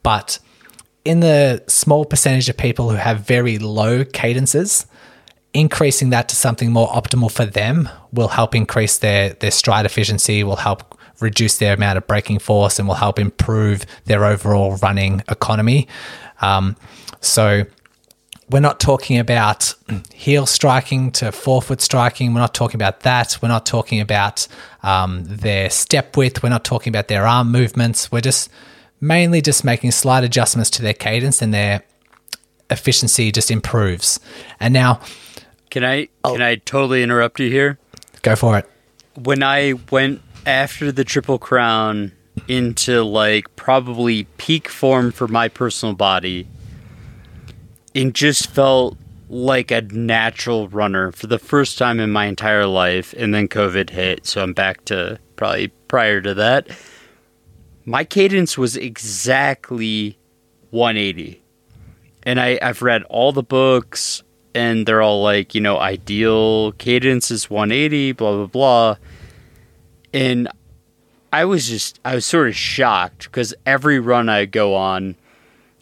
but 0.03 0.37
in 1.03 1.21
the 1.21 1.63
small 1.65 2.05
percentage 2.05 2.47
of 2.47 2.57
people 2.57 2.91
who 2.91 2.97
have 2.97 3.21
very 3.21 3.57
low 3.57 4.05
cadences, 4.05 4.85
increasing 5.53 6.11
that 6.11 6.29
to 6.29 6.35
something 6.35 6.71
more 6.71 6.87
optimal 6.89 7.31
for 7.31 7.45
them 7.45 7.89
will 8.11 8.27
help 8.27 8.55
increase 8.55 8.99
their 8.99 9.33
their 9.33 9.51
stride 9.51 9.85
efficiency, 9.85 10.43
will 10.43 10.57
help 10.57 10.97
reduce 11.19 11.57
their 11.57 11.73
amount 11.73 11.97
of 11.97 12.07
braking 12.07 12.39
force, 12.39 12.79
and 12.79 12.87
will 12.87 12.95
help 12.95 13.19
improve 13.19 13.85
their 14.05 14.25
overall 14.25 14.77
running 14.77 15.21
economy. 15.29 15.87
Um, 16.41 16.75
so 17.21 17.65
we're 18.49 18.59
not 18.59 18.79
talking 18.79 19.17
about 19.19 19.73
heel 20.13 20.45
striking 20.45 21.11
to 21.13 21.31
forefoot 21.31 21.81
striking. 21.81 22.33
We're 22.33 22.39
not 22.39 22.53
talking 22.53 22.75
about 22.75 23.01
that. 23.01 23.37
We're 23.41 23.49
not 23.49 23.65
talking 23.65 23.99
about 23.99 24.47
um, 24.81 25.23
their 25.25 25.69
step 25.69 26.17
width. 26.17 26.41
We're 26.41 26.49
not 26.49 26.63
talking 26.63 26.91
about 26.91 27.07
their 27.09 27.27
arm 27.27 27.51
movements. 27.51 28.11
We're 28.11 28.21
just 28.21 28.49
mainly 29.01 29.41
just 29.41 29.63
making 29.63 29.91
slight 29.91 30.23
adjustments 30.23 30.69
to 30.71 30.81
their 30.81 30.93
cadence 30.93 31.41
and 31.41 31.53
their 31.53 31.83
efficiency 32.69 33.31
just 33.31 33.51
improves. 33.51 34.19
And 34.59 34.73
now 34.73 35.01
can 35.69 35.83
I 35.83 36.09
oh. 36.23 36.33
can 36.33 36.41
I 36.41 36.55
totally 36.55 37.03
interrupt 37.03 37.39
you 37.39 37.49
here? 37.49 37.77
Go 38.21 38.35
for 38.35 38.57
it. 38.57 38.69
When 39.15 39.43
I 39.43 39.73
went 39.91 40.21
after 40.45 40.91
the 40.91 41.03
Triple 41.03 41.39
Crown 41.39 42.11
into 42.47 43.03
like 43.03 43.53
probably 43.55 44.23
peak 44.37 44.69
form 44.69 45.11
for 45.11 45.27
my 45.27 45.47
personal 45.47 45.95
body, 45.95 46.47
it 47.93 48.13
just 48.13 48.49
felt 48.49 48.97
like 49.29 49.69
a 49.69 49.81
natural 49.81 50.67
runner 50.69 51.11
for 51.11 51.27
the 51.27 51.37
first 51.37 51.77
time 51.77 51.99
in 51.99 52.11
my 52.11 52.25
entire 52.25 52.65
life, 52.65 53.13
and 53.17 53.33
then 53.33 53.47
COVID 53.47 53.91
hit, 53.91 54.25
so 54.25 54.41
I'm 54.41 54.53
back 54.53 54.85
to 54.85 55.19
probably 55.35 55.67
prior 55.87 56.19
to 56.21 56.33
that. 56.33 56.67
My 57.85 58.03
cadence 58.03 58.57
was 58.57 58.75
exactly 58.75 60.17
180. 60.71 61.41
And 62.23 62.39
I, 62.39 62.59
I've 62.61 62.81
read 62.81 63.03
all 63.03 63.31
the 63.31 63.43
books, 63.43 64.23
and 64.53 64.85
they're 64.85 65.01
all 65.01 65.21
like, 65.21 65.53
you 65.53 65.61
know, 65.61 65.77
ideal 65.77 66.71
cadence 66.73 67.31
is 67.31 67.49
180, 67.49 68.13
blah, 68.13 68.35
blah, 68.35 68.45
blah. 68.45 68.95
And 70.13 70.47
I 71.31 71.45
was 71.45 71.67
just, 71.69 71.99
I 72.03 72.15
was 72.15 72.25
sort 72.25 72.47
of 72.47 72.55
shocked 72.55 73.25
because 73.25 73.53
every 73.65 73.99
run 73.99 74.29
I 74.29 74.45
go 74.45 74.75
on, 74.75 75.15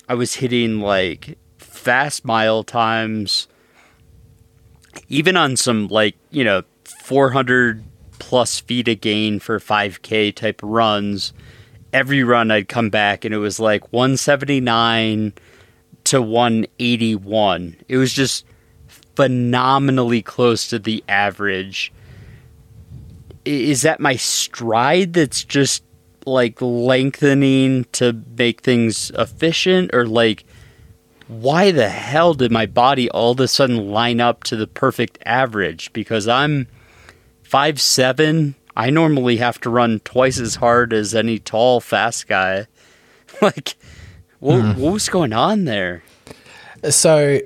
I 0.09 0.15
was 0.15 0.36
hitting 0.36 0.82
like 0.82 1.38
fast 1.57 2.26
mile 2.26 2.63
times, 2.63 3.47
even 5.07 5.38
on 5.38 5.55
some 5.55 5.88
like, 5.88 6.15
you 6.32 6.43
know, 6.43 6.63
400 6.84 7.84
plus 8.20 8.59
feet 8.59 8.88
a 8.88 8.95
gain 8.95 9.39
for 9.39 9.59
5K 9.59 10.36
type 10.36 10.59
runs. 10.61 11.32
Every 11.93 12.24
run 12.24 12.51
I'd 12.51 12.68
come 12.68 12.89
back 12.89 13.24
and 13.24 13.34
it 13.34 13.38
was 13.38 13.59
like 13.59 13.93
179 13.93 15.34
to 16.05 16.22
181. 16.22 17.78
It 17.88 17.97
was 17.97 18.11
just 18.13 18.45
phenomenally 19.18 20.22
close 20.22 20.68
to 20.68 20.78
the 20.78 21.03
average. 21.09 21.91
Is 23.45 23.82
that 23.82 23.99
my 23.99 24.15
stride 24.15 25.13
that's 25.13 25.43
just 25.43 25.84
like 26.28 26.61
lengthening 26.61 27.86
to 27.93 28.22
make 28.38 28.61
things 28.61 29.09
efficient 29.18 29.89
or 29.91 30.05
like 30.05 30.45
why 31.28 31.72
the 31.72 31.89
hell 31.89 32.36
did 32.36 32.51
my 32.51 32.68
body 32.68 33.09
all 33.09 33.32
of 33.32 33.39
a 33.39 33.47
sudden 33.47 33.89
line 33.89 34.22
up 34.22 34.43
to 34.43 34.55
the 34.55 34.68
perfect 34.68 35.18
average 35.26 35.91
because 35.93 36.28
I'm 36.28 36.68
five 37.41 37.82
seven. 37.82 38.53
I 38.76 38.91
normally 38.91 39.38
have 39.38 39.59
to 39.61 39.72
run 39.72 39.99
twice 40.01 40.39
as 40.39 40.53
hard 40.53 40.93
as 40.93 41.15
any 41.15 41.39
tall, 41.39 41.80
fast 41.80 42.28
guy. 42.28 42.68
like, 43.41 43.78
what, 44.38 44.61
mm. 44.61 44.78
what 44.78 44.93
was 44.93 45.09
going 45.09 45.34
on 45.34 45.65
there? 45.65 46.03
So, 46.91 47.39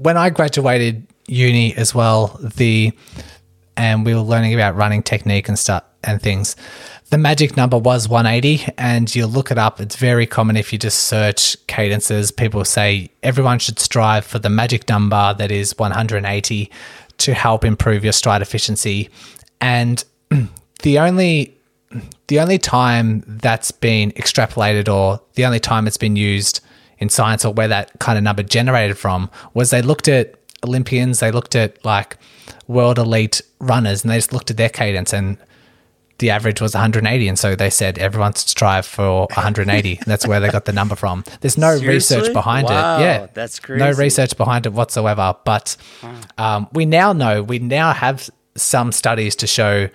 when 0.00 0.16
I 0.16 0.30
graduated 0.30 1.06
uni 1.26 1.74
as 1.76 1.94
well, 1.94 2.38
the 2.56 2.92
and 3.76 4.04
we 4.04 4.14
were 4.14 4.20
learning 4.20 4.54
about 4.54 4.74
running 4.74 5.02
technique 5.02 5.48
and 5.48 5.58
stuff 5.58 5.84
and 6.02 6.20
things. 6.20 6.56
The 7.10 7.18
magic 7.18 7.56
number 7.56 7.76
was 7.76 8.08
180, 8.08 8.72
and 8.78 9.14
you 9.14 9.26
look 9.26 9.50
it 9.50 9.58
up. 9.58 9.80
It's 9.80 9.96
very 9.96 10.26
common 10.26 10.56
if 10.56 10.72
you 10.72 10.78
just 10.78 11.04
search 11.04 11.56
cadences. 11.66 12.30
People 12.30 12.64
say 12.64 13.10
everyone 13.22 13.58
should 13.58 13.78
strive 13.78 14.24
for 14.24 14.38
the 14.38 14.48
magic 14.48 14.88
number 14.88 15.34
that 15.34 15.50
is 15.50 15.76
180 15.78 16.70
to 17.18 17.34
help 17.34 17.64
improve 17.64 18.04
your 18.04 18.12
stride 18.12 18.42
efficiency. 18.42 19.10
And 19.60 20.02
the 20.82 20.98
only 20.98 21.56
the 22.28 22.38
only 22.38 22.58
time 22.58 23.24
that's 23.26 23.72
been 23.72 24.12
extrapolated 24.12 24.92
or 24.92 25.20
the 25.34 25.44
only 25.44 25.60
time 25.60 25.86
it's 25.88 25.98
been 25.98 26.16
used 26.16 26.60
in 27.00 27.08
science 27.08 27.44
or 27.44 27.52
where 27.52 27.68
that 27.68 27.90
kind 27.98 28.16
of 28.16 28.24
number 28.24 28.42
generated 28.42 28.96
from 28.96 29.30
was 29.54 29.70
they 29.70 29.82
looked 29.82 30.06
at 30.06 30.34
Olympians, 30.64 31.20
they 31.20 31.32
looked 31.32 31.56
at 31.56 31.82
like 31.84 32.16
world 32.68 32.98
elite 32.98 33.40
runners 33.58 34.04
and 34.04 34.10
they 34.10 34.16
just 34.16 34.32
looked 34.32 34.50
at 34.50 34.56
their 34.56 34.68
cadence 34.68 35.12
and 35.12 35.38
the 36.18 36.30
average 36.30 36.60
was 36.60 36.74
180 36.74 37.28
and 37.28 37.38
so 37.38 37.56
they 37.56 37.70
said 37.70 37.98
everyone 37.98 38.32
should 38.34 38.48
strive 38.48 38.84
for 38.84 39.22
180 39.34 40.00
that's 40.04 40.26
where 40.26 40.38
they 40.38 40.50
got 40.50 40.66
the 40.66 40.72
number 40.72 40.94
from. 40.94 41.24
There's 41.40 41.56
no 41.56 41.76
Seriously? 41.78 42.18
research 42.18 42.32
behind 42.34 42.66
wow, 42.66 42.98
it 42.98 43.02
yeah. 43.02 43.26
that's 43.32 43.58
crazy. 43.58 43.82
no 43.82 43.92
research 43.92 44.36
behind 44.36 44.66
it 44.66 44.74
whatsoever 44.74 45.34
but 45.44 45.76
um, 46.36 46.68
we 46.72 46.84
now 46.84 47.14
know 47.14 47.42
we 47.42 47.58
now 47.58 47.94
have 47.94 48.28
some 48.54 48.92
studies 48.92 49.34
to 49.36 49.46
show 49.46 49.88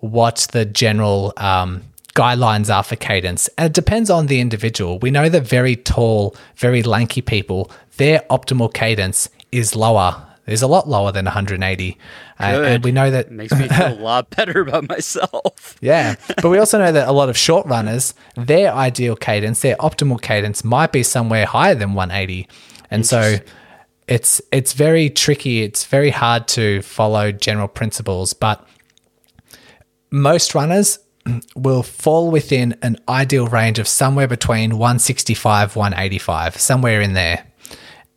what 0.00 0.46
the 0.52 0.66
general 0.66 1.32
um, 1.38 1.82
guidelines 2.16 2.74
are 2.74 2.82
for 2.82 2.96
cadence 2.96 3.48
and 3.58 3.66
it 3.66 3.72
depends 3.72 4.10
on 4.10 4.26
the 4.26 4.40
individual 4.40 4.98
we 5.00 5.10
know 5.10 5.28
that 5.28 5.46
very 5.46 5.76
tall 5.76 6.34
very 6.56 6.82
lanky 6.82 7.20
people 7.20 7.70
their 7.98 8.20
optimal 8.30 8.72
cadence 8.72 9.28
is 9.52 9.76
lower 9.76 10.26
is 10.46 10.62
a 10.62 10.66
lot 10.66 10.88
lower 10.88 11.12
than 11.12 11.24
180. 11.24 11.98
Uh, 12.38 12.42
and 12.42 12.84
we 12.84 12.92
know 12.92 13.10
that 13.10 13.30
makes 13.32 13.52
me 13.52 13.68
feel 13.68 13.94
a 13.94 14.00
lot 14.00 14.30
better 14.30 14.60
about 14.60 14.88
myself. 14.88 15.76
yeah. 15.80 16.14
But 16.40 16.50
we 16.50 16.58
also 16.58 16.78
know 16.78 16.92
that 16.92 17.08
a 17.08 17.12
lot 17.12 17.28
of 17.28 17.36
short 17.36 17.66
runners, 17.66 18.14
their 18.36 18.72
ideal 18.72 19.16
cadence, 19.16 19.60
their 19.60 19.76
optimal 19.76 20.20
cadence 20.20 20.64
might 20.64 20.92
be 20.92 21.02
somewhere 21.02 21.46
higher 21.46 21.74
than 21.74 21.94
180. 21.94 22.48
And 22.90 23.04
so 23.04 23.38
it's 24.06 24.40
it's 24.52 24.72
very 24.72 25.10
tricky. 25.10 25.62
It's 25.62 25.84
very 25.84 26.10
hard 26.10 26.46
to 26.48 26.82
follow 26.82 27.32
general 27.32 27.68
principles, 27.68 28.32
but 28.32 28.64
most 30.12 30.54
runners 30.54 31.00
will 31.56 31.82
fall 31.82 32.30
within 32.30 32.76
an 32.82 32.96
ideal 33.08 33.46
range 33.46 33.78
of 33.78 33.88
somewhere 33.88 34.28
between 34.28 34.78
165 34.78 35.76
185, 35.76 36.56
somewhere 36.56 37.00
in 37.00 37.14
there. 37.14 37.46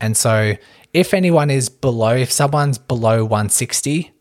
And 0.02 0.16
so 0.16 0.56
if 0.94 1.14
anyone 1.14 1.50
is 1.50 1.70
below, 1.70 2.16
if 2.16 2.32
someone's 2.32 2.78
below 2.78 3.24
160, 3.24 4.12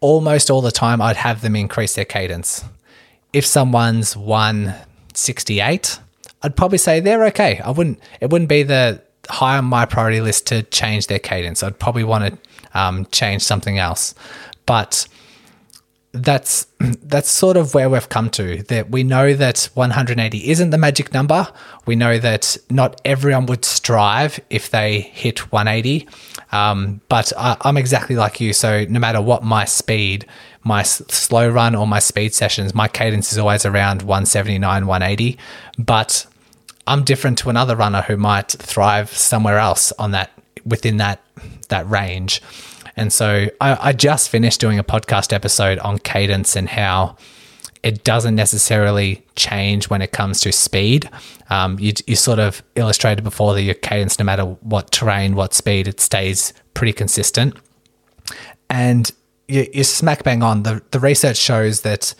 almost 0.00 0.50
all 0.50 0.60
the 0.60 0.70
time 0.70 1.00
I'd 1.00 1.16
have 1.16 1.40
them 1.40 1.56
increase 1.56 1.94
their 1.94 2.04
cadence. 2.04 2.64
If 3.32 3.46
someone's 3.46 4.16
168, 4.16 6.00
I'd 6.42 6.56
probably 6.56 6.78
say 6.78 7.00
they're 7.00 7.24
okay. 7.26 7.60
I 7.60 7.70
wouldn't, 7.70 7.98
it 8.20 8.30
wouldn't 8.30 8.48
be 8.48 8.62
the 8.62 9.02
high 9.28 9.58
on 9.58 9.64
my 9.64 9.86
priority 9.86 10.20
list 10.20 10.46
to 10.48 10.62
change 10.64 11.06
their 11.08 11.18
cadence. 11.18 11.62
I'd 11.62 11.78
probably 11.78 12.04
want 12.04 12.34
to 12.34 12.38
um, 12.78 13.06
change 13.06 13.42
something 13.42 13.78
else. 13.78 14.14
But 14.66 15.08
that's 16.22 16.66
that's 16.80 17.30
sort 17.30 17.56
of 17.56 17.74
where 17.74 17.88
we've 17.88 18.08
come 18.08 18.30
to 18.30 18.62
that 18.64 18.90
we 18.90 19.02
know 19.02 19.34
that 19.34 19.68
180 19.74 20.50
isn't 20.50 20.70
the 20.70 20.78
magic 20.78 21.12
number. 21.12 21.48
We 21.86 21.96
know 21.96 22.18
that 22.18 22.56
not 22.70 23.00
everyone 23.04 23.46
would 23.46 23.64
strive 23.64 24.40
if 24.50 24.70
they 24.70 25.00
hit 25.00 25.52
180 25.52 26.08
um, 26.52 27.00
but 27.08 27.32
I, 27.36 27.56
am 27.64 27.76
exactly 27.76 28.16
like 28.16 28.40
you. 28.40 28.52
So 28.52 28.84
no 28.88 29.00
matter 29.00 29.20
what 29.20 29.42
my 29.42 29.64
speed 29.64 30.26
my 30.66 30.80
s- 30.80 31.00
slow 31.08 31.48
run 31.48 31.74
or 31.76 31.86
my 31.86 32.00
speed 32.00 32.34
sessions 32.34 32.74
my 32.74 32.88
cadence 32.88 33.32
is 33.32 33.38
always 33.38 33.64
around 33.64 34.02
179 34.02 34.86
180 34.86 35.38
but 35.78 36.26
i'm 36.88 37.04
different 37.04 37.38
to 37.38 37.48
another 37.48 37.76
runner 37.76 38.02
who 38.02 38.16
might 38.16 38.48
thrive 38.48 39.08
somewhere 39.10 39.58
else 39.58 39.92
on 39.92 40.10
that 40.10 40.32
within 40.64 40.96
that 40.96 41.22
that 41.68 41.88
range 41.88 42.42
and 42.96 43.12
so 43.12 43.48
I, 43.60 43.88
I 43.88 43.92
just 43.92 44.30
finished 44.30 44.60
doing 44.60 44.78
a 44.78 44.84
podcast 44.84 45.32
episode 45.32 45.78
on 45.80 45.98
cadence 45.98 46.56
and 46.56 46.68
how 46.68 47.16
it 47.82 48.02
doesn't 48.04 48.34
necessarily 48.34 49.24
change 49.36 49.88
when 49.90 50.02
it 50.02 50.12
comes 50.12 50.40
to 50.40 50.52
speed. 50.52 51.08
Um, 51.50 51.78
you, 51.78 51.92
you 52.06 52.16
sort 52.16 52.38
of 52.38 52.62
illustrated 52.74 53.22
before 53.22 53.54
that 53.54 53.62
your 53.62 53.74
cadence, 53.74 54.18
no 54.18 54.24
matter 54.24 54.44
what 54.44 54.90
terrain, 54.90 55.36
what 55.36 55.54
speed, 55.54 55.86
it 55.86 56.00
stays 56.00 56.52
pretty 56.74 56.92
consistent. 56.92 57.54
And 58.68 59.12
you, 59.46 59.66
you 59.72 59.84
smack 59.84 60.24
bang 60.24 60.42
on. 60.42 60.64
The, 60.64 60.82
the 60.90 60.98
research 60.98 61.36
shows 61.36 61.82
that 61.82 62.14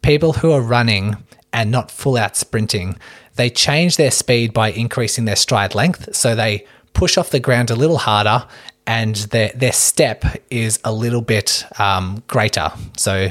people 0.00 0.34
who 0.34 0.52
are 0.52 0.62
running 0.62 1.16
and 1.52 1.70
not 1.70 1.90
full 1.90 2.16
out 2.16 2.36
sprinting, 2.36 2.96
they 3.34 3.50
change 3.50 3.96
their 3.96 4.10
speed 4.10 4.52
by 4.52 4.70
increasing 4.70 5.24
their 5.24 5.36
stride 5.36 5.74
length. 5.74 6.14
So 6.14 6.34
they 6.34 6.66
push 6.92 7.18
off 7.18 7.30
the 7.30 7.40
ground 7.40 7.70
a 7.70 7.76
little 7.76 7.98
harder 7.98 8.46
and 8.90 9.14
their 9.30 9.52
their 9.54 9.72
step 9.72 10.24
is 10.50 10.80
a 10.82 10.92
little 10.92 11.20
bit 11.20 11.64
um, 11.78 12.24
greater. 12.26 12.72
So 12.96 13.30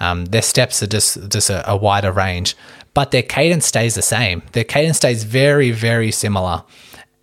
um, 0.00 0.24
their 0.24 0.42
steps 0.42 0.82
are 0.82 0.88
just 0.88 1.28
just 1.28 1.48
a, 1.48 1.70
a, 1.70 1.76
wider 1.76 2.10
range, 2.10 2.56
but 2.92 3.12
their 3.12 3.22
cadence 3.22 3.66
stays 3.66 3.94
the 3.94 4.02
same. 4.02 4.42
Their 4.50 4.64
cadence 4.64 4.96
stays 4.96 5.22
very 5.22 5.70
very 5.70 6.10
similar, 6.10 6.64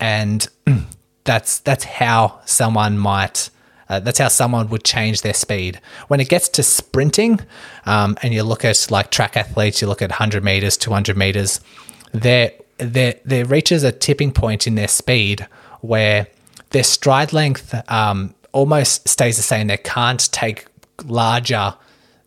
and 0.00 0.48
that's 1.24 1.58
that's 1.58 1.84
how 1.84 2.40
someone 2.46 2.96
might. 2.96 3.50
Uh, 3.86 4.00
that's 4.00 4.18
how 4.18 4.28
someone 4.28 4.70
would 4.70 4.82
change 4.82 5.20
their 5.20 5.34
speed. 5.34 5.78
When 6.08 6.18
it 6.18 6.30
gets 6.30 6.48
to 6.48 6.62
sprinting, 6.62 7.40
um, 7.84 8.16
and 8.22 8.32
you 8.32 8.42
look 8.42 8.64
at 8.64 8.90
like 8.90 9.10
track 9.10 9.36
athletes, 9.36 9.82
you 9.82 9.88
look 9.88 10.00
at 10.00 10.08
100 10.08 10.42
meters, 10.42 10.78
200 10.78 11.18
meters, 11.18 11.60
there 12.12 12.52
there 12.78 13.16
there 13.26 13.44
reaches 13.44 13.82
a 13.82 13.92
tipping 13.92 14.32
point 14.32 14.66
in 14.66 14.74
their 14.74 14.88
speed 14.88 15.46
where 15.82 16.28
their 16.74 16.84
stride 16.84 17.32
length 17.32 17.72
um, 17.88 18.34
almost 18.52 19.08
stays 19.08 19.36
the 19.36 19.42
same. 19.42 19.68
They 19.68 19.76
can't 19.76 20.30
take 20.32 20.66
larger, 21.04 21.74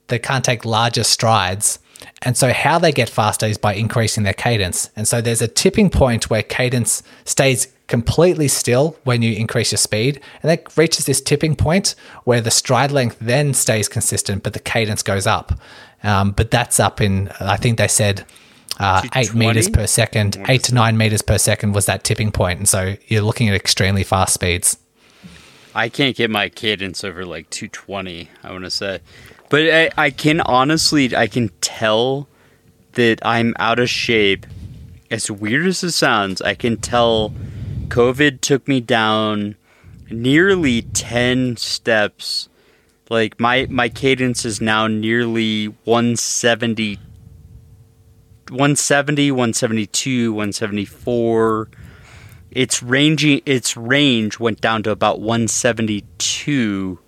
they 0.07 0.19
can't 0.19 0.43
take 0.43 0.63
larger 0.63 1.03
strides. 1.03 1.79
And 2.21 2.37
so 2.37 2.53
how 2.53 2.79
they 2.79 2.93
get 2.93 3.09
faster 3.09 3.45
is 3.45 3.57
by 3.57 3.73
increasing 3.73 4.23
their 4.23 4.33
cadence. 4.33 4.89
And 4.95 5.05
so 5.07 5.19
there's 5.19 5.41
a 5.41 5.49
tipping 5.49 5.89
point 5.89 6.29
where 6.29 6.43
cadence 6.43 7.03
stays 7.25 7.67
completely 7.87 8.47
still 8.47 8.95
when 9.03 9.21
you 9.21 9.33
increase 9.35 9.71
your 9.71 9.77
speed. 9.77 10.21
And 10.41 10.49
that 10.49 10.77
reaches 10.77 11.05
this 11.05 11.19
tipping 11.19 11.55
point 11.55 11.95
where 12.23 12.39
the 12.39 12.51
stride 12.51 12.91
length 12.91 13.17
then 13.19 13.53
stays 13.53 13.89
consistent, 13.89 14.43
but 14.43 14.53
the 14.53 14.59
cadence 14.59 15.03
goes 15.03 15.27
up. 15.27 15.59
Um, 16.03 16.31
but 16.31 16.51
that's 16.51 16.79
up 16.79 17.01
in, 17.01 17.29
I 17.41 17.57
think 17.57 17.77
they 17.77 17.87
said 17.89 18.25
uh, 18.79 19.01
eight 19.15 19.33
meters 19.33 19.69
per 19.69 19.87
second, 19.87 20.37
eight 20.47 20.63
to 20.63 20.73
nine 20.73 20.97
meters 20.97 21.21
per 21.21 21.37
second 21.37 21.73
was 21.73 21.85
that 21.87 22.03
tipping 22.03 22.31
point, 22.31 22.59
and 22.59 22.69
so 22.69 22.95
you're 23.07 23.21
looking 23.21 23.49
at 23.49 23.55
extremely 23.55 24.03
fast 24.03 24.33
speeds. 24.33 24.77
I 25.73 25.89
can't 25.89 26.15
get 26.15 26.31
my 26.31 26.49
cadence 26.49 27.03
over 27.03 27.25
like 27.25 27.49
220. 27.51 28.29
I 28.43 28.51
want 28.51 28.63
to 28.63 28.71
say, 28.71 28.99
but 29.49 29.61
I, 29.61 29.91
I 29.97 30.09
can 30.09 30.41
honestly, 30.41 31.15
I 31.15 31.27
can 31.27 31.49
tell 31.61 32.27
that 32.93 33.19
I'm 33.23 33.53
out 33.59 33.79
of 33.79 33.89
shape. 33.89 34.45
As 35.09 35.31
weird 35.31 35.67
as 35.67 35.83
it 35.83 35.91
sounds, 35.91 36.41
I 36.41 36.53
can 36.53 36.77
tell 36.77 37.33
COVID 37.87 38.41
took 38.41 38.67
me 38.67 38.81
down 38.81 39.55
nearly 40.09 40.81
10 40.81 41.57
steps. 41.57 42.49
Like 43.09 43.39
my 43.39 43.67
my 43.69 43.87
cadence 43.87 44.43
is 44.43 44.59
now 44.59 44.87
nearly 44.87 45.67
170 45.85 46.99
170, 48.49 49.31
172, 49.31 50.31
174. 50.31 51.69
Its 52.51 52.81
ranging 52.81 53.41
its 53.45 53.75
range 53.77 54.39
went 54.39 54.61
down 54.61 54.83
to 54.83 54.91
about 54.91 55.19
172 55.19 56.99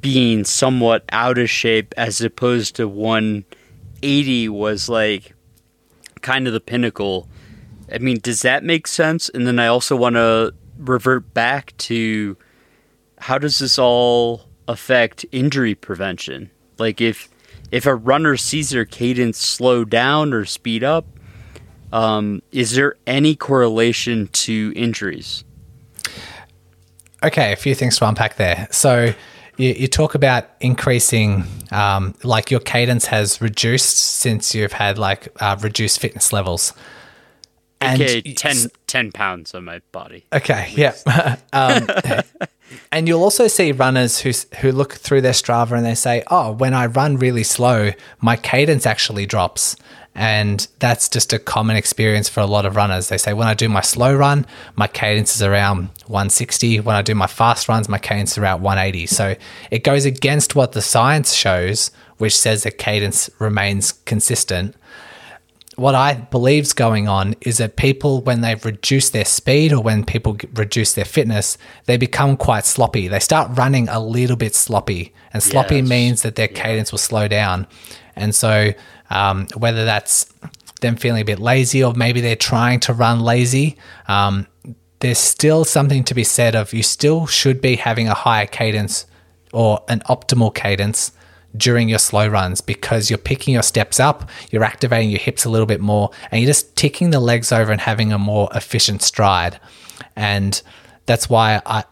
being 0.00 0.44
somewhat 0.44 1.04
out 1.10 1.38
of 1.38 1.48
shape 1.48 1.94
as 1.96 2.20
opposed 2.20 2.76
to 2.76 2.88
180 2.88 4.48
was 4.48 4.88
like 4.88 5.34
kind 6.20 6.46
of 6.46 6.52
the 6.52 6.60
pinnacle. 6.60 7.28
I 7.92 7.98
mean, 7.98 8.18
does 8.20 8.42
that 8.42 8.64
make 8.64 8.86
sense? 8.86 9.28
And 9.28 9.46
then 9.46 9.58
I 9.58 9.68
also 9.68 9.96
want 9.96 10.16
to 10.16 10.54
revert 10.78 11.32
back 11.34 11.74
to 11.78 12.36
how 13.18 13.38
does 13.38 13.58
this 13.60 13.78
all 13.78 14.48
affect 14.66 15.24
injury 15.30 15.74
prevention? 15.74 16.50
Like 16.78 17.00
if 17.00 17.28
if 17.72 17.86
a 17.86 17.94
runner 17.94 18.36
sees 18.36 18.70
their 18.70 18.84
cadence 18.84 19.38
slow 19.38 19.84
down 19.84 20.32
or 20.32 20.44
speed 20.44 20.84
up, 20.84 21.06
um, 21.90 22.42
is 22.52 22.72
there 22.72 22.96
any 23.06 23.34
correlation 23.34 24.28
to 24.28 24.72
injuries? 24.76 25.42
Okay, 27.24 27.52
a 27.52 27.56
few 27.56 27.74
things 27.74 27.98
to 27.98 28.06
unpack 28.06 28.36
there. 28.36 28.68
So 28.70 29.14
you, 29.56 29.70
you 29.70 29.88
talk 29.88 30.14
about 30.14 30.48
increasing, 30.60 31.44
um, 31.70 32.14
like 32.22 32.50
your 32.50 32.60
cadence 32.60 33.06
has 33.06 33.40
reduced 33.40 33.96
since 33.96 34.54
you've 34.54 34.72
had 34.72 34.98
like 34.98 35.28
uh, 35.40 35.56
reduced 35.60 35.98
fitness 35.98 36.32
levels. 36.32 36.74
Okay, 37.82 38.20
10, 38.20 38.68
10 38.86 39.12
pounds 39.12 39.54
on 39.54 39.64
my 39.64 39.80
body. 39.92 40.24
Okay, 40.32 40.72
yeah. 40.74 40.94
um, 41.52 41.86
and 42.90 43.08
you'll 43.08 43.22
also 43.22 43.48
see 43.48 43.72
runners 43.72 44.20
who 44.20 44.32
who 44.58 44.72
look 44.72 44.94
through 44.94 45.20
their 45.20 45.32
Strava 45.32 45.72
and 45.76 45.84
they 45.84 45.94
say, 45.94 46.22
"Oh, 46.30 46.52
when 46.52 46.74
I 46.74 46.86
run 46.86 47.16
really 47.16 47.44
slow, 47.44 47.92
my 48.20 48.36
cadence 48.36 48.86
actually 48.86 49.26
drops." 49.26 49.76
And 50.14 50.66
that's 50.78 51.08
just 51.08 51.32
a 51.32 51.38
common 51.38 51.76
experience 51.76 52.28
for 52.28 52.40
a 52.40 52.46
lot 52.46 52.66
of 52.66 52.76
runners. 52.76 53.08
They 53.08 53.16
say, 53.16 53.32
when 53.32 53.48
I 53.48 53.54
do 53.54 53.66
my 53.68 53.80
slow 53.80 54.14
run, 54.14 54.44
my 54.76 54.86
cadence 54.86 55.34
is 55.34 55.42
around 55.42 55.88
160. 56.06 56.80
When 56.80 56.94
I 56.94 57.00
do 57.00 57.14
my 57.14 57.26
fast 57.26 57.66
runs, 57.66 57.88
my 57.88 57.98
cadence 57.98 58.32
is 58.32 58.38
around 58.38 58.60
180. 58.60 59.06
So 59.06 59.36
it 59.70 59.84
goes 59.84 60.04
against 60.04 60.54
what 60.54 60.72
the 60.72 60.82
science 60.82 61.32
shows, 61.32 61.90
which 62.18 62.36
says 62.36 62.64
that 62.64 62.76
cadence 62.76 63.30
remains 63.38 63.92
consistent 63.92 64.76
what 65.82 65.96
I 65.96 66.14
believe's 66.14 66.72
going 66.72 67.08
on 67.08 67.34
is 67.40 67.58
that 67.58 67.74
people, 67.74 68.22
when 68.22 68.40
they've 68.40 68.64
reduced 68.64 69.12
their 69.12 69.24
speed 69.24 69.72
or 69.72 69.82
when 69.82 70.04
people 70.04 70.38
reduce 70.54 70.94
their 70.94 71.04
fitness, 71.04 71.58
they 71.86 71.96
become 71.96 72.36
quite 72.36 72.64
sloppy. 72.64 73.08
They 73.08 73.18
start 73.18 73.58
running 73.58 73.88
a 73.88 73.98
little 73.98 74.36
bit 74.36 74.54
sloppy, 74.54 75.12
and 75.32 75.42
sloppy 75.42 75.78
yes. 75.78 75.88
means 75.88 76.22
that 76.22 76.36
their 76.36 76.48
yeah. 76.48 76.62
cadence 76.62 76.92
will 76.92 77.00
slow 77.00 77.26
down. 77.26 77.66
And 78.14 78.32
so, 78.32 78.72
um, 79.10 79.48
whether 79.56 79.84
that's 79.84 80.32
them 80.82 80.94
feeling 80.94 81.22
a 81.22 81.24
bit 81.24 81.40
lazy 81.40 81.82
or 81.82 81.94
maybe 81.94 82.20
they're 82.20 82.36
trying 82.36 82.78
to 82.80 82.92
run 82.92 83.18
lazy, 83.18 83.76
um, 84.06 84.46
there's 85.00 85.18
still 85.18 85.64
something 85.64 86.04
to 86.04 86.14
be 86.14 86.22
said 86.22 86.54
of 86.54 86.72
you 86.72 86.84
still 86.84 87.26
should 87.26 87.60
be 87.60 87.74
having 87.74 88.06
a 88.06 88.14
higher 88.14 88.46
cadence 88.46 89.04
or 89.52 89.80
an 89.88 89.98
optimal 90.08 90.54
cadence 90.54 91.10
during 91.56 91.88
your 91.88 91.98
slow 91.98 92.26
runs 92.26 92.60
because 92.60 93.10
you're 93.10 93.18
picking 93.18 93.54
your 93.54 93.62
steps 93.62 94.00
up, 94.00 94.28
you're 94.50 94.64
activating 94.64 95.10
your 95.10 95.20
hips 95.20 95.44
a 95.44 95.50
little 95.50 95.66
bit 95.66 95.80
more, 95.80 96.10
and 96.30 96.40
you're 96.40 96.48
just 96.48 96.74
ticking 96.76 97.10
the 97.10 97.20
legs 97.20 97.52
over 97.52 97.72
and 97.72 97.80
having 97.80 98.12
a 98.12 98.18
more 98.18 98.48
efficient 98.54 99.02
stride. 99.02 99.60
And 100.16 100.60
that's 101.06 101.28
why 101.28 101.60
I, 101.66 101.84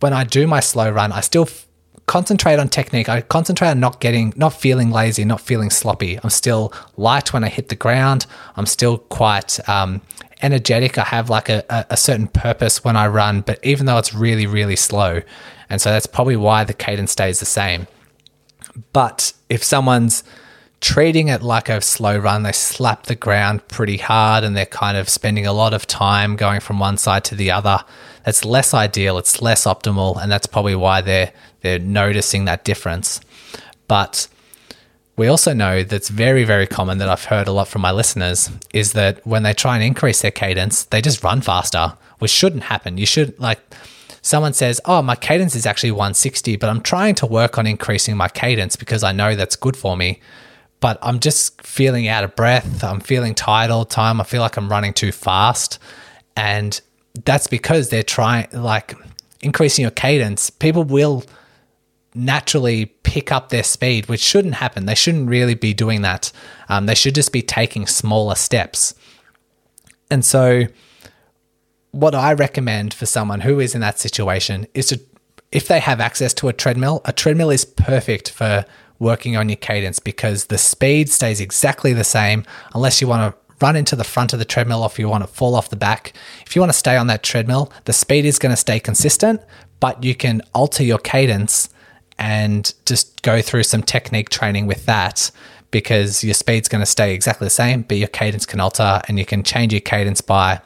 when 0.00 0.12
I 0.12 0.24
do 0.24 0.46
my 0.46 0.60
slow 0.60 0.90
run, 0.90 1.12
I 1.12 1.20
still 1.20 1.42
f- 1.42 1.66
concentrate 2.06 2.58
on 2.58 2.68
technique. 2.68 3.08
I 3.08 3.20
concentrate 3.20 3.68
on 3.68 3.80
not 3.80 4.00
getting, 4.00 4.32
not 4.36 4.52
feeling 4.52 4.90
lazy, 4.90 5.24
not 5.24 5.40
feeling 5.40 5.70
sloppy. 5.70 6.18
I'm 6.22 6.30
still 6.30 6.72
light 6.96 7.32
when 7.32 7.44
I 7.44 7.48
hit 7.48 7.68
the 7.68 7.76
ground. 7.76 8.26
I'm 8.56 8.66
still 8.66 8.98
quite 8.98 9.66
um, 9.68 10.00
energetic. 10.42 10.98
I 10.98 11.04
have 11.04 11.30
like 11.30 11.48
a, 11.48 11.64
a, 11.70 11.86
a 11.90 11.96
certain 11.96 12.26
purpose 12.28 12.84
when 12.84 12.96
I 12.96 13.06
run, 13.06 13.42
but 13.42 13.58
even 13.64 13.86
though 13.86 13.98
it's 13.98 14.14
really, 14.14 14.46
really 14.46 14.76
slow. 14.76 15.22
And 15.70 15.80
so 15.80 15.90
that's 15.90 16.06
probably 16.06 16.36
why 16.36 16.64
the 16.64 16.74
cadence 16.74 17.12
stays 17.12 17.40
the 17.40 17.46
same. 17.46 17.86
But 18.92 19.32
if 19.48 19.62
someone's 19.62 20.24
treating 20.80 21.28
it 21.28 21.42
like 21.42 21.68
a 21.68 21.80
slow 21.80 22.18
run, 22.18 22.42
they 22.42 22.52
slap 22.52 23.04
the 23.04 23.14
ground 23.14 23.66
pretty 23.68 23.98
hard 23.98 24.44
and 24.44 24.56
they're 24.56 24.66
kind 24.66 24.96
of 24.96 25.08
spending 25.08 25.46
a 25.46 25.52
lot 25.52 25.72
of 25.72 25.86
time 25.86 26.34
going 26.36 26.60
from 26.60 26.80
one 26.80 26.98
side 26.98 27.24
to 27.24 27.34
the 27.34 27.50
other. 27.50 27.78
That's 28.24 28.44
less 28.44 28.74
ideal, 28.74 29.16
it's 29.18 29.40
less 29.40 29.64
optimal, 29.64 30.20
and 30.20 30.30
that's 30.30 30.46
probably 30.46 30.74
why 30.74 31.00
they're 31.00 31.32
they're 31.60 31.78
noticing 31.78 32.44
that 32.44 32.64
difference. 32.64 33.20
But 33.86 34.26
we 35.16 35.28
also 35.28 35.52
know 35.52 35.82
that's 35.82 36.08
very, 36.08 36.44
very 36.44 36.66
common 36.66 36.98
that 36.98 37.08
I've 37.08 37.24
heard 37.24 37.46
a 37.46 37.52
lot 37.52 37.68
from 37.68 37.82
my 37.82 37.92
listeners 37.92 38.50
is 38.72 38.92
that 38.94 39.24
when 39.26 39.42
they 39.42 39.54
try 39.54 39.76
and 39.76 39.84
increase 39.84 40.22
their 40.22 40.30
cadence, 40.30 40.84
they 40.84 41.00
just 41.00 41.22
run 41.22 41.42
faster, 41.42 41.96
which 42.18 42.30
shouldn't 42.30 42.64
happen. 42.64 42.98
You 42.98 43.06
should 43.06 43.38
like 43.38 43.60
someone 44.22 44.54
says, 44.54 44.80
Oh, 44.84 45.02
my 45.02 45.16
cadence 45.16 45.54
is 45.54 45.66
actually 45.66 45.90
160, 45.90 46.56
but 46.56 46.70
I'm 46.70 46.80
trying 46.80 47.14
to 47.16 47.26
work 47.26 47.58
on 47.58 47.66
increasing 47.66 48.16
my 48.16 48.28
cadence 48.28 48.76
because 48.76 49.02
I 49.04 49.12
know 49.12 49.34
that's 49.34 49.56
good 49.56 49.76
for 49.76 49.96
me. 49.96 50.20
But 50.80 50.98
I'm 51.02 51.20
just 51.20 51.62
feeling 51.62 52.08
out 52.08 52.24
of 52.24 52.34
breath. 52.34 52.82
I'm 52.82 53.00
feeling 53.00 53.34
tired 53.34 53.70
all 53.70 53.84
the 53.84 53.90
time. 53.90 54.20
I 54.20 54.24
feel 54.24 54.40
like 54.40 54.56
I'm 54.56 54.68
running 54.68 54.92
too 54.92 55.12
fast. 55.12 55.78
And 56.36 56.80
that's 57.24 57.46
because 57.46 57.90
they're 57.90 58.02
trying, 58.02 58.48
like, 58.52 58.96
increasing 59.42 59.82
your 59.82 59.92
cadence. 59.92 60.50
People 60.50 60.82
will 60.82 61.24
naturally 62.14 62.86
pick 63.04 63.30
up 63.30 63.50
their 63.50 63.62
speed, 63.62 64.08
which 64.08 64.20
shouldn't 64.20 64.54
happen. 64.54 64.86
They 64.86 64.94
shouldn't 64.96 65.28
really 65.28 65.54
be 65.54 65.72
doing 65.72 66.02
that. 66.02 66.32
Um, 66.68 66.86
they 66.86 66.94
should 66.96 67.14
just 67.14 67.32
be 67.32 67.42
taking 67.42 67.86
smaller 67.86 68.34
steps. 68.34 68.94
And 70.10 70.24
so, 70.24 70.66
what 71.92 72.14
I 72.14 72.32
recommend 72.32 72.92
for 72.92 73.06
someone 73.06 73.40
who 73.40 73.60
is 73.60 73.74
in 73.74 73.80
that 73.82 73.98
situation 73.98 74.66
is 74.74 74.86
to, 74.86 75.00
if 75.52 75.68
they 75.68 75.78
have 75.78 76.00
access 76.00 76.34
to 76.34 76.48
a 76.48 76.52
treadmill, 76.52 77.02
a 77.04 77.12
treadmill 77.12 77.50
is 77.50 77.64
perfect 77.64 78.30
for 78.30 78.64
working 78.98 79.36
on 79.36 79.48
your 79.48 79.56
cadence 79.56 79.98
because 79.98 80.46
the 80.46 80.58
speed 80.58 81.10
stays 81.10 81.40
exactly 81.40 81.92
the 81.92 82.04
same 82.04 82.44
unless 82.74 83.00
you 83.00 83.08
want 83.08 83.32
to 83.32 83.38
run 83.60 83.76
into 83.76 83.94
the 83.94 84.04
front 84.04 84.32
of 84.32 84.38
the 84.38 84.44
treadmill 84.44 84.82
or 84.82 84.86
if 84.86 84.98
you 84.98 85.08
want 85.08 85.22
to 85.22 85.28
fall 85.28 85.54
off 85.54 85.70
the 85.70 85.76
back. 85.76 86.14
If 86.46 86.56
you 86.56 86.62
want 86.62 86.72
to 86.72 86.78
stay 86.78 86.96
on 86.96 87.06
that 87.08 87.22
treadmill, 87.22 87.70
the 87.84 87.92
speed 87.92 88.24
is 88.24 88.38
going 88.38 88.52
to 88.52 88.56
stay 88.56 88.80
consistent, 88.80 89.40
but 89.78 90.02
you 90.02 90.14
can 90.14 90.42
alter 90.54 90.82
your 90.82 90.98
cadence 90.98 91.68
and 92.18 92.72
just 92.86 93.22
go 93.22 93.42
through 93.42 93.64
some 93.64 93.82
technique 93.82 94.30
training 94.30 94.66
with 94.66 94.86
that 94.86 95.30
because 95.70 96.24
your 96.24 96.34
speed's 96.34 96.68
going 96.68 96.82
to 96.82 96.86
stay 96.86 97.14
exactly 97.14 97.46
the 97.46 97.50
same, 97.50 97.82
but 97.82 97.98
your 97.98 98.08
cadence 98.08 98.46
can 98.46 98.60
alter 98.60 99.00
and 99.08 99.18
you 99.18 99.26
can 99.26 99.42
change 99.42 99.72
your 99.72 99.80
cadence 99.80 100.20
by 100.20 100.60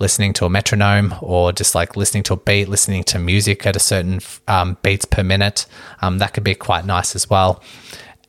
listening 0.00 0.32
to 0.34 0.44
a 0.44 0.50
metronome 0.50 1.14
or 1.20 1.52
just 1.52 1.74
like 1.74 1.96
listening 1.96 2.22
to 2.24 2.34
a 2.34 2.36
beat, 2.36 2.68
listening 2.68 3.04
to 3.04 3.18
music 3.18 3.66
at 3.66 3.76
a 3.76 3.80
certain 3.80 4.20
um, 4.46 4.76
beats 4.82 5.04
per 5.04 5.22
minute. 5.22 5.66
Um, 6.00 6.18
that 6.18 6.34
could 6.34 6.44
be 6.44 6.54
quite 6.54 6.84
nice 6.84 7.14
as 7.14 7.28
well. 7.28 7.62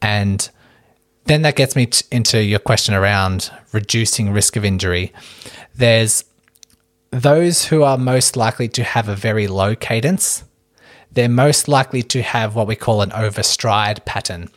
And 0.02 0.50
then 1.26 1.44
that 1.44 1.56
gets 1.56 1.76
me 1.76 1.86
t- 1.86 2.06
into 2.12 2.44
your 2.44 2.60
question 2.60 2.94
around 2.94 3.52
reducing 3.72 4.32
risk 4.32 4.56
of 4.56 4.66
injury. 4.66 5.14
There's 5.76 6.24
those 7.12 7.66
who 7.66 7.84
are 7.84 7.98
most 7.98 8.36
likely 8.36 8.68
to 8.70 8.84
have 8.84 9.08
a 9.08 9.16
very 9.16 9.48
low 9.48 9.76
cadence. 9.76 10.44
They're 11.12 11.30
most 11.30 11.68
likely 11.68 12.04
to 12.04 12.22
have 12.22 12.56
what 12.56 12.68
we 12.68 12.76
call 12.76 13.02
an 13.02 13.12
overstride 13.12 14.06
pattern. 14.06 14.50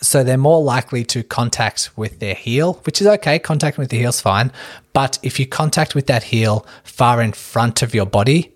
So 0.00 0.22
they're 0.22 0.38
more 0.38 0.62
likely 0.62 1.04
to 1.06 1.22
contact 1.22 1.90
with 1.96 2.20
their 2.20 2.34
heel, 2.34 2.74
which 2.84 3.00
is 3.00 3.06
okay. 3.06 3.38
Contact 3.38 3.78
with 3.78 3.90
the 3.90 3.98
heel's 3.98 4.20
fine. 4.20 4.52
But 4.92 5.18
if 5.22 5.40
you 5.40 5.46
contact 5.46 5.94
with 5.94 6.06
that 6.06 6.24
heel 6.24 6.66
far 6.84 7.20
in 7.20 7.32
front 7.32 7.82
of 7.82 7.94
your 7.94 8.06
body, 8.06 8.52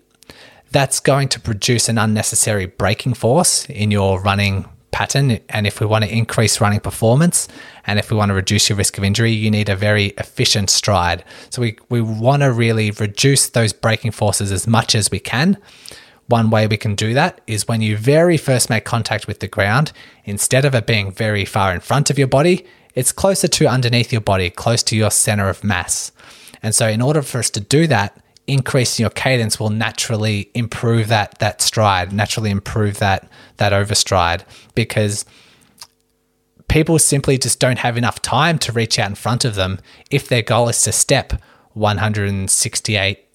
that's 0.71 0.99
going 0.99 1.29
to 1.29 1.39
produce 1.39 1.89
an 1.89 1.97
unnecessary 1.97 2.65
braking 2.65 3.13
force 3.13 3.65
in 3.65 3.91
your 3.91 4.19
running 4.21 4.65
pattern. 4.91 5.39
And 5.49 5.67
if 5.67 5.79
we 5.79 5.85
want 5.85 6.05
to 6.05 6.11
increase 6.11 6.61
running 6.61 6.79
performance 6.79 7.47
and 7.85 7.99
if 7.99 8.09
we 8.09 8.17
want 8.17 8.29
to 8.29 8.35
reduce 8.35 8.69
your 8.69 8.77
risk 8.77 8.97
of 8.97 9.03
injury, 9.03 9.31
you 9.31 9.51
need 9.51 9.67
a 9.67 9.75
very 9.75 10.07
efficient 10.17 10.69
stride. 10.69 11.25
So 11.49 11.61
we, 11.61 11.77
we 11.89 11.99
want 11.99 12.43
to 12.43 12.51
really 12.51 12.91
reduce 12.91 13.49
those 13.49 13.73
braking 13.73 14.11
forces 14.11 14.51
as 14.51 14.67
much 14.67 14.95
as 14.95 15.11
we 15.11 15.19
can. 15.19 15.57
One 16.27 16.49
way 16.49 16.67
we 16.67 16.77
can 16.77 16.95
do 16.95 17.13
that 17.13 17.41
is 17.47 17.67
when 17.67 17.81
you 17.81 17.97
very 17.97 18.37
first 18.37 18.69
make 18.69 18.85
contact 18.85 19.27
with 19.27 19.39
the 19.39 19.47
ground, 19.47 19.91
instead 20.23 20.65
of 20.65 20.73
it 20.73 20.87
being 20.87 21.11
very 21.11 21.45
far 21.45 21.73
in 21.73 21.81
front 21.81 22.09
of 22.09 22.17
your 22.17 22.27
body, 22.27 22.65
it's 22.95 23.11
closer 23.11 23.47
to 23.47 23.67
underneath 23.67 24.11
your 24.11 24.21
body, 24.21 24.49
close 24.49 24.83
to 24.83 24.95
your 24.95 25.11
center 25.11 25.49
of 25.49 25.63
mass. 25.63 26.11
And 26.61 26.73
so, 26.73 26.87
in 26.87 27.01
order 27.01 27.21
for 27.21 27.39
us 27.39 27.49
to 27.51 27.59
do 27.59 27.87
that, 27.87 28.17
increasing 28.47 29.03
your 29.03 29.09
cadence 29.09 29.59
will 29.59 29.69
naturally 29.69 30.49
improve 30.53 31.07
that 31.07 31.39
that 31.39 31.61
stride, 31.61 32.13
naturally 32.13 32.51
improve 32.51 32.99
that 32.99 33.27
that 33.57 33.73
overstride 33.73 34.43
because 34.75 35.25
people 36.67 36.99
simply 36.99 37.37
just 37.37 37.59
don't 37.59 37.79
have 37.79 37.97
enough 37.97 38.21
time 38.21 38.57
to 38.59 38.71
reach 38.71 38.99
out 38.99 39.09
in 39.09 39.15
front 39.15 39.45
of 39.45 39.55
them 39.55 39.79
if 40.09 40.27
their 40.27 40.41
goal 40.41 40.69
is 40.69 40.81
to 40.81 40.91
step 40.91 41.33
168 41.73 43.25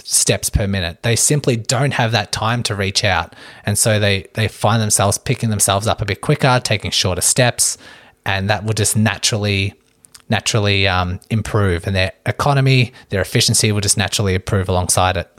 steps 0.00 0.50
per 0.50 0.66
minute. 0.66 1.02
They 1.02 1.16
simply 1.16 1.56
don't 1.56 1.92
have 1.92 2.12
that 2.12 2.32
time 2.32 2.62
to 2.64 2.74
reach 2.74 3.04
out. 3.04 3.34
And 3.64 3.78
so 3.78 3.98
they, 3.98 4.26
they 4.34 4.48
find 4.48 4.82
themselves 4.82 5.18
picking 5.18 5.50
themselves 5.50 5.86
up 5.86 6.00
a 6.00 6.04
bit 6.04 6.20
quicker, 6.20 6.60
taking 6.62 6.90
shorter 6.90 7.20
steps, 7.20 7.78
and 8.26 8.48
that 8.50 8.64
will 8.64 8.74
just 8.74 8.96
naturally 8.96 9.74
naturally 10.30 10.88
um, 10.88 11.20
improve 11.28 11.86
and 11.86 11.94
their 11.94 12.12
economy, 12.24 12.92
their 13.10 13.20
efficiency 13.20 13.70
will 13.72 13.82
just 13.82 13.98
naturally 13.98 14.34
improve 14.34 14.70
alongside 14.70 15.18
it. 15.18 15.30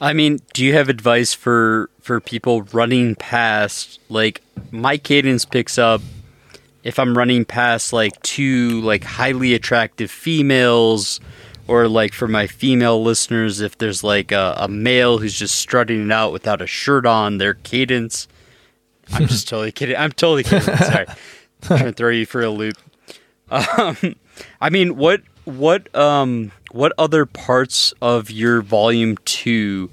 I 0.00 0.14
mean, 0.14 0.40
do 0.52 0.64
you 0.64 0.72
have 0.72 0.88
advice 0.88 1.32
for 1.32 1.88
for 2.00 2.20
people 2.20 2.62
running 2.72 3.14
past 3.14 4.00
like 4.08 4.42
my 4.72 4.96
cadence 4.96 5.44
picks 5.44 5.78
up 5.78 6.00
if 6.82 6.98
I'm 6.98 7.16
running 7.16 7.44
past 7.44 7.92
like 7.92 8.20
two 8.22 8.80
like 8.80 9.04
highly 9.04 9.54
attractive 9.54 10.10
females 10.10 11.20
or 11.68 11.88
like 11.88 12.12
for 12.12 12.28
my 12.28 12.46
female 12.46 13.02
listeners 13.02 13.60
if 13.60 13.78
there's 13.78 14.02
like 14.02 14.32
a, 14.32 14.54
a 14.58 14.68
male 14.68 15.18
who's 15.18 15.38
just 15.38 15.54
strutting 15.54 16.06
it 16.06 16.12
out 16.12 16.32
without 16.32 16.60
a 16.60 16.66
shirt 16.66 17.06
on 17.06 17.38
their 17.38 17.54
cadence 17.54 18.28
I'm 19.12 19.26
just 19.28 19.48
totally 19.48 19.72
kidding. 19.72 19.96
I'm 19.96 20.12
totally 20.12 20.44
kidding. 20.44 20.76
Sorry. 20.76 21.06
I'm 21.08 21.16
trying 21.62 21.84
to 21.84 21.92
throw 21.92 22.10
you 22.10 22.26
for 22.26 22.42
a 22.42 22.50
loop. 22.50 22.76
Um, 23.50 24.16
I 24.60 24.70
mean, 24.70 24.96
what 24.96 25.22
what 25.44 25.94
um 25.94 26.52
what 26.70 26.92
other 26.96 27.26
parts 27.26 27.92
of 28.00 28.30
your 28.30 28.62
volume 28.62 29.16
two 29.24 29.90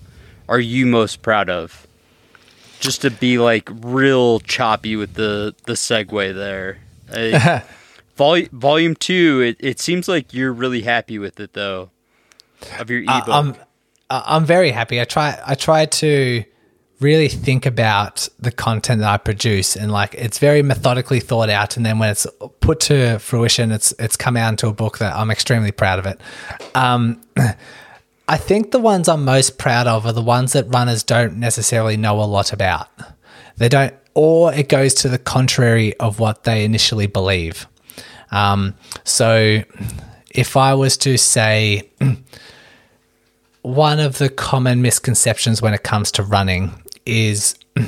are 0.48 0.60
you 0.60 0.86
most 0.86 1.22
proud 1.22 1.50
of? 1.50 1.88
Just 2.80 3.02
to 3.02 3.12
be 3.12 3.38
like 3.38 3.70
real 3.82 4.40
choppy 4.40 4.96
with 4.96 5.16
the 5.16 5.56
the 5.66 5.74
segue 5.74 6.34
there. 6.36 6.80
Uh, 7.12 7.62
vol- 8.20 8.50
volume 8.52 8.96
two, 8.96 9.42
it, 9.42 9.56
it 9.60 9.80
seems 9.80 10.10
like 10.10 10.34
you're 10.34 10.52
really 10.52 10.82
happy 10.82 11.18
with 11.18 11.40
it 11.40 11.54
though. 11.54 11.90
Of 12.78 12.90
your 12.90 13.02
ebook. 13.02 13.28
Uh, 13.30 13.32
I'm 13.32 13.56
I'm 14.10 14.46
very 14.46 14.72
happy. 14.72 15.00
I 15.00 15.06
try 15.06 15.40
I 15.46 15.56
try 15.56 15.86
to 15.86 16.44
really 17.00 17.30
think 17.30 17.66
about 17.66 18.28
the 18.40 18.52
content 18.52 19.00
that 19.00 19.10
I 19.10 19.18
produce 19.18 19.78
and 19.78 19.90
like 19.90 20.14
it's 20.16 20.38
very 20.38 20.62
methodically 20.62 21.22
thought 21.22 21.50
out 21.50 21.78
and 21.78 21.86
then 21.86 21.98
when 21.98 22.10
it's 22.10 22.28
put 22.60 22.82
to 22.82 23.20
fruition 23.20 23.72
it's 23.72 23.94
it's 23.98 24.18
come 24.18 24.36
out 24.36 24.50
into 24.50 24.68
a 24.68 24.74
book 24.74 24.98
that 24.98 25.16
I'm 25.16 25.32
extremely 25.32 25.72
proud 25.72 26.00
of 26.00 26.06
it. 26.06 26.20
Um, 26.76 27.22
I 28.28 28.36
think 28.38 28.72
the 28.72 28.80
ones 28.80 29.08
I'm 29.08 29.24
most 29.24 29.58
proud 29.58 29.88
of 29.88 30.06
are 30.06 30.12
the 30.12 30.22
ones 30.22 30.52
that 30.54 30.66
runners 30.74 31.04
don't 31.04 31.38
necessarily 31.38 31.96
know 31.96 32.22
a 32.22 32.26
lot 32.26 32.52
about. 32.52 32.90
They 33.56 33.70
don't 33.70 33.94
or 34.14 34.54
it 34.54 34.68
goes 34.68 34.94
to 34.96 35.08
the 35.08 35.20
contrary 35.20 35.98
of 36.00 36.20
what 36.20 36.44
they 36.44 36.66
initially 36.66 37.08
believe. 37.08 37.66
Um, 38.32 38.76
so 39.04 39.64
if 40.32 40.56
I 40.58 40.74
was 40.74 40.98
to 40.98 41.18
say 41.18 41.90
one 43.62 44.00
of 44.00 44.18
the 44.18 44.30
common 44.30 44.82
misconceptions 44.82 45.62
when 45.62 45.74
it 45.74 45.84
comes 45.84 46.12
to 46.14 46.24
running 46.24 46.72
is 47.06 47.56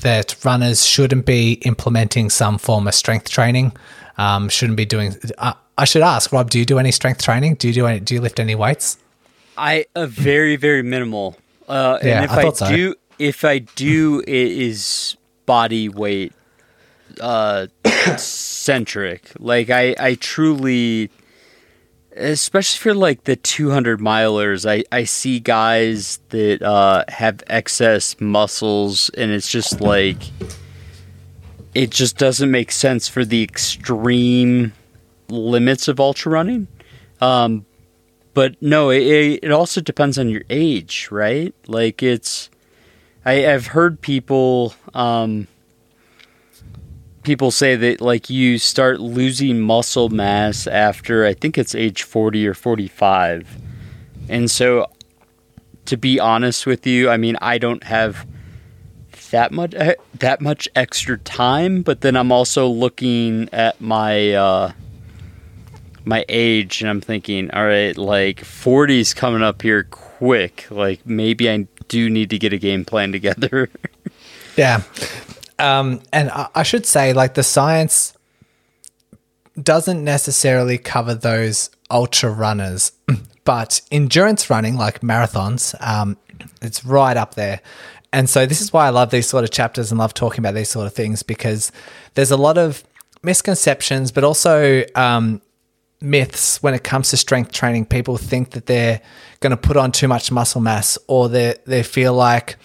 that 0.00 0.36
runners 0.44 0.86
shouldn't 0.86 1.26
be 1.26 1.54
implementing 1.64 2.30
some 2.30 2.58
form 2.58 2.86
of 2.86 2.94
strength 2.94 3.28
training. 3.28 3.72
Um, 4.18 4.48
shouldn't 4.48 4.76
be 4.76 4.84
doing. 4.84 5.14
Uh, 5.38 5.54
I 5.78 5.84
should 5.84 6.02
ask 6.02 6.30
Rob. 6.30 6.50
Do 6.50 6.58
you 6.58 6.66
do 6.66 6.78
any 6.78 6.92
strength 6.92 7.22
training? 7.22 7.54
Do 7.54 7.68
you 7.68 7.74
do 7.74 7.86
any? 7.86 8.00
Do 8.00 8.14
you 8.14 8.20
lift 8.20 8.38
any 8.38 8.54
weights? 8.54 8.98
I 9.56 9.86
a 9.94 10.06
very 10.06 10.56
very 10.56 10.82
minimal. 10.82 11.36
Uh, 11.66 11.98
yeah, 12.02 12.16
and 12.16 12.24
if 12.26 12.30
I, 12.32 12.42
I 12.42 12.50
so. 12.50 12.68
do, 12.68 12.94
if 13.18 13.44
I 13.44 13.60
do, 13.60 14.20
it 14.20 14.28
is 14.28 15.16
body 15.46 15.88
weight 15.88 16.34
uh, 17.20 17.66
centric. 18.18 19.30
Like 19.38 19.70
I, 19.70 19.94
I 19.98 20.14
truly 20.14 21.10
especially 22.16 22.78
for 22.78 22.94
like 22.94 23.24
the 23.24 23.36
200 23.36 24.00
milers 24.00 24.68
i 24.68 24.82
i 24.90 25.04
see 25.04 25.38
guys 25.38 26.18
that 26.30 26.60
uh 26.60 27.04
have 27.08 27.42
excess 27.46 28.20
muscles 28.20 29.10
and 29.10 29.30
it's 29.30 29.48
just 29.48 29.80
like 29.80 30.16
it 31.72 31.90
just 31.90 32.18
doesn't 32.18 32.50
make 32.50 32.72
sense 32.72 33.06
for 33.06 33.24
the 33.24 33.42
extreme 33.42 34.72
limits 35.28 35.86
of 35.86 36.00
ultra 36.00 36.32
running 36.32 36.66
um 37.20 37.64
but 38.34 38.60
no 38.60 38.90
it, 38.90 39.38
it 39.42 39.52
also 39.52 39.80
depends 39.80 40.18
on 40.18 40.28
your 40.28 40.42
age 40.50 41.08
right 41.12 41.54
like 41.68 42.02
it's 42.02 42.50
i 43.24 43.46
i've 43.46 43.68
heard 43.68 44.00
people 44.00 44.74
um 44.94 45.46
people 47.22 47.50
say 47.50 47.76
that 47.76 48.00
like 48.00 48.30
you 48.30 48.58
start 48.58 49.00
losing 49.00 49.60
muscle 49.60 50.08
mass 50.08 50.66
after 50.66 51.26
I 51.26 51.34
think 51.34 51.58
it's 51.58 51.74
age 51.74 52.02
40 52.02 52.46
or 52.46 52.54
45. 52.54 53.58
And 54.28 54.50
so 54.50 54.90
to 55.86 55.96
be 55.96 56.20
honest 56.20 56.66
with 56.66 56.86
you, 56.86 57.10
I 57.10 57.16
mean 57.16 57.36
I 57.40 57.58
don't 57.58 57.84
have 57.84 58.26
that 59.30 59.52
much 59.52 59.74
eh, 59.74 59.94
that 60.18 60.40
much 60.40 60.68
extra 60.74 61.18
time, 61.18 61.82
but 61.82 62.00
then 62.00 62.16
I'm 62.16 62.32
also 62.32 62.66
looking 62.66 63.48
at 63.52 63.80
my 63.80 64.32
uh 64.32 64.72
my 66.04 66.24
age 66.28 66.80
and 66.80 66.90
I'm 66.90 67.00
thinking, 67.00 67.50
all 67.50 67.64
right, 67.64 67.96
like 67.96 68.40
40's 68.40 69.14
coming 69.14 69.42
up 69.42 69.62
here 69.62 69.84
quick. 69.84 70.66
Like 70.70 71.04
maybe 71.06 71.50
I 71.50 71.66
do 71.88 72.08
need 72.08 72.30
to 72.30 72.38
get 72.38 72.52
a 72.52 72.58
game 72.58 72.84
plan 72.84 73.12
together. 73.12 73.68
yeah. 74.56 74.82
Um, 75.60 76.00
and 76.12 76.30
I, 76.30 76.48
I 76.54 76.62
should 76.62 76.86
say, 76.86 77.12
like, 77.12 77.34
the 77.34 77.42
science 77.42 78.14
doesn't 79.60 80.02
necessarily 80.02 80.78
cover 80.78 81.14
those 81.14 81.70
ultra 81.90 82.30
runners, 82.30 82.92
but 83.44 83.80
endurance 83.90 84.50
running, 84.50 84.76
like 84.76 85.00
marathons, 85.00 85.74
um, 85.86 86.16
it's 86.62 86.84
right 86.84 87.16
up 87.16 87.34
there. 87.34 87.60
And 88.12 88.28
so 88.28 88.46
this 88.46 88.60
is 88.60 88.72
why 88.72 88.86
I 88.86 88.90
love 88.90 89.10
these 89.10 89.28
sort 89.28 89.44
of 89.44 89.50
chapters 89.50 89.92
and 89.92 89.98
love 89.98 90.14
talking 90.14 90.40
about 90.40 90.54
these 90.54 90.68
sort 90.68 90.86
of 90.86 90.94
things 90.94 91.22
because 91.22 91.70
there's 92.14 92.30
a 92.30 92.36
lot 92.36 92.58
of 92.58 92.82
misconceptions, 93.22 94.10
but 94.10 94.24
also 94.24 94.82
um, 94.94 95.40
myths 96.00 96.62
when 96.62 96.74
it 96.74 96.82
comes 96.82 97.10
to 97.10 97.16
strength 97.16 97.52
training. 97.52 97.86
People 97.86 98.16
think 98.16 98.50
that 98.50 98.66
they're 98.66 99.00
going 99.40 99.52
to 99.52 99.56
put 99.56 99.76
on 99.76 99.92
too 99.92 100.08
much 100.08 100.32
muscle 100.32 100.60
mass, 100.60 100.98
or 101.06 101.28
they 101.28 101.54
they 101.66 101.82
feel 101.82 102.14
like 102.14 102.56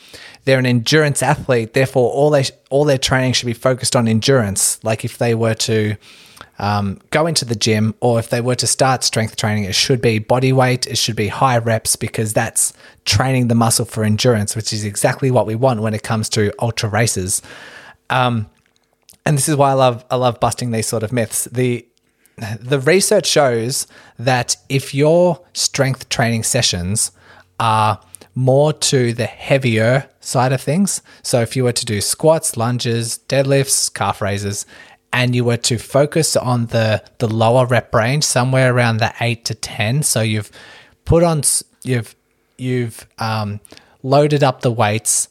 they're 0.45 0.59
an 0.59 0.65
endurance 0.65 1.21
athlete. 1.21 1.73
Therefore, 1.73 2.11
all 2.11 2.29
they 2.29 2.45
all 2.69 2.85
their 2.85 2.97
training 2.97 3.33
should 3.33 3.47
be 3.47 3.53
focused 3.53 3.95
on 3.95 4.07
endurance. 4.07 4.83
Like 4.83 5.03
if 5.03 5.17
they 5.17 5.35
were 5.35 5.55
to 5.55 5.95
um, 6.57 6.99
go 7.09 7.27
into 7.27 7.43
the 7.43 7.55
gym 7.55 7.95
or 7.99 8.19
if 8.19 8.29
they 8.29 8.41
were 8.41 8.55
to 8.55 8.67
start 8.67 9.03
strength 9.03 9.35
training, 9.35 9.65
it 9.65 9.75
should 9.75 10.01
be 10.01 10.19
body 10.19 10.53
weight, 10.53 10.87
it 10.87 10.97
should 10.97 11.15
be 11.15 11.27
high 11.27 11.57
reps 11.57 11.95
because 11.95 12.33
that's 12.33 12.73
training 13.03 13.47
the 13.49 13.55
muscle 13.55 13.85
for 13.85 14.03
endurance, 14.03 14.55
which 14.55 14.71
is 14.71 14.85
exactly 14.85 15.31
what 15.31 15.45
we 15.45 15.55
want 15.55 15.81
when 15.81 15.93
it 15.93 16.03
comes 16.03 16.29
to 16.29 16.53
ultra 16.59 16.89
races. 16.89 17.41
Um, 18.09 18.49
and 19.25 19.37
this 19.37 19.49
is 19.49 19.55
why 19.55 19.71
I 19.71 19.73
love 19.73 20.05
I 20.11 20.15
love 20.15 20.39
busting 20.39 20.71
these 20.71 20.87
sort 20.87 21.03
of 21.03 21.11
myths. 21.11 21.45
The 21.45 21.85
the 22.59 22.79
research 22.79 23.25
shows 23.25 23.87
that 24.19 24.57
if 24.69 24.93
your 24.93 25.39
strength 25.53 26.09
training 26.09 26.43
sessions 26.43 27.11
are 27.59 27.99
more 28.35 28.73
to 28.73 29.13
the 29.13 29.25
heavier 29.25 30.09
side 30.19 30.51
of 30.51 30.61
things. 30.61 31.01
So 31.23 31.41
if 31.41 31.55
you 31.55 31.63
were 31.63 31.71
to 31.71 31.85
do 31.85 32.01
squats, 32.01 32.57
lunges, 32.57 33.19
deadlifts, 33.29 33.91
calf 33.93 34.21
raises, 34.21 34.65
and 35.13 35.33
you 35.33 35.45
were 35.45 35.57
to 35.57 35.77
focus 35.77 36.35
on 36.35 36.65
the 36.67 37.01
the 37.19 37.33
lower 37.33 37.65
rep 37.65 37.95
range, 37.95 38.25
somewhere 38.25 38.73
around 38.73 38.97
the 38.97 39.13
eight 39.21 39.45
to 39.45 39.55
ten. 39.55 40.03
So 40.03 40.21
you've 40.21 40.51
put 41.05 41.23
on 41.23 41.41
you've 41.83 42.15
you've 42.57 43.07
um, 43.17 43.61
loaded 44.03 44.43
up 44.43 44.61
the 44.61 44.71
weights 44.71 45.29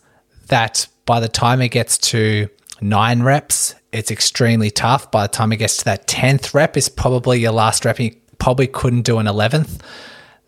that 0.49 0.87
by 1.05 1.21
the 1.21 1.29
time 1.29 1.61
it 1.61 1.69
gets 1.69 1.99
to 1.99 2.49
nine 2.81 3.23
reps, 3.23 3.75
it's 3.93 4.11
extremely 4.11 4.71
tough. 4.71 5.11
By 5.11 5.27
the 5.27 5.33
time 5.33 5.53
it 5.53 5.59
gets 5.59 5.77
to 5.79 5.85
that 5.85 6.07
tenth 6.07 6.55
rep, 6.55 6.77
is 6.79 6.89
probably 6.89 7.41
your 7.41 7.53
last 7.53 7.85
rep. 7.85 8.01
You 8.01 8.17
probably 8.39 8.67
couldn't 8.67 9.03
do 9.03 9.19
an 9.19 9.27
eleventh. 9.27 9.83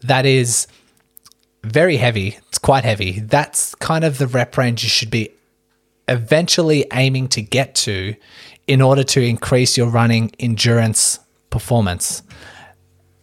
That 0.01 0.25
is 0.25 0.67
very 1.67 1.97
heavy. 1.97 2.39
It's 2.49 2.59
quite 2.59 2.85
heavy. 2.85 3.21
That's 3.21 3.75
kind 3.77 4.05
of 4.05 4.19
the 4.19 4.27
rep 4.27 4.57
range 4.57 4.83
you 4.83 4.89
should 4.89 5.11
be 5.11 5.31
eventually 6.09 6.87
aiming 6.93 7.29
to 7.29 7.43
get 7.43 7.75
to 7.75 8.15
in 8.67 8.81
order 8.81 9.03
to 9.05 9.21
increase 9.21 9.77
your 9.77 9.89
running 9.89 10.33
endurance 10.39 11.19
performance. 11.51 12.23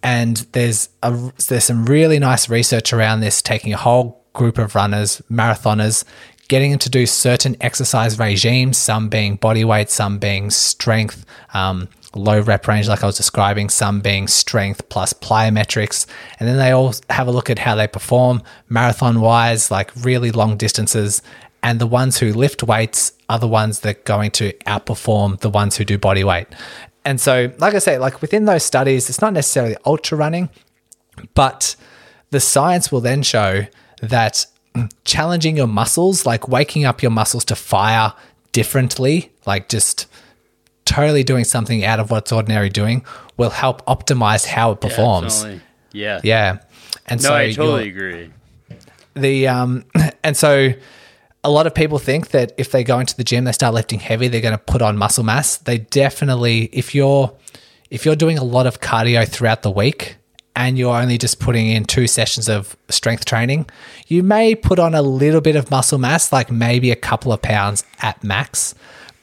And 0.01 0.37
there's 0.51 0.89
a, 1.01 1.31
there's 1.47 1.63
some 1.63 1.85
really 1.85 2.19
nice 2.19 2.49
research 2.49 2.91
around 2.91 3.21
this, 3.21 3.41
taking 3.41 3.73
a 3.73 3.77
whole 3.77 4.25
group 4.33 4.57
of 4.57 4.75
runners, 4.75 5.21
marathoners, 5.31 6.03
getting 6.49 6.71
them 6.71 6.79
to 6.79 6.89
do 6.89 7.05
certain 7.05 7.55
exercise 7.61 8.19
regimes, 8.19 8.77
some 8.77 9.07
being 9.07 9.37
body 9.37 9.63
weight, 9.63 9.89
some 9.89 10.19
being 10.19 10.49
strength, 10.49 11.25
um, 11.53 11.87
low 12.15 12.39
rep 12.39 12.67
range, 12.67 12.87
like 12.87 13.03
I 13.03 13.07
was 13.07 13.17
describing, 13.17 13.69
some 13.69 14.01
being 14.01 14.27
strength 14.27 14.87
plus 14.89 15.13
plyometrics. 15.13 16.05
And 16.39 16.47
then 16.47 16.57
they 16.57 16.71
all 16.71 16.93
have 17.09 17.27
a 17.27 17.31
look 17.31 17.49
at 17.49 17.59
how 17.59 17.75
they 17.75 17.87
perform 17.87 18.41
marathon 18.69 19.21
wise, 19.21 19.71
like 19.71 19.91
really 19.95 20.31
long 20.31 20.57
distances. 20.57 21.21
And 21.61 21.79
the 21.79 21.87
ones 21.87 22.19
who 22.19 22.33
lift 22.33 22.63
weights 22.63 23.13
are 23.29 23.39
the 23.39 23.47
ones 23.47 23.79
that 23.79 23.97
are 23.97 24.01
going 24.03 24.31
to 24.31 24.53
outperform 24.67 25.39
the 25.39 25.49
ones 25.49 25.77
who 25.77 25.85
do 25.85 25.97
body 25.97 26.23
weight. 26.23 26.47
And 27.05 27.19
so, 27.19 27.51
like 27.57 27.73
I 27.73 27.79
say, 27.79 27.97
like 27.97 28.21
within 28.21 28.45
those 28.45 28.63
studies, 28.63 29.09
it's 29.09 29.21
not 29.21 29.33
necessarily 29.33 29.75
ultra 29.85 30.17
running, 30.17 30.49
but 31.33 31.75
the 32.29 32.39
science 32.39 32.91
will 32.91 33.01
then 33.01 33.23
show 33.23 33.65
that 34.01 34.45
challenging 35.05 35.57
your 35.57 35.67
muscles, 35.67 36.25
like 36.25 36.47
waking 36.47 36.85
up 36.85 37.01
your 37.01 37.11
muscles 37.11 37.45
to 37.45 37.55
fire 37.55 38.13
differently, 38.51 39.31
like 39.45 39.69
just 39.69 40.07
totally 40.93 41.23
doing 41.23 41.43
something 41.43 41.83
out 41.83 41.99
of 41.99 42.11
what's 42.11 42.31
ordinary 42.31 42.69
doing, 42.69 43.03
will 43.37 43.49
help 43.49 43.85
optimize 43.85 44.45
how 44.45 44.71
it 44.71 44.81
performs. 44.81 45.43
Yeah. 45.43 45.59
Yeah. 45.91 46.21
yeah. 46.23 46.57
And 47.07 47.21
no, 47.21 47.29
so 47.29 47.35
I 47.35 47.51
totally 47.51 47.89
agree. 47.89 48.31
the 49.15 49.47
um 49.47 49.85
and 50.23 50.37
so 50.37 50.73
a 51.43 51.49
lot 51.49 51.67
of 51.67 51.75
people 51.75 51.99
think 51.99 52.29
that 52.29 52.53
if 52.57 52.71
they 52.71 52.83
go 52.83 52.99
into 52.99 53.15
the 53.17 53.23
gym 53.23 53.43
they 53.43 53.51
start 53.51 53.73
lifting 53.73 53.99
heavy 53.99 54.27
they're 54.29 54.41
going 54.41 54.57
to 54.57 54.63
put 54.73 54.81
on 54.81 54.97
muscle 54.97 55.23
mass 55.23 55.57
they 55.57 55.79
definitely 55.79 56.69
if 56.71 56.95
you're 56.95 57.35
if 57.89 58.05
you're 58.05 58.15
doing 58.15 58.37
a 58.37 58.43
lot 58.43 58.65
of 58.65 58.79
cardio 58.79 59.27
throughout 59.27 59.61
the 59.61 59.71
week 59.71 60.15
and 60.55 60.77
you're 60.77 60.95
only 60.95 61.17
just 61.17 61.39
putting 61.39 61.67
in 61.67 61.83
two 61.83 62.07
sessions 62.07 62.47
of 62.47 62.77
strength 62.89 63.25
training 63.25 63.65
you 64.07 64.23
may 64.23 64.55
put 64.55 64.79
on 64.79 64.95
a 64.95 65.01
little 65.01 65.41
bit 65.41 65.55
of 65.57 65.69
muscle 65.69 65.97
mass 65.99 66.31
like 66.31 66.49
maybe 66.49 66.91
a 66.91 66.95
couple 66.95 67.33
of 67.33 67.41
pounds 67.41 67.83
at 68.01 68.23
max 68.23 68.73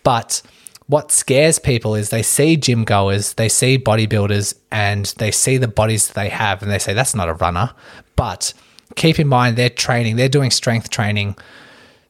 but 0.02 0.42
what 0.90 1.12
scares 1.12 1.60
people 1.60 1.94
is 1.94 2.10
they 2.10 2.22
see 2.22 2.56
gym 2.56 2.82
goers, 2.84 3.34
they 3.34 3.48
see 3.48 3.78
bodybuilders, 3.78 4.54
and 4.72 5.06
they 5.18 5.30
see 5.30 5.56
the 5.56 5.68
bodies 5.68 6.08
they 6.08 6.28
have, 6.28 6.62
and 6.62 6.70
they 6.70 6.80
say, 6.80 6.92
that's 6.92 7.14
not 7.14 7.28
a 7.28 7.34
runner. 7.34 7.70
But 8.16 8.52
keep 8.96 9.20
in 9.20 9.28
mind, 9.28 9.54
they're 9.56 9.70
training, 9.70 10.16
they're 10.16 10.28
doing 10.28 10.50
strength 10.50 10.90
training 10.90 11.36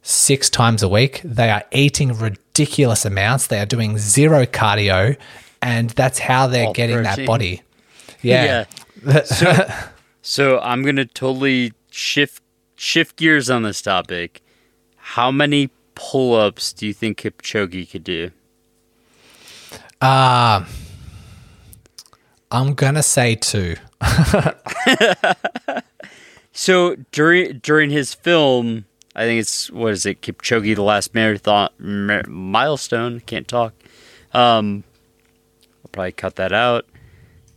six 0.03 0.49
times 0.49 0.83
a 0.83 0.89
week. 0.89 1.21
They 1.23 1.51
are 1.51 1.63
eating 1.73 2.15
ridiculous 2.17 3.05
amounts, 3.05 3.49
they 3.49 3.61
are 3.61 3.67
doing 3.67 3.99
zero 3.99 4.47
cardio, 4.47 5.17
and 5.61 5.91
that's 5.91 6.19
how 6.19 6.47
they're 6.47 6.69
All 6.69 6.73
getting 6.73 7.03
that 7.03 7.17
protein. 7.17 7.27
body. 7.27 7.63
Yeah. 8.23 8.65
so, 9.25 9.67
so 10.23 10.59
I'm 10.61 10.83
gonna 10.83 11.05
totally 11.07 11.73
shift 11.91 12.43
shift 12.77 13.17
gears 13.17 13.49
on 13.51 13.63
this 13.63 13.81
topic. 13.83 14.43
How 14.97 15.31
many 15.31 15.71
pull-ups 15.95 16.73
do 16.75 16.87
you 16.87 16.93
think 16.95 17.19
Kipchoge 17.19 17.91
could 17.91 18.05
do? 18.05 18.31
Uh, 20.01 20.65
I'm 22.51 22.75
going 22.75 22.95
to 22.95 23.03
say 23.03 23.35
two. 23.35 23.77
So 26.53 26.97
during 27.13 27.59
during 27.61 27.89
his 27.89 28.13
film, 28.13 28.85
I 29.15 29.25
think 29.25 29.41
it's 29.41 29.71
what 29.71 29.93
is 29.93 30.05
it? 30.05 30.21
Kipchoge, 30.21 30.75
the 30.75 30.83
last 30.83 31.15
marathon 31.15 31.71
ma- 31.79 32.21
milestone. 32.29 33.21
Can't 33.21 33.49
talk. 33.49 33.73
Um, 34.35 34.85
I'll 35.83 35.91
probably 35.91 36.13
cut 36.13 36.37
that 36.37 36.53
out. 36.53 36.87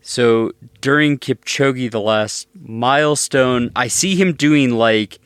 So 0.02 0.52
during 0.80 1.18
Kipchoge, 1.18 1.92
the 1.92 2.00
last 2.00 2.48
milestone, 2.56 3.72
I 3.76 3.90
see 3.90 4.16
him 4.16 4.34
doing 4.34 4.72
like 4.72 5.20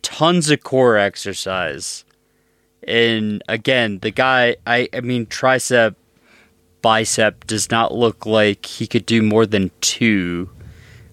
tons 0.00 0.50
of 0.50 0.62
core 0.62 0.96
exercise. 0.96 2.04
And 2.86 3.42
again, 3.48 3.98
the 3.98 4.10
guy, 4.10 4.56
I, 4.66 4.88
I 4.94 5.00
mean, 5.00 5.26
tricep, 5.26 5.94
bicep 6.82 7.46
does 7.46 7.70
not 7.70 7.94
look 7.94 8.26
like 8.26 8.66
he 8.66 8.86
could 8.86 9.06
do 9.06 9.22
more 9.22 9.46
than 9.46 9.70
two 9.80 10.50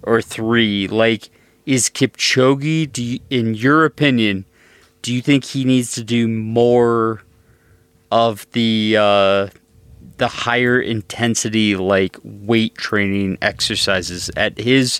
or 0.03 0.21
three. 0.21 0.87
Like, 0.87 1.29
is 1.65 1.89
Kipchoge, 1.89 2.91
do 2.91 3.03
you, 3.03 3.19
in 3.29 3.53
your 3.53 3.85
opinion, 3.85 4.45
do 5.01 5.13
you 5.13 5.21
think 5.21 5.43
he 5.43 5.63
needs 5.65 5.91
to 5.93 6.03
do 6.03 6.27
more 6.27 7.21
of 8.11 8.49
the 8.51 8.95
uh, 8.97 9.47
the 10.17 10.27
higher 10.27 10.79
intensity 10.79 11.75
like 11.75 12.17
weight 12.23 12.75
training 12.75 13.37
exercises 13.41 14.31
at 14.35 14.57
his? 14.57 14.99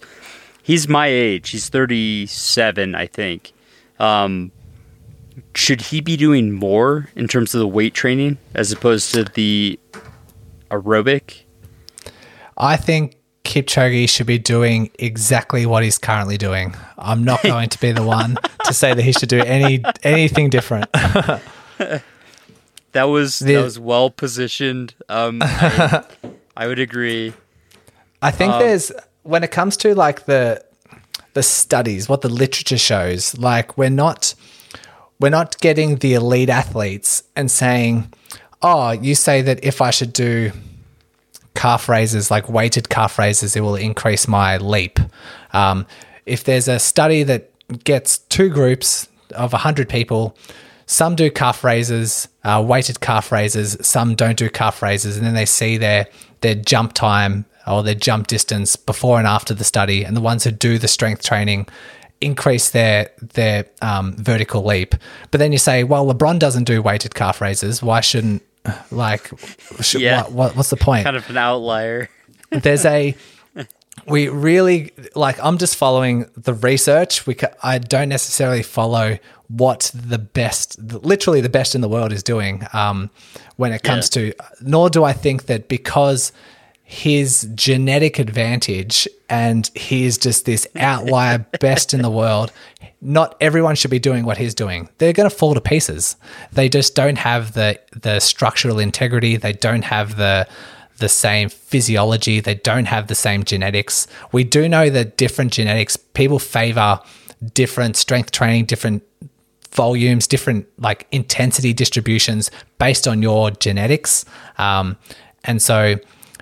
He's 0.61 0.88
my 0.88 1.07
age. 1.07 1.49
He's 1.49 1.70
thirty 1.70 2.26
seven, 2.26 2.95
I 2.95 3.07
think. 3.07 3.53
Um, 3.99 4.51
should 5.55 5.82
he 5.82 6.01
be 6.01 6.18
doing 6.18 6.51
more 6.51 7.09
in 7.15 7.28
terms 7.28 7.55
of 7.55 7.59
the 7.59 7.68
weight 7.68 7.93
training 7.93 8.38
as 8.53 8.72
opposed 8.72 9.13
to 9.13 9.24
the 9.24 9.80
aerobic? 10.70 11.41
I 12.57 12.76
think 12.78 13.15
Kipchoge 13.43 14.09
should 14.09 14.28
be 14.28 14.38
doing 14.39 14.89
exactly 14.99 15.65
what 15.65 15.84
he's 15.84 15.97
currently 15.97 16.38
doing. 16.38 16.76
I'm 16.97 17.24
not 17.24 17.41
going 17.43 17.70
to 17.70 17.80
be 17.80 17.91
the 17.91 18.03
one 18.03 18.38
to 18.65 18.74
say 18.74 18.93
that 18.93 19.01
he 19.01 19.11
should 19.13 19.30
do 19.30 19.39
any 19.41 19.84
anything 20.03 20.49
different. 20.49 20.88
That 22.93 23.03
was 23.03 23.39
The- 23.39 23.53
that 23.55 23.63
was 23.63 23.80
well 23.80 24.09
positioned. 24.09 24.95
Um, 25.09 25.39
I, 25.43 26.03
I 26.55 26.68
would 26.68 26.80
agree. 26.80 27.34
I 28.22 28.32
think 28.32 28.53
Um, 28.53 28.59
there's 28.59 28.91
when 29.24 29.43
it 29.43 29.51
comes 29.51 29.78
to 29.78 29.93
like 29.93 30.26
the 30.26 30.63
the 31.34 31.43
studies, 31.43 32.09
what 32.09 32.22
the 32.22 32.30
literature 32.30 32.78
shows, 32.80 33.38
like 33.38 33.78
we're 33.78 33.89
not 33.91 34.34
we're 35.20 35.30
not 35.30 35.59
getting 35.59 35.97
the 35.97 36.13
elite 36.15 36.49
athletes 36.49 37.24
and 37.36 37.51
saying, 37.51 38.11
"Oh, 38.62 38.91
you 38.91 39.16
say 39.16 39.41
that 39.41 39.64
if 39.64 39.82
I 39.82 39.91
should 39.91 40.14
do 40.14 40.51
calf 41.55 41.89
raises, 41.89 42.30
like 42.30 42.49
weighted 42.49 42.89
calf 42.89 43.18
raises, 43.18 43.55
it 43.55 43.62
will 43.62 43.76
increase 43.76 44.28
my 44.28 44.58
leap." 44.58 44.99
Um, 45.53 45.86
if 46.26 46.43
there's 46.43 46.68
a 46.68 46.80
study 46.80 47.24
that 47.24 47.49
gets 47.84 48.20
two 48.20 48.49
groups 48.49 49.08
of 49.32 49.53
100 49.53 49.89
people, 49.89 50.36
some 50.86 51.16
do 51.16 51.30
calf 51.30 51.64
raises, 51.64 52.28
uh, 52.43 52.64
weighted 52.66 53.01
calf 53.01 53.32
raises, 53.32 53.78
some 53.82 54.16
don't 54.16 54.38
do 54.38 54.49
calf 54.49 54.82
raises, 54.82 55.18
and 55.18 55.26
then 55.26 55.34
they 55.34 55.45
see 55.45 55.78
their 55.78 56.08
their 56.41 56.55
jump 56.55 56.93
time 56.93 57.45
or 57.66 57.84
their 57.84 57.95
jump 57.95 58.28
distance 58.28 58.76
before 58.76 59.18
and 59.18 59.28
after 59.28 59.53
the 59.53 59.66
study, 59.66 60.03
and 60.03 60.16
the 60.16 60.22
ones 60.22 60.45
who 60.45 60.51
do 60.51 60.78
the 60.78 60.88
strength 60.88 61.24
training 61.24 61.68
increase 62.22 62.70
their 62.70 63.10
their 63.34 63.66
um, 63.82 64.14
vertical 64.16 64.64
leap. 64.64 64.95
But 65.30 65.39
then 65.39 65.51
you 65.51 65.58
say, 65.58 65.84
well, 65.84 66.05
LeBron 66.05 66.39
doesn't 66.39 66.64
do 66.64 66.82
weighted 66.82 67.14
calf 67.14 67.41
raises. 67.41 67.84
Why 67.84 67.99
shouldn't 67.99 68.41
like? 68.91 69.30
Should, 69.82 70.01
Yeah. 70.01 70.24
what, 70.24 70.32
what, 70.32 70.55
what's 70.57 70.70
the 70.70 70.78
point? 70.78 71.03
Kind 71.05 71.18
of 71.18 71.30
an 71.30 71.38
outlier. 71.38 72.09
there's 72.51 72.86
a 72.86 73.15
we 74.07 74.30
really 74.30 74.91
like 75.15 75.38
i'm 75.43 75.57
just 75.57 75.76
following 75.76 76.30
the 76.38 76.53
research 76.53 77.26
we 77.28 77.34
ca- 77.36 77.51
i 77.63 77.78
don't 77.78 78.07
necessarily 78.09 78.63
follow 78.63 79.18
what 79.49 79.91
the 79.93 80.18
best 80.20 80.80
literally 81.03 81.41
the 81.41 81.49
best 81.49 81.74
in 81.76 81.82
the 81.82 81.89
world 81.89 82.13
is 82.13 82.22
doing 82.24 82.65
um, 82.74 83.09
when 83.57 83.74
it 83.74 83.84
comes 83.84 84.07
to 84.09 84.32
nor 84.61 84.89
do 84.89 85.03
i 85.03 85.11
think 85.11 85.47
that 85.47 85.68
because 85.68 86.32
his 86.89 87.49
genetic 87.53 88.17
advantage 88.17 89.09
and 89.29 89.69
he 89.75 90.05
is 90.05 90.17
just 90.17 90.45
this 90.45 90.65
outlier 90.77 91.45
best 91.59 91.93
in 91.93 92.01
the 92.01 92.09
world. 92.09 92.49
Not 93.01 93.35
everyone 93.41 93.75
should 93.75 93.91
be 93.91 93.99
doing 93.99 94.23
what 94.23 94.38
he's 94.38 94.55
doing. 94.55 94.88
They're 94.97 95.11
going 95.11 95.29
to 95.29 95.35
fall 95.35 95.53
to 95.53 95.59
pieces. 95.59 96.15
They 96.53 96.69
just 96.69 96.95
don't 96.95 97.17
have 97.17 97.53
the 97.53 97.77
the 97.91 98.21
structural 98.21 98.79
integrity. 98.79 99.35
They 99.35 99.51
don't 99.51 99.83
have 99.83 100.15
the 100.15 100.47
the 100.99 101.09
same 101.09 101.49
physiology, 101.49 102.39
they 102.39 102.55
don't 102.55 102.85
have 102.85 103.07
the 103.07 103.15
same 103.15 103.43
genetics. 103.43 104.07
We 104.31 104.45
do 104.45 104.67
know 104.69 104.89
that 104.89 105.17
different 105.17 105.53
genetics, 105.53 105.97
people 105.97 106.39
favor 106.39 106.99
different 107.53 107.97
strength 107.97 108.31
training, 108.31 108.65
different 108.65 109.03
volumes, 109.71 110.25
different 110.25 110.65
like 110.79 111.05
intensity 111.11 111.73
distributions 111.73 112.49
based 112.79 113.07
on 113.07 113.21
your 113.21 113.51
genetics. 113.51 114.23
Um, 114.57 114.97
and 115.43 115.61
so 115.61 115.97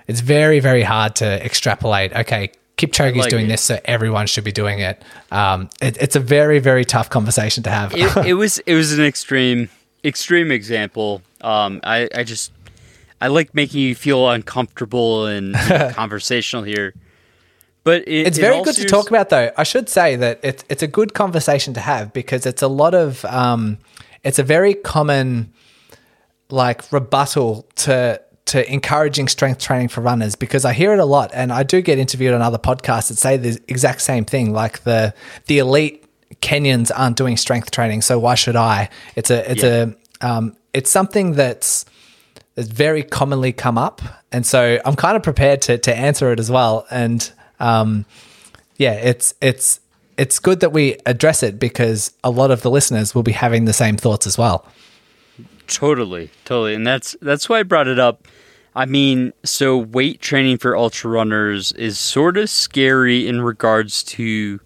it's 0.06 0.20
very, 0.20 0.60
very 0.60 0.82
hard 0.82 1.16
to 1.16 1.44
extrapolate. 1.44 2.12
Okay, 2.14 2.52
Kipchoge's 2.76 3.16
like 3.16 3.30
doing 3.30 3.48
this, 3.48 3.62
so 3.62 3.80
everyone 3.84 4.26
should 4.26 4.44
be 4.44 4.52
doing 4.52 4.80
it. 4.80 5.02
Um, 5.30 5.70
it. 5.80 5.96
It's 6.00 6.16
a 6.16 6.20
very, 6.20 6.58
very 6.58 6.84
tough 6.84 7.10
conversation 7.10 7.62
to 7.64 7.70
have. 7.70 7.94
it, 7.94 8.26
it 8.26 8.34
was 8.42 8.58
it 8.60 8.74
was 8.74 8.96
an 8.98 9.04
extreme 9.04 9.68
extreme 10.04 10.50
example. 10.50 11.22
Um, 11.40 11.80
I 11.84 12.08
I 12.14 12.24
just 12.24 12.52
I 13.20 13.28
like 13.28 13.54
making 13.54 13.80
you 13.80 13.94
feel 13.94 14.28
uncomfortable 14.28 15.26
and 15.26 15.54
conversational 15.94 16.64
here. 16.64 16.94
But 17.82 18.02
it, 18.08 18.26
it's 18.26 18.38
very 18.38 18.62
good 18.62 18.74
to 18.74 18.84
talk 18.84 19.08
about, 19.10 19.28
though. 19.28 19.52
I 19.56 19.62
should 19.62 19.88
say 19.88 20.16
that 20.16 20.40
it's 20.42 20.64
it's 20.68 20.82
a 20.82 20.88
good 20.88 21.14
conversation 21.14 21.72
to 21.74 21.80
have 21.80 22.12
because 22.12 22.44
it's 22.44 22.62
a 22.62 22.68
lot 22.68 22.94
of 22.94 23.24
um, 23.24 23.78
it's 24.22 24.38
a 24.38 24.42
very 24.42 24.74
common 24.74 25.52
like 26.50 26.92
rebuttal 26.92 27.66
to 27.76 28.20
to 28.46 28.72
encouraging 28.72 29.28
strength 29.28 29.60
training 29.60 29.88
for 29.88 30.00
runners 30.00 30.34
because 30.36 30.64
I 30.64 30.72
hear 30.72 30.92
it 30.92 30.98
a 30.98 31.04
lot 31.04 31.30
and 31.34 31.52
I 31.52 31.62
do 31.64 31.80
get 31.82 31.98
interviewed 31.98 32.32
on 32.32 32.42
other 32.42 32.58
podcasts 32.58 33.08
that 33.08 33.16
say 33.18 33.36
the 33.36 33.60
exact 33.68 34.00
same 34.02 34.24
thing 34.24 34.52
like 34.52 34.84
the 34.84 35.14
the 35.46 35.58
elite 35.58 36.04
Kenyans 36.42 36.90
aren't 36.94 37.16
doing 37.16 37.36
strength 37.36 37.70
training, 37.70 38.02
so 38.02 38.18
why 38.18 38.34
should 38.34 38.56
I? 38.56 38.88
It's 39.14 39.30
a 39.30 39.50
it's 39.50 39.62
Yeah. 39.62 39.86
a 40.20 40.26
um, 40.28 40.56
it's 40.72 40.90
something 40.90 41.32
that's 41.32 41.84
that's 42.54 42.68
very 42.68 43.02
commonly 43.02 43.52
come 43.52 43.78
up, 43.78 44.02
and 44.32 44.44
so 44.44 44.78
I'm 44.84 44.96
kind 44.96 45.16
of 45.16 45.22
prepared 45.22 45.62
to 45.62 45.78
to 45.78 45.94
answer 45.96 46.32
it 46.32 46.40
as 46.40 46.50
well. 46.50 46.86
And 46.90 47.30
um, 47.60 48.04
yeah, 48.76 48.92
it's 48.94 49.34
it's 49.40 49.80
it's 50.18 50.38
good 50.38 50.60
that 50.60 50.72
we 50.72 50.96
address 51.06 51.42
it 51.42 51.58
because 51.58 52.12
a 52.24 52.30
lot 52.30 52.50
of 52.50 52.62
the 52.62 52.70
listeners 52.70 53.14
will 53.14 53.22
be 53.22 53.32
having 53.32 53.64
the 53.66 53.72
same 53.72 53.96
thoughts 53.96 54.26
as 54.26 54.36
well. 54.36 54.66
Totally, 55.66 56.30
totally, 56.44 56.74
and 56.74 56.86
that's 56.86 57.16
that's 57.20 57.48
why 57.48 57.60
I 57.60 57.62
brought 57.62 57.88
it 57.88 57.98
up. 57.98 58.28
I 58.74 58.84
mean, 58.84 59.32
so 59.42 59.76
weight 59.78 60.20
training 60.20 60.58
for 60.58 60.76
ultra 60.76 61.10
runners 61.10 61.72
is 61.72 61.98
sort 61.98 62.36
of 62.36 62.50
scary 62.50 63.26
in 63.26 63.40
regards 63.40 64.02
to 64.04 64.60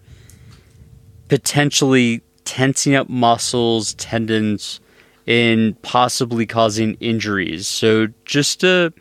potentially 1.29 2.23
tensing 2.45 2.97
up 2.97 3.09
muscles, 3.09 3.95
tendons, 3.95 4.81
and 5.27 5.81
possibly 5.83 6.45
causing 6.45 6.95
injuries. 6.95 7.69
So 7.69 8.09
just 8.25 8.61
to 8.61 8.93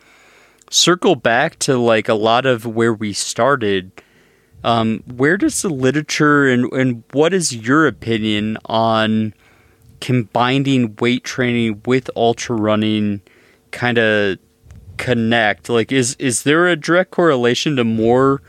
circle 0.70 1.16
back 1.16 1.58
to 1.60 1.76
like 1.76 2.08
a 2.08 2.14
lot 2.14 2.46
of 2.46 2.64
where 2.64 2.94
we 2.94 3.12
started, 3.12 3.90
um, 4.62 5.02
where 5.06 5.36
does 5.36 5.62
the 5.62 5.70
literature 5.70 6.46
and, 6.48 6.72
and 6.72 7.02
what 7.10 7.34
is 7.34 7.54
your 7.54 7.88
opinion 7.88 8.58
on 8.66 9.34
combining 10.00 10.96
weight 10.96 11.24
training 11.24 11.82
with 11.86 12.10
ultra 12.16 12.56
running 12.56 13.20
kind 13.70 13.98
of 13.98 14.38
connect? 14.96 15.68
Like, 15.68 15.92
is 15.92 16.14
is 16.18 16.42
there 16.42 16.68
a 16.68 16.76
direct 16.76 17.10
correlation 17.10 17.76
to 17.76 17.84
more 17.84 18.42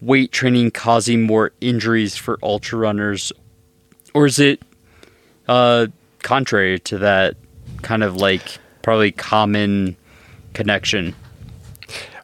weight 0.00 0.32
training 0.32 0.70
causing 0.70 1.22
more 1.22 1.52
injuries 1.60 2.16
for 2.16 2.38
ultra 2.42 2.78
runners, 2.78 3.32
or 4.12 4.26
is 4.26 4.38
it 4.38 4.62
uh, 5.48 5.86
contrary 6.22 6.78
to 6.80 6.98
that 6.98 7.36
kind 7.82 8.02
of 8.02 8.16
like 8.16 8.58
probably 8.82 9.12
common 9.12 9.96
connection? 10.52 11.14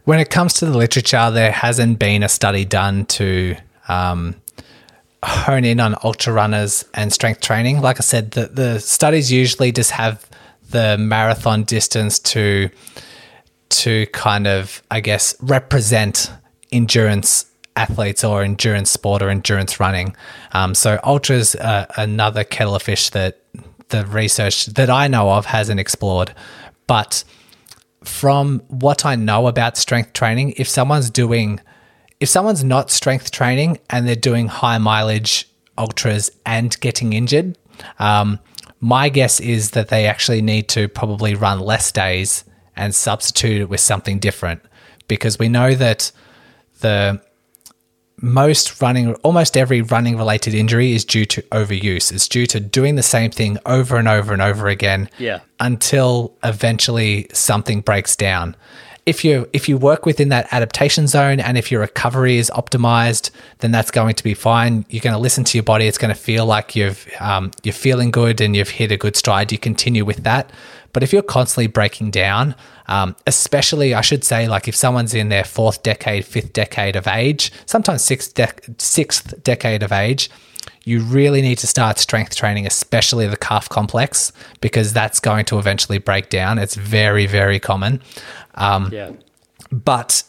When 0.05 0.19
it 0.19 0.31
comes 0.31 0.55
to 0.55 0.67
the 0.67 0.77
literature, 0.77 1.31
there 1.31 1.53
hasn't 1.53 1.99
been 1.99 2.23
a 2.23 2.29
study 2.29 2.65
done 2.65 3.07
to 3.07 3.57
um, 3.89 4.40
hone 5.23 5.65
in 5.65 5.81
on 5.81 5.95
ultra 6.03 6.33
runners 6.33 6.85
and 6.95 7.13
strength 7.13 7.41
training. 7.41 7.81
Like 7.81 7.99
I 7.99 8.03
said, 8.03 8.33
the, 8.33 8.47
the 8.47 8.81
studies 8.81 9.31
usually 9.31 9.73
just 9.73 9.91
have 9.91 10.29
the 10.71 10.97
marathon 10.99 11.65
distance 11.65 12.19
to 12.19 12.71
to 13.71 14.07
kind 14.07 14.49
of, 14.49 14.83
I 14.91 15.01
guess, 15.01 15.37
represent 15.41 16.33
endurance 16.73 17.47
athletes 17.77 18.25
or 18.25 18.43
endurance 18.43 18.91
sport 18.91 19.23
or 19.23 19.31
endurance 19.31 19.79
running. 19.79 20.17
Um, 20.53 20.75
so 20.75 20.99
ultras 21.05 21.55
uh, 21.55 21.87
another 21.97 22.43
kettle 22.43 22.75
of 22.75 22.83
fish 22.83 23.11
that 23.11 23.39
the 23.91 24.05
research 24.07 24.67
that 24.67 24.91
I 24.91 25.07
know 25.07 25.31
of 25.31 25.47
hasn't 25.47 25.79
explored, 25.79 26.35
but 26.87 27.23
from 28.05 28.61
what 28.69 29.05
I 29.05 29.15
know 29.15 29.47
about 29.47 29.77
strength 29.77 30.13
training, 30.15 30.55
if 30.57 30.69
someone's 30.69 31.11
doing, 31.11 31.61
if 32.21 32.29
someone's 32.29 32.63
not 32.63 32.91
strength 32.91 33.31
training 33.31 33.79
and 33.89 34.07
they're 34.07 34.15
doing 34.15 34.47
high 34.49 34.79
mileage 34.79 35.49
ultras 35.79 36.31
and 36.45 36.79
getting 36.81 37.13
injured, 37.15 37.57
um, 37.99 38.39
my 38.81 39.09
guess 39.09 39.41
is 39.41 39.71
that 39.73 39.89
they 39.89 40.07
actually 40.07 40.43
need 40.43 40.69
to 40.69 40.89
probably 40.89 41.35
run 41.35 41.61
less 41.61 41.91
days 41.93 42.45
and 42.77 42.95
substitute 42.95 43.61
it 43.63 43.69
with 43.69 43.81
something 43.81 44.19
different 44.19 44.63
because 45.09 45.39
we 45.39 45.49
know 45.49 45.75
that 45.75 46.13
the 46.81 47.21
most 48.23 48.81
running, 48.83 49.15
almost 49.17 49.57
every 49.57 49.81
running 49.81 50.17
related 50.17 50.55
injury 50.55 50.93
is 50.93 51.05
due 51.07 51.25
to 51.25 51.41
overuse. 51.53 52.13
It's 52.13 52.29
due 52.29 52.47
to 52.49 52.61
doing 52.61 52.97
the 52.97 53.03
same 53.03 53.31
thing 53.31 53.59
over 53.65 53.97
and 53.97 54.07
over 54.09 54.33
and 54.35 54.43
over 54.43 54.69
again 54.69 55.09
Yeah. 55.19 55.41
until 55.59 56.37
eventually 56.45 57.29
something 57.33 57.81
breaks 57.81 58.17
down. 58.17 58.57
If 59.07 59.25
you 59.25 59.49
if 59.53 59.69
you 59.69 59.79
work 59.79 60.07
within 60.07 60.29
that 60.29 60.47
adaptation 60.53 61.07
zone 61.07 61.41
and 61.41 61.57
if 61.57 61.71
your 61.71 61.81
recovery 61.81 62.37
is 62.37 62.51
optimized, 62.55 63.31
then 63.59 63.71
that's 63.73 63.91
going 63.91 64.15
to 64.15 64.25
be 64.25 64.35
fine. 64.35 64.85
You're 64.89 65.01
going 65.01 65.15
to 65.15 65.19
listen 65.19 65.45
to 65.45 65.59
your 65.59 65.63
body. 65.63 65.87
It's 65.87 65.99
going 65.99 66.15
to 66.15 66.21
feel 66.21 66.47
like 66.47 66.77
you've 66.77 67.09
um, 67.19 67.51
you're 67.63 67.73
feeling 67.73 68.11
good 68.11 68.41
and 68.41 68.55
you've 68.55 68.71
hit 68.71 68.93
a 68.93 68.97
good 68.97 69.17
stride. 69.17 69.53
You 69.53 69.59
continue 69.59 70.05
with 70.05 70.25
that. 70.25 70.51
But 70.93 71.03
if 71.03 71.13
you're 71.13 71.23
constantly 71.23 71.69
breaking 71.69 72.11
down, 72.11 72.55
um, 72.87 73.15
especially 73.27 73.95
I 73.95 74.01
should 74.01 74.25
say, 74.25 74.49
like 74.49 74.69
if 74.69 74.75
someone's 74.75 75.15
in 75.15 75.29
their 75.29 75.45
fourth 75.45 75.83
decade, 75.83 76.25
fifth 76.25 76.53
decade 76.53 76.97
of 76.97 77.07
age, 77.07 77.53
sometimes 77.67 78.03
sixth 78.03 78.35
dec 78.35 78.81
sixth 78.81 79.43
decade 79.43 79.83
of 79.83 79.93
age, 79.93 80.31
you 80.85 81.01
really 81.01 81.43
need 81.43 81.59
to 81.59 81.67
start 81.67 81.99
strength 81.99 82.35
training, 82.35 82.67
especially 82.67 83.27
the 83.27 83.37
calf 83.37 83.69
complex, 83.69 84.33
because 84.61 84.93
that's 84.93 85.21
going 85.21 85.45
to 85.47 85.59
eventually 85.59 85.99
break 85.99 86.31
down. 86.31 86.59
It's 86.59 86.75
very, 86.75 87.27
very 87.27 87.59
common. 87.59 88.03
Um, 88.55 88.91
Yeah. 88.93 89.13
But 89.71 90.25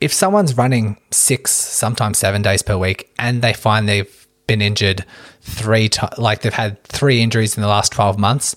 if 0.00 0.12
someone's 0.12 0.56
running 0.56 0.98
six, 1.10 1.50
sometimes 1.50 2.18
seven 2.18 2.42
days 2.42 2.62
per 2.62 2.76
week, 2.76 3.12
and 3.18 3.42
they 3.42 3.52
find 3.52 3.88
they've 3.88 4.26
been 4.46 4.62
injured 4.62 5.04
three 5.42 5.88
times, 5.88 6.16
like 6.18 6.42
they've 6.42 6.54
had 6.54 6.82
three 6.84 7.20
injuries 7.20 7.56
in 7.56 7.62
the 7.62 7.68
last 7.68 7.92
12 7.92 8.18
months, 8.18 8.56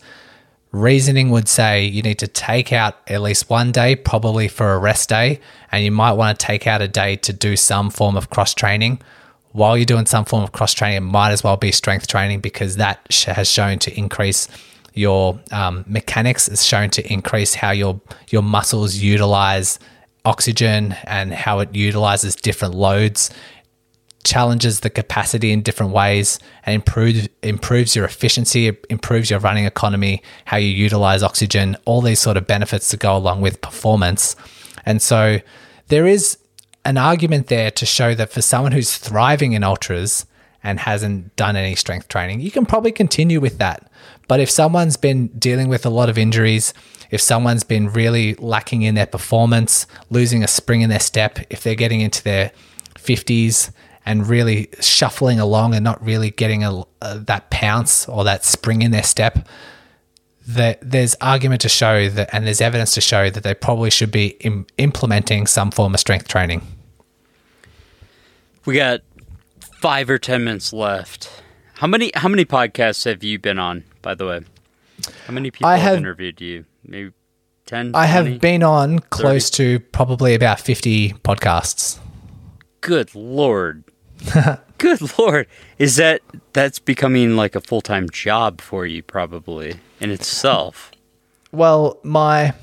reasoning 0.71 1.29
would 1.29 1.47
say 1.47 1.83
you 1.83 2.01
need 2.01 2.19
to 2.19 2.27
take 2.27 2.71
out 2.71 2.95
at 3.07 3.21
least 3.21 3.49
one 3.49 3.71
day, 3.71 3.95
probably 3.95 4.47
for 4.47 4.73
a 4.73 4.79
rest 4.79 5.09
day, 5.09 5.39
and 5.71 5.83
you 5.83 5.91
might 5.91 6.13
want 6.13 6.39
to 6.39 6.45
take 6.45 6.67
out 6.67 6.81
a 6.81 6.87
day 6.87 7.15
to 7.17 7.33
do 7.33 7.55
some 7.55 7.89
form 7.89 8.15
of 8.15 8.29
cross 8.29 8.53
training. 8.53 9.01
While 9.51 9.77
you're 9.77 9.85
doing 9.85 10.05
some 10.05 10.25
form 10.25 10.43
of 10.43 10.51
cross 10.51 10.73
training, 10.73 10.97
it 10.97 11.01
might 11.01 11.31
as 11.31 11.43
well 11.43 11.57
be 11.57 11.71
strength 11.71 12.07
training 12.07 12.39
because 12.41 12.75
that 12.75 12.99
has 13.25 13.49
shown 13.49 13.79
to 13.79 13.97
increase 13.97 14.47
your 14.93 15.39
um, 15.51 15.85
mechanics. 15.87 16.47
It's 16.47 16.63
shown 16.63 16.89
to 16.91 17.13
increase 17.13 17.55
how 17.55 17.71
your 17.71 17.99
your 18.29 18.43
muscles 18.43 18.95
utilize 18.95 19.79
oxygen 20.25 20.95
and 21.05 21.33
how 21.33 21.59
it 21.59 21.73
utilizes 21.73 22.35
different 22.35 22.75
loads 22.75 23.31
challenges 24.23 24.81
the 24.81 24.89
capacity 24.89 25.51
in 25.51 25.61
different 25.61 25.91
ways 25.91 26.39
and 26.65 26.75
improves 26.75 27.27
improves 27.41 27.95
your 27.95 28.05
efficiency, 28.05 28.71
improves 28.89 29.29
your 29.29 29.39
running 29.39 29.65
economy, 29.65 30.21
how 30.45 30.57
you 30.57 30.67
utilize 30.67 31.23
oxygen, 31.23 31.77
all 31.85 32.01
these 32.01 32.19
sort 32.19 32.37
of 32.37 32.45
benefits 32.45 32.91
that 32.91 32.99
go 32.99 33.15
along 33.15 33.41
with 33.41 33.61
performance. 33.61 34.35
And 34.85 35.01
so 35.01 35.39
there 35.87 36.05
is 36.05 36.37
an 36.89 36.97
argument 36.97 37.47
there 37.47 37.69
to 37.69 37.85
show 37.85 38.15
that 38.15 38.31
for 38.31 38.41
someone 38.41 38.71
who's 38.71 38.97
thriving 38.97 39.53
in 39.53 39.63
ultras 39.63 40.25
and 40.63 40.79
hasn't 40.79 41.35
done 41.35 41.55
any 41.55 41.75
strength 41.75 42.07
training, 42.07 42.41
you 42.41 42.49
can 42.49 42.65
probably 42.65 42.91
continue 42.91 43.39
with 43.39 43.59
that. 43.59 43.91
But 44.27 44.39
if 44.39 44.49
someone's 44.49 44.97
been 44.97 45.27
dealing 45.37 45.69
with 45.69 45.85
a 45.85 45.91
lot 45.91 46.09
of 46.09 46.17
injuries, 46.17 46.73
if 47.11 47.21
someone's 47.21 47.63
been 47.63 47.89
really 47.89 48.33
lacking 48.35 48.81
in 48.81 48.95
their 48.95 49.05
performance, 49.05 49.85
losing 50.09 50.43
a 50.43 50.47
spring 50.47 50.81
in 50.81 50.89
their 50.89 50.99
step, 50.99 51.37
if 51.51 51.61
they're 51.61 51.75
getting 51.75 52.01
into 52.01 52.23
their 52.23 52.51
50s 52.95 53.71
and 54.03 54.27
really 54.27 54.69
shuffling 54.79 55.39
along 55.39 55.75
and 55.75 55.83
not 55.83 56.03
really 56.03 56.31
getting 56.31 56.63
a, 56.63 56.83
a, 57.03 57.19
that 57.19 57.51
pounce 57.51 58.09
or 58.09 58.23
that 58.23 58.43
spring 58.43 58.81
in 58.81 58.89
their 58.89 59.03
step, 59.03 59.47
that 60.47 60.79
there's 60.81 61.15
argument 61.21 61.61
to 61.61 61.69
show 61.69 62.09
that, 62.09 62.33
and 62.33 62.47
there's 62.47 62.61
evidence 62.61 62.95
to 62.95 63.01
show 63.01 63.29
that 63.29 63.43
they 63.43 63.53
probably 63.53 63.91
should 63.91 64.11
be 64.11 64.29
Im- 64.39 64.65
implementing 64.79 65.45
some 65.45 65.69
form 65.69 65.93
of 65.93 65.99
strength 65.99 66.27
training. 66.27 66.63
We 68.65 68.75
got 68.75 69.01
five 69.61 70.09
or 70.09 70.17
ten 70.17 70.43
minutes 70.43 70.73
left. 70.73 71.29
How 71.75 71.87
many 71.87 72.11
how 72.13 72.27
many 72.27 72.45
podcasts 72.45 73.05
have 73.05 73.23
you 73.23 73.39
been 73.39 73.59
on, 73.59 73.83
by 74.01 74.15
the 74.15 74.25
way? 74.25 74.41
How 75.27 75.33
many 75.33 75.49
people 75.51 75.67
I 75.67 75.77
have, 75.77 75.91
have- 75.91 75.97
interviewed 75.97 76.41
you? 76.41 76.65
Maybe 76.83 77.11
10? 77.65 77.91
I 77.95 78.09
20? 78.11 78.31
have 78.31 78.41
been 78.41 78.63
on 78.63 78.99
close 78.99 79.49
to 79.51 79.79
probably 79.79 80.33
about 80.33 80.59
50 80.59 81.13
podcasts. 81.23 81.99
Good 82.81 83.13
lord. 83.13 83.83
Good 84.77 85.17
lord. 85.19 85.47
Is 85.77 85.97
that 85.97 86.21
that's 86.53 86.79
becoming 86.79 87.35
like 87.35 87.55
a 87.55 87.61
full-time 87.61 88.09
job 88.09 88.59
for 88.61 88.85
you 88.85 89.03
probably 89.03 89.75
in 89.99 90.09
itself? 90.09 90.91
Well, 91.51 91.99
my 92.03 92.53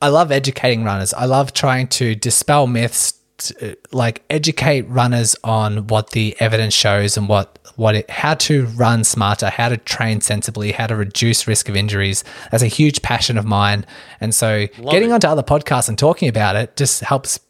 I 0.00 0.08
love 0.08 0.30
educating 0.32 0.84
runners. 0.84 1.14
I 1.14 1.24
love 1.24 1.52
trying 1.52 1.86
to 1.88 2.14
dispel 2.14 2.66
myths, 2.66 3.14
to, 3.48 3.76
like 3.92 4.22
educate 4.30 4.82
runners 4.82 5.36
on 5.44 5.86
what 5.88 6.10
the 6.10 6.36
evidence 6.40 6.74
shows 6.74 7.16
and 7.16 7.28
what 7.28 7.58
what 7.76 7.94
it, 7.94 8.10
how 8.10 8.34
to 8.34 8.66
run 8.66 9.02
smarter, 9.02 9.48
how 9.48 9.68
to 9.68 9.78
train 9.78 10.20
sensibly, 10.20 10.72
how 10.72 10.86
to 10.86 10.94
reduce 10.94 11.48
risk 11.48 11.68
of 11.68 11.76
injuries. 11.76 12.22
That's 12.50 12.62
a 12.62 12.68
huge 12.68 13.02
passion 13.02 13.38
of 13.38 13.44
mine, 13.44 13.86
and 14.20 14.34
so 14.34 14.66
getting 14.90 15.12
onto 15.12 15.26
other 15.26 15.42
podcasts 15.42 15.88
and 15.88 15.98
talking 15.98 16.28
about 16.28 16.56
it 16.56 16.76
just 16.76 17.00
helps 17.00 17.40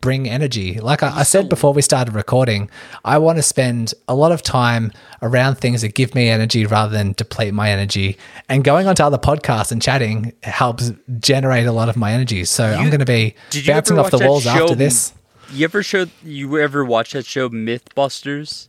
bring 0.00 0.28
energy. 0.28 0.80
Like 0.80 1.02
I, 1.02 1.18
I 1.18 1.22
said 1.22 1.48
before 1.48 1.72
we 1.72 1.82
started 1.82 2.14
recording, 2.14 2.70
I 3.04 3.18
want 3.18 3.38
to 3.38 3.42
spend 3.42 3.94
a 4.06 4.14
lot 4.14 4.32
of 4.32 4.42
time 4.42 4.92
around 5.22 5.56
things 5.56 5.82
that 5.82 5.94
give 5.94 6.14
me 6.14 6.28
energy 6.28 6.66
rather 6.66 6.92
than 6.92 7.12
deplete 7.12 7.54
my 7.54 7.70
energy. 7.70 8.16
And 8.48 8.64
going 8.64 8.86
onto 8.86 9.02
other 9.02 9.18
podcasts 9.18 9.72
and 9.72 9.82
chatting 9.82 10.32
helps 10.42 10.92
generate 11.18 11.66
a 11.66 11.72
lot 11.72 11.88
of 11.88 11.96
my 11.96 12.12
energy. 12.12 12.44
So 12.44 12.64
I'm 12.64 12.90
going 12.90 13.00
to 13.00 13.06
be 13.06 13.34
bouncing 13.66 13.98
off 13.98 14.10
the 14.10 14.18
walls 14.18 14.46
after 14.46 14.74
this. 14.74 15.12
You 15.52 15.64
ever 15.64 15.82
show 15.82 16.06
you 16.22 16.58
ever 16.58 16.84
watch 16.84 17.12
that 17.12 17.26
show 17.26 17.48
Mythbusters? 17.48 18.68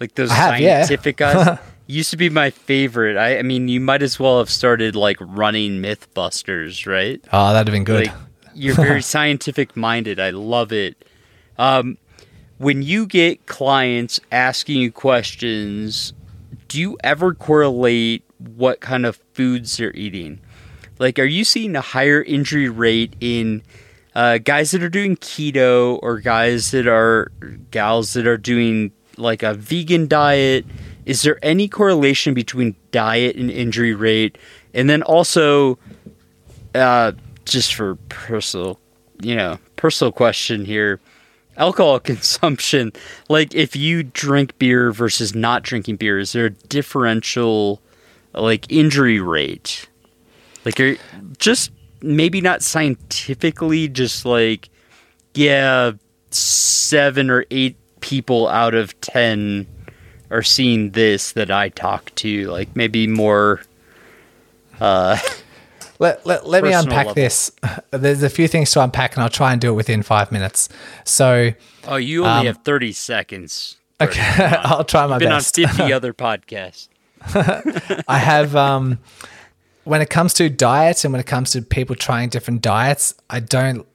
Like 0.00 0.14
those 0.14 0.30
have, 0.30 0.60
yeah. 0.60 0.82
scientific 0.82 1.16
guys. 1.16 1.58
Used 1.88 2.10
to 2.10 2.16
be 2.16 2.30
my 2.30 2.50
favorite. 2.50 3.16
I, 3.16 3.38
I 3.38 3.42
mean, 3.42 3.68
you 3.68 3.78
might 3.78 4.02
as 4.02 4.18
well 4.18 4.38
have 4.38 4.50
started 4.50 4.96
like 4.96 5.18
running 5.20 5.80
MythBusters, 5.80 6.84
right? 6.84 7.24
Oh, 7.32 7.52
that'd 7.52 7.68
have 7.68 7.72
been 7.72 7.84
good. 7.84 8.06
Like, 8.06 8.16
you're 8.54 8.74
very 8.74 9.02
scientific 9.02 9.76
minded. 9.76 10.18
I 10.18 10.30
love 10.30 10.72
it. 10.72 11.04
Um, 11.58 11.96
when 12.58 12.82
you 12.82 13.06
get 13.06 13.46
clients 13.46 14.18
asking 14.32 14.80
you 14.80 14.90
questions, 14.90 16.12
do 16.66 16.80
you 16.80 16.98
ever 17.04 17.34
correlate 17.34 18.24
what 18.38 18.80
kind 18.80 19.06
of 19.06 19.20
foods 19.34 19.76
they're 19.76 19.94
eating? 19.94 20.40
Like, 20.98 21.18
are 21.18 21.24
you 21.24 21.44
seeing 21.44 21.76
a 21.76 21.80
higher 21.80 22.22
injury 22.22 22.68
rate 22.68 23.14
in 23.20 23.62
uh, 24.16 24.38
guys 24.38 24.70
that 24.70 24.82
are 24.82 24.88
doing 24.88 25.14
keto 25.18 25.98
or 26.02 26.20
guys 26.20 26.70
that 26.70 26.86
are 26.86 27.30
gals 27.70 28.14
that 28.14 28.26
are 28.26 28.38
doing 28.38 28.90
like 29.18 29.42
a 29.42 29.52
vegan 29.52 30.08
diet? 30.08 30.64
Is 31.04 31.20
there 31.20 31.38
any 31.42 31.68
correlation 31.68 32.32
between 32.32 32.74
diet 32.92 33.36
and 33.36 33.50
injury 33.50 33.92
rate? 33.92 34.38
And 34.72 34.88
then 34.88 35.02
also, 35.02 35.78
uh, 36.74 37.12
just 37.44 37.74
for 37.74 37.96
personal, 38.08 38.80
you 39.20 39.36
know, 39.36 39.58
personal 39.76 40.12
question 40.12 40.64
here 40.64 40.98
alcohol 41.58 41.98
consumption 42.12 42.92
like 43.30 43.54
if 43.54 43.74
you 43.74 44.02
drink 44.02 44.58
beer 44.58 44.92
versus 44.92 45.34
not 45.34 45.62
drinking 45.62 45.96
beer 45.96 46.18
is 46.18 46.32
there 46.32 46.44
a 46.44 46.50
differential 46.50 47.80
like 48.34 48.70
injury 48.70 49.18
rate 49.20 49.88
like 50.66 51.00
just 51.38 51.70
maybe 52.06 52.40
not 52.40 52.62
scientifically 52.62 53.88
just 53.88 54.24
like 54.24 54.68
yeah 55.34 55.92
seven 56.30 57.30
or 57.30 57.44
eight 57.50 57.76
people 58.00 58.48
out 58.48 58.74
of 58.74 58.98
ten 59.00 59.66
are 60.30 60.42
seeing 60.42 60.90
this 60.90 61.32
that 61.32 61.50
i 61.50 61.68
talk 61.68 62.14
to 62.14 62.50
like 62.50 62.74
maybe 62.76 63.06
more 63.06 63.62
uh 64.80 65.18
let, 65.98 66.24
let, 66.26 66.46
let 66.46 66.62
me 66.62 66.72
unpack 66.72 67.06
level. 67.06 67.14
this. 67.14 67.52
There's 67.90 68.22
a 68.22 68.30
few 68.30 68.48
things 68.48 68.70
to 68.72 68.82
unpack, 68.82 69.14
and 69.14 69.22
I'll 69.22 69.30
try 69.30 69.52
and 69.52 69.60
do 69.60 69.70
it 69.70 69.74
within 69.74 70.02
five 70.02 70.30
minutes. 70.30 70.68
So, 71.04 71.52
oh, 71.86 71.96
you 71.96 72.24
only 72.24 72.40
um, 72.40 72.46
have 72.46 72.64
30 72.64 72.92
seconds. 72.92 73.76
Okay, 74.00 74.20
I'll 74.62 74.84
try 74.84 75.06
my 75.06 75.14
You've 75.14 75.20
been 75.20 75.28
best. 75.30 75.58
on 75.58 75.68
50 75.68 75.92
other 75.92 76.12
podcasts. 76.12 76.88
I 78.06 78.18
have, 78.18 78.54
um, 78.54 78.98
when 79.86 80.02
it 80.02 80.10
comes 80.10 80.34
to 80.34 80.50
diet 80.50 81.04
and 81.04 81.12
when 81.12 81.20
it 81.20 81.26
comes 81.26 81.52
to 81.52 81.62
people 81.62 81.94
trying 81.94 82.28
different 82.28 82.60
diets, 82.60 83.14
I 83.30 83.38
don't, 83.38 83.86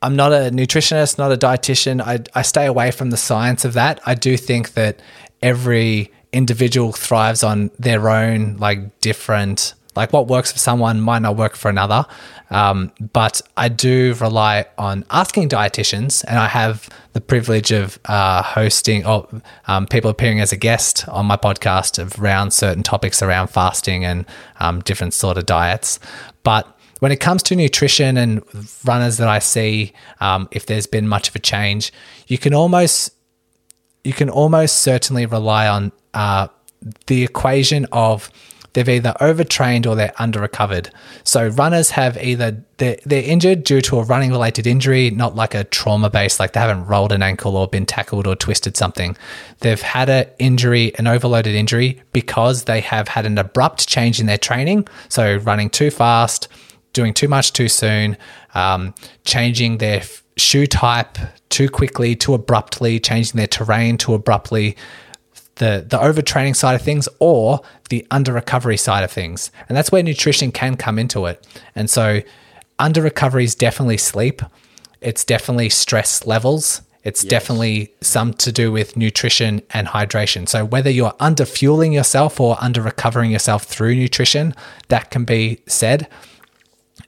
I'm 0.00 0.16
not 0.16 0.32
a 0.32 0.50
nutritionist, 0.50 1.18
not 1.18 1.30
a 1.30 1.36
dietitian. 1.36 2.00
I, 2.00 2.20
I 2.34 2.40
stay 2.40 2.64
away 2.64 2.90
from 2.90 3.10
the 3.10 3.18
science 3.18 3.66
of 3.66 3.74
that. 3.74 4.00
I 4.06 4.14
do 4.14 4.38
think 4.38 4.72
that 4.72 5.00
every 5.42 6.10
individual 6.32 6.92
thrives 6.92 7.44
on 7.44 7.70
their 7.78 8.08
own, 8.08 8.56
like, 8.56 8.98
different 9.00 9.74
like 9.96 10.12
what 10.12 10.28
works 10.28 10.52
for 10.52 10.58
someone 10.58 11.00
might 11.00 11.20
not 11.20 11.36
work 11.36 11.56
for 11.56 11.68
another. 11.68 12.04
Um, 12.50 12.92
but 13.12 13.40
I 13.56 13.68
do 13.68 14.14
rely 14.20 14.66
on 14.78 15.04
asking 15.10 15.48
dietitians, 15.48 16.24
and 16.28 16.38
I 16.38 16.46
have 16.46 16.88
the 17.12 17.20
privilege 17.20 17.72
of 17.72 17.98
uh, 18.04 18.42
hosting 18.42 19.04
or 19.04 19.28
um, 19.66 19.86
people 19.86 20.10
appearing 20.10 20.40
as 20.40 20.52
a 20.52 20.56
guest 20.56 21.08
on 21.08 21.26
my 21.26 21.36
podcast 21.36 22.18
around 22.20 22.52
certain 22.52 22.82
topics 22.82 23.22
around 23.22 23.48
fasting 23.48 24.04
and 24.04 24.26
um, 24.60 24.80
different 24.80 25.14
sort 25.14 25.38
of 25.38 25.46
diets. 25.46 25.98
But 26.44 26.72
when 27.00 27.12
it 27.12 27.20
comes 27.20 27.42
to 27.44 27.56
nutrition 27.56 28.16
and 28.16 28.42
runners 28.84 29.16
that 29.18 29.28
I 29.28 29.38
see, 29.38 29.92
um, 30.20 30.48
if 30.50 30.66
there's 30.66 30.86
been 30.86 31.08
much 31.08 31.28
of 31.28 31.36
a 31.36 31.38
change, 31.38 31.92
you 32.26 32.38
can 32.38 32.54
almost 32.54 33.12
you 34.04 34.12
can 34.12 34.30
almost 34.30 34.82
certainly 34.82 35.26
rely 35.26 35.66
on 35.66 35.90
uh, 36.14 36.46
the 37.08 37.24
equation 37.24 37.86
of 37.90 38.30
they've 38.76 38.90
either 38.90 39.14
overtrained 39.22 39.86
or 39.86 39.96
they're 39.96 40.12
under 40.18 40.38
recovered. 40.38 40.90
So 41.24 41.48
runners 41.48 41.88
have 41.92 42.22
either 42.22 42.62
they're, 42.76 42.98
they're 43.06 43.22
injured 43.22 43.64
due 43.64 43.80
to 43.80 44.00
a 44.00 44.02
running 44.02 44.30
related 44.30 44.66
injury, 44.66 45.10
not 45.10 45.34
like 45.34 45.54
a 45.54 45.64
trauma 45.64 46.10
based, 46.10 46.38
like 46.38 46.52
they 46.52 46.60
haven't 46.60 46.84
rolled 46.84 47.10
an 47.10 47.22
ankle 47.22 47.56
or 47.56 47.66
been 47.66 47.86
tackled 47.86 48.26
or 48.26 48.36
twisted 48.36 48.76
something. 48.76 49.16
They've 49.60 49.80
had 49.80 50.10
an 50.10 50.26
injury, 50.38 50.92
an 50.98 51.06
overloaded 51.06 51.54
injury, 51.54 52.02
because 52.12 52.64
they 52.64 52.82
have 52.82 53.08
had 53.08 53.24
an 53.24 53.38
abrupt 53.38 53.88
change 53.88 54.20
in 54.20 54.26
their 54.26 54.36
training. 54.36 54.86
So 55.08 55.36
running 55.36 55.70
too 55.70 55.90
fast, 55.90 56.48
doing 56.92 57.14
too 57.14 57.28
much 57.28 57.54
too 57.54 57.68
soon, 57.68 58.18
um, 58.54 58.94
changing 59.24 59.78
their 59.78 60.02
shoe 60.36 60.66
type 60.66 61.16
too 61.48 61.70
quickly, 61.70 62.14
too 62.14 62.34
abruptly, 62.34 63.00
changing 63.00 63.38
their 63.38 63.46
terrain 63.46 63.96
too 63.96 64.12
abruptly 64.12 64.76
the 65.56 65.84
the 65.88 65.98
overtraining 65.98 66.56
side 66.56 66.74
of 66.74 66.82
things 66.82 67.08
or 67.18 67.60
the 67.90 68.06
under 68.10 68.32
recovery 68.32 68.76
side 68.76 69.04
of 69.04 69.10
things. 69.10 69.50
And 69.68 69.76
that's 69.76 69.92
where 69.92 70.02
nutrition 70.02 70.52
can 70.52 70.76
come 70.76 70.98
into 70.98 71.26
it. 71.26 71.46
And 71.74 71.90
so 71.90 72.20
under 72.78 73.02
recovery 73.02 73.44
is 73.44 73.54
definitely 73.54 73.96
sleep. 73.98 74.42
It's 75.00 75.24
definitely 75.24 75.70
stress 75.70 76.26
levels. 76.26 76.82
It's 77.04 77.22
yes. 77.22 77.30
definitely 77.30 77.92
some 78.00 78.32
to 78.34 78.50
do 78.50 78.72
with 78.72 78.96
nutrition 78.96 79.62
and 79.70 79.86
hydration. 79.86 80.48
So 80.48 80.64
whether 80.64 80.90
you're 80.90 81.14
under 81.20 81.44
fueling 81.44 81.92
yourself 81.92 82.40
or 82.40 82.56
under 82.60 82.82
recovering 82.82 83.30
yourself 83.30 83.62
through 83.62 83.94
nutrition, 83.94 84.54
that 84.88 85.10
can 85.10 85.24
be 85.24 85.60
said. 85.66 86.08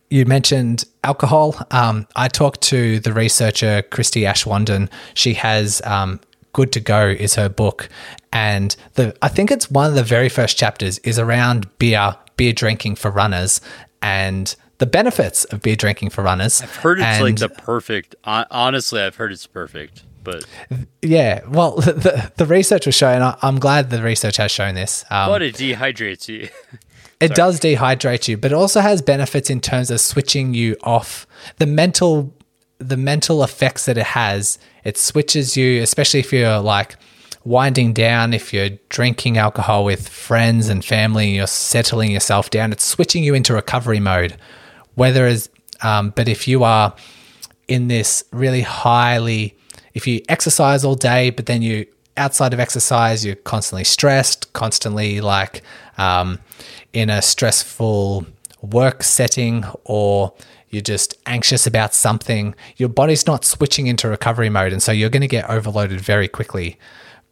You 0.09 0.25
mentioned 0.25 0.85
alcohol. 1.03 1.57
Um, 1.73 2.07
I 2.15 2.29
talked 2.29 2.61
to 2.63 3.01
the 3.01 3.13
researcher 3.13 3.83
Christie 3.83 4.23
Aschwanden. 4.23 4.89
She 5.15 5.35
has 5.35 5.83
um, 5.85 6.21
Good 6.53 6.73
to 6.73 6.81
Go 6.81 7.09
is 7.09 7.35
her 7.35 7.49
book, 7.49 7.89
and 8.33 8.75
the 8.95 9.17
I 9.23 9.29
think 9.29 9.51
it's 9.51 9.71
one 9.71 9.87
of 9.87 9.95
the 9.95 10.03
very 10.03 10.29
first 10.29 10.57
chapters 10.57 10.99
is 10.99 11.19
around 11.19 11.67
beer, 11.79 12.17
beer 12.37 12.53
drinking 12.53 12.97
for 12.97 13.11
runners, 13.11 13.61
and 14.03 14.55
the 14.79 14.87
benefits 14.87 15.45
of 15.45 15.63
beer 15.63 15.77
drinking 15.77 16.11
for 16.11 16.23
runners. 16.23 16.63
I've 16.63 16.77
heard 16.77 16.99
it's 16.99 17.07
and, 17.07 17.23
like 17.23 17.37
the 17.37 17.49
perfect. 17.49 18.15
Honestly, 18.25 19.01
I've 19.01 19.17
heard 19.17 19.33
it's 19.33 19.47
perfect. 19.47 20.05
But 20.25 20.45
yeah, 21.03 21.41
well, 21.49 21.77
the, 21.77 22.33
the 22.37 22.47
research 22.47 22.87
was 22.87 22.95
showing. 22.95 23.23
I'm 23.43 23.59
glad 23.59 23.91
the 23.91 24.03
research 24.03 24.37
has 24.37 24.51
shown 24.51 24.75
this. 24.75 25.05
Um, 25.11 25.31
but 25.31 25.43
it 25.43 25.55
dehydrates 25.57 26.29
you. 26.29 26.49
it 27.21 27.35
does 27.35 27.61
dehydrate 27.61 28.29
you, 28.29 28.37
but 28.37 28.53
it 28.53 28.55
also 28.55 28.81
has 28.81 29.03
benefits 29.03 29.51
in 29.51 29.61
terms 29.61 29.91
of 29.91 30.01
switching 30.01 30.55
you 30.55 30.77
off 30.83 31.27
the 31.57 31.67
mental 31.67 32.35
the 32.79 32.97
mental 32.97 33.43
effects 33.43 33.87
that 33.87 33.99
it 33.99 34.07
has, 34.07 34.59
it 34.85 34.97
switches 34.97 35.57
you, 35.57 35.83
especially 35.83 36.21
if 36.21 36.33
you're 36.33 36.61
like 36.61 36.97
winding 37.45 37.93
down, 37.93 38.35
if 38.35 38.53
you're 38.53 38.71
drinking 38.89 39.39
alcohol 39.39 39.85
with 39.85 40.09
friends 40.09 40.69
and 40.69 40.85
family, 40.85 41.31
you're 41.31 41.47
settling 41.47 42.11
yourself 42.11 42.51
down, 42.51 42.73
it's 42.73 42.85
switching 42.85 43.25
you 43.25 43.35
into 43.35 43.55
recovery 43.55 44.01
mode. 44.01 44.37
Whether 44.95 45.35
um, 45.83 46.11
but 46.11 46.29
if 46.29 46.49
you 46.49 46.65
are 46.65 46.95
in 47.69 47.89
this 47.89 48.25
really 48.33 48.63
highly, 48.63 49.57
if 49.95 50.07
you 50.07 50.23
exercise 50.29 50.85
all 50.85 50.95
day, 50.95 51.31
but 51.31 51.47
then 51.47 51.63
you 51.63 51.87
outside 52.17 52.53
of 52.53 52.61
exercise, 52.61 53.25
you're 53.25 53.37
constantly 53.37 53.85
stressed, 53.85 54.53
constantly 54.53 55.21
like 55.21 55.63
um, 55.97 56.39
in 56.93 57.11
a 57.11 57.23
stressful 57.23 58.27
work 58.61 59.03
setting, 59.03 59.65
or 59.85 60.33
you're 60.71 60.83
just 60.83 61.15
anxious 61.27 61.67
about 61.67 61.95
something, 61.95 62.55
your 62.77 62.89
body's 62.89 63.27
not 63.27 63.45
switching 63.45 63.87
into 63.87 64.09
recovery 64.09 64.51
mode. 64.51 64.73
And 64.73 64.83
so 64.83 64.93
you're 64.93 65.11
going 65.11 65.23
to 65.23 65.29
get 65.29 65.49
overloaded 65.49 66.01
very 66.01 66.29
quickly. 66.29 66.79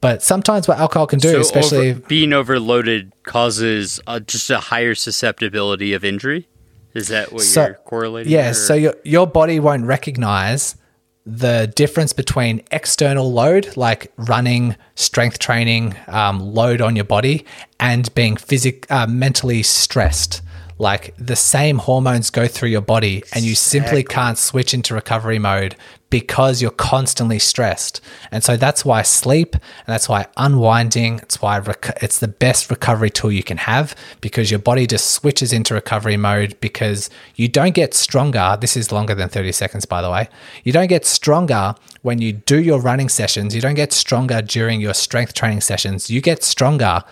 But 0.00 0.22
sometimes 0.22 0.68
what 0.68 0.78
alcohol 0.78 1.06
can 1.06 1.18
do, 1.18 1.32
so 1.32 1.40
especially 1.40 1.90
over, 1.90 2.00
being 2.00 2.32
overloaded, 2.32 3.12
causes 3.24 4.00
uh, 4.06 4.20
just 4.20 4.50
a 4.50 4.58
higher 4.58 4.94
susceptibility 4.94 5.94
of 5.94 6.04
injury. 6.04 6.48
Is 6.94 7.08
that 7.08 7.32
what 7.32 7.42
so, 7.42 7.66
you're 7.66 7.74
correlating? 7.74 8.32
Yeah. 8.32 8.50
Or? 8.50 8.54
So 8.54 8.74
your 8.74 8.94
your 9.04 9.26
body 9.26 9.58
won't 9.58 9.84
recognize 9.84 10.76
the 11.24 11.72
difference 11.74 12.12
between 12.12 12.62
external 12.70 13.32
load, 13.32 13.76
like 13.76 14.12
running, 14.16 14.76
strength 14.94 15.38
training, 15.38 15.96
um, 16.06 16.40
load 16.40 16.80
on 16.80 16.94
your 16.94 17.04
body, 17.04 17.44
and 17.80 18.14
being 18.14 18.36
physic 18.36 18.90
uh, 18.90 19.06
mentally 19.06 19.62
stressed 19.62 20.40
like 20.78 21.14
the 21.16 21.36
same 21.36 21.78
hormones 21.78 22.30
go 22.30 22.46
through 22.46 22.68
your 22.68 22.82
body 22.82 23.22
and 23.32 23.44
you 23.44 23.54
simply 23.54 24.02
can't 24.02 24.36
switch 24.36 24.74
into 24.74 24.94
recovery 24.94 25.38
mode 25.38 25.74
because 26.10 26.62
you're 26.62 26.70
constantly 26.70 27.38
stressed. 27.38 28.00
And 28.30 28.44
so 28.44 28.56
that's 28.56 28.84
why 28.84 29.02
sleep 29.02 29.54
and 29.54 29.86
that's 29.86 30.08
why 30.08 30.26
unwinding, 30.36 31.18
it's 31.18 31.40
why 31.40 31.58
rec- 31.58 31.98
it's 32.02 32.18
the 32.18 32.28
best 32.28 32.70
recovery 32.70 33.10
tool 33.10 33.32
you 33.32 33.42
can 33.42 33.56
have 33.56 33.96
because 34.20 34.50
your 34.50 34.60
body 34.60 34.86
just 34.86 35.12
switches 35.12 35.52
into 35.52 35.74
recovery 35.74 36.16
mode 36.16 36.58
because 36.60 37.10
you 37.34 37.48
don't 37.48 37.74
get 37.74 37.94
stronger. 37.94 38.56
This 38.60 38.76
is 38.76 38.92
longer 38.92 39.14
than 39.14 39.28
30 39.28 39.52
seconds, 39.52 39.86
by 39.86 40.02
the 40.02 40.10
way. 40.10 40.28
You 40.62 40.72
don't 40.72 40.88
get 40.88 41.06
stronger 41.06 41.74
when 42.02 42.20
you 42.20 42.32
do 42.32 42.60
your 42.60 42.80
running 42.80 43.08
sessions. 43.08 43.54
You 43.54 43.60
don't 43.60 43.74
get 43.74 43.92
stronger 43.92 44.42
during 44.42 44.80
your 44.80 44.94
strength 44.94 45.34
training 45.34 45.62
sessions. 45.62 46.10
You 46.10 46.20
get 46.20 46.44
stronger 46.44 47.02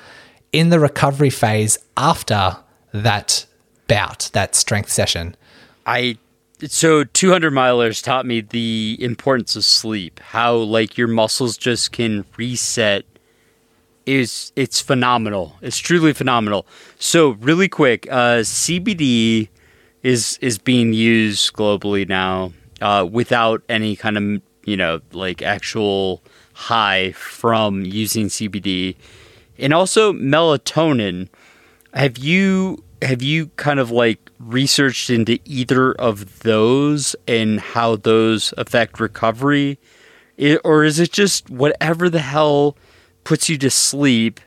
in 0.52 0.68
the 0.68 0.78
recovery 0.78 1.30
phase 1.30 1.78
after 1.96 2.58
that 2.92 3.46
bout, 3.88 4.30
that 4.32 4.54
strength 4.54 4.90
session? 4.90 5.36
I 5.86 6.18
so 6.66 7.04
200 7.04 7.52
milers 7.52 8.02
taught 8.02 8.26
me 8.26 8.40
the 8.40 8.96
importance 9.00 9.56
of 9.56 9.64
sleep, 9.64 10.20
how 10.20 10.54
like 10.54 10.96
your 10.96 11.08
muscles 11.08 11.56
just 11.56 11.92
can 11.92 12.24
reset 12.36 13.04
is 14.06 14.52
it's 14.56 14.80
phenomenal. 14.80 15.56
It's 15.62 15.78
truly 15.78 16.12
phenomenal. 16.12 16.66
So 16.98 17.30
really 17.40 17.68
quick, 17.68 18.06
uh, 18.10 18.40
CBD 18.40 19.48
is 20.02 20.38
is 20.40 20.58
being 20.58 20.92
used 20.92 21.52
globally 21.54 22.08
now 22.08 22.52
uh, 22.80 23.06
without 23.10 23.62
any 23.68 23.96
kind 23.96 24.16
of 24.16 24.42
you 24.64 24.76
know 24.76 25.00
like 25.12 25.42
actual 25.42 26.22
high 26.52 27.12
from 27.12 27.84
using 27.84 28.26
CBD, 28.26 28.96
and 29.58 29.72
also 29.72 30.12
melatonin. 30.12 31.28
Have 31.94 32.18
you 32.18 32.82
have 33.04 33.22
you 33.22 33.48
kind 33.56 33.78
of 33.78 33.90
like 33.90 34.30
researched 34.38 35.10
into 35.10 35.38
either 35.44 35.92
of 35.92 36.40
those 36.40 37.14
and 37.28 37.60
how 37.60 37.96
those 37.96 38.52
affect 38.56 38.98
recovery, 38.98 39.78
it, 40.36 40.60
or 40.64 40.84
is 40.84 40.98
it 40.98 41.12
just 41.12 41.48
whatever 41.50 42.08
the 42.08 42.20
hell 42.20 42.76
puts 43.22 43.48
you 43.48 43.58
to 43.58 43.70
sleep 43.70 44.40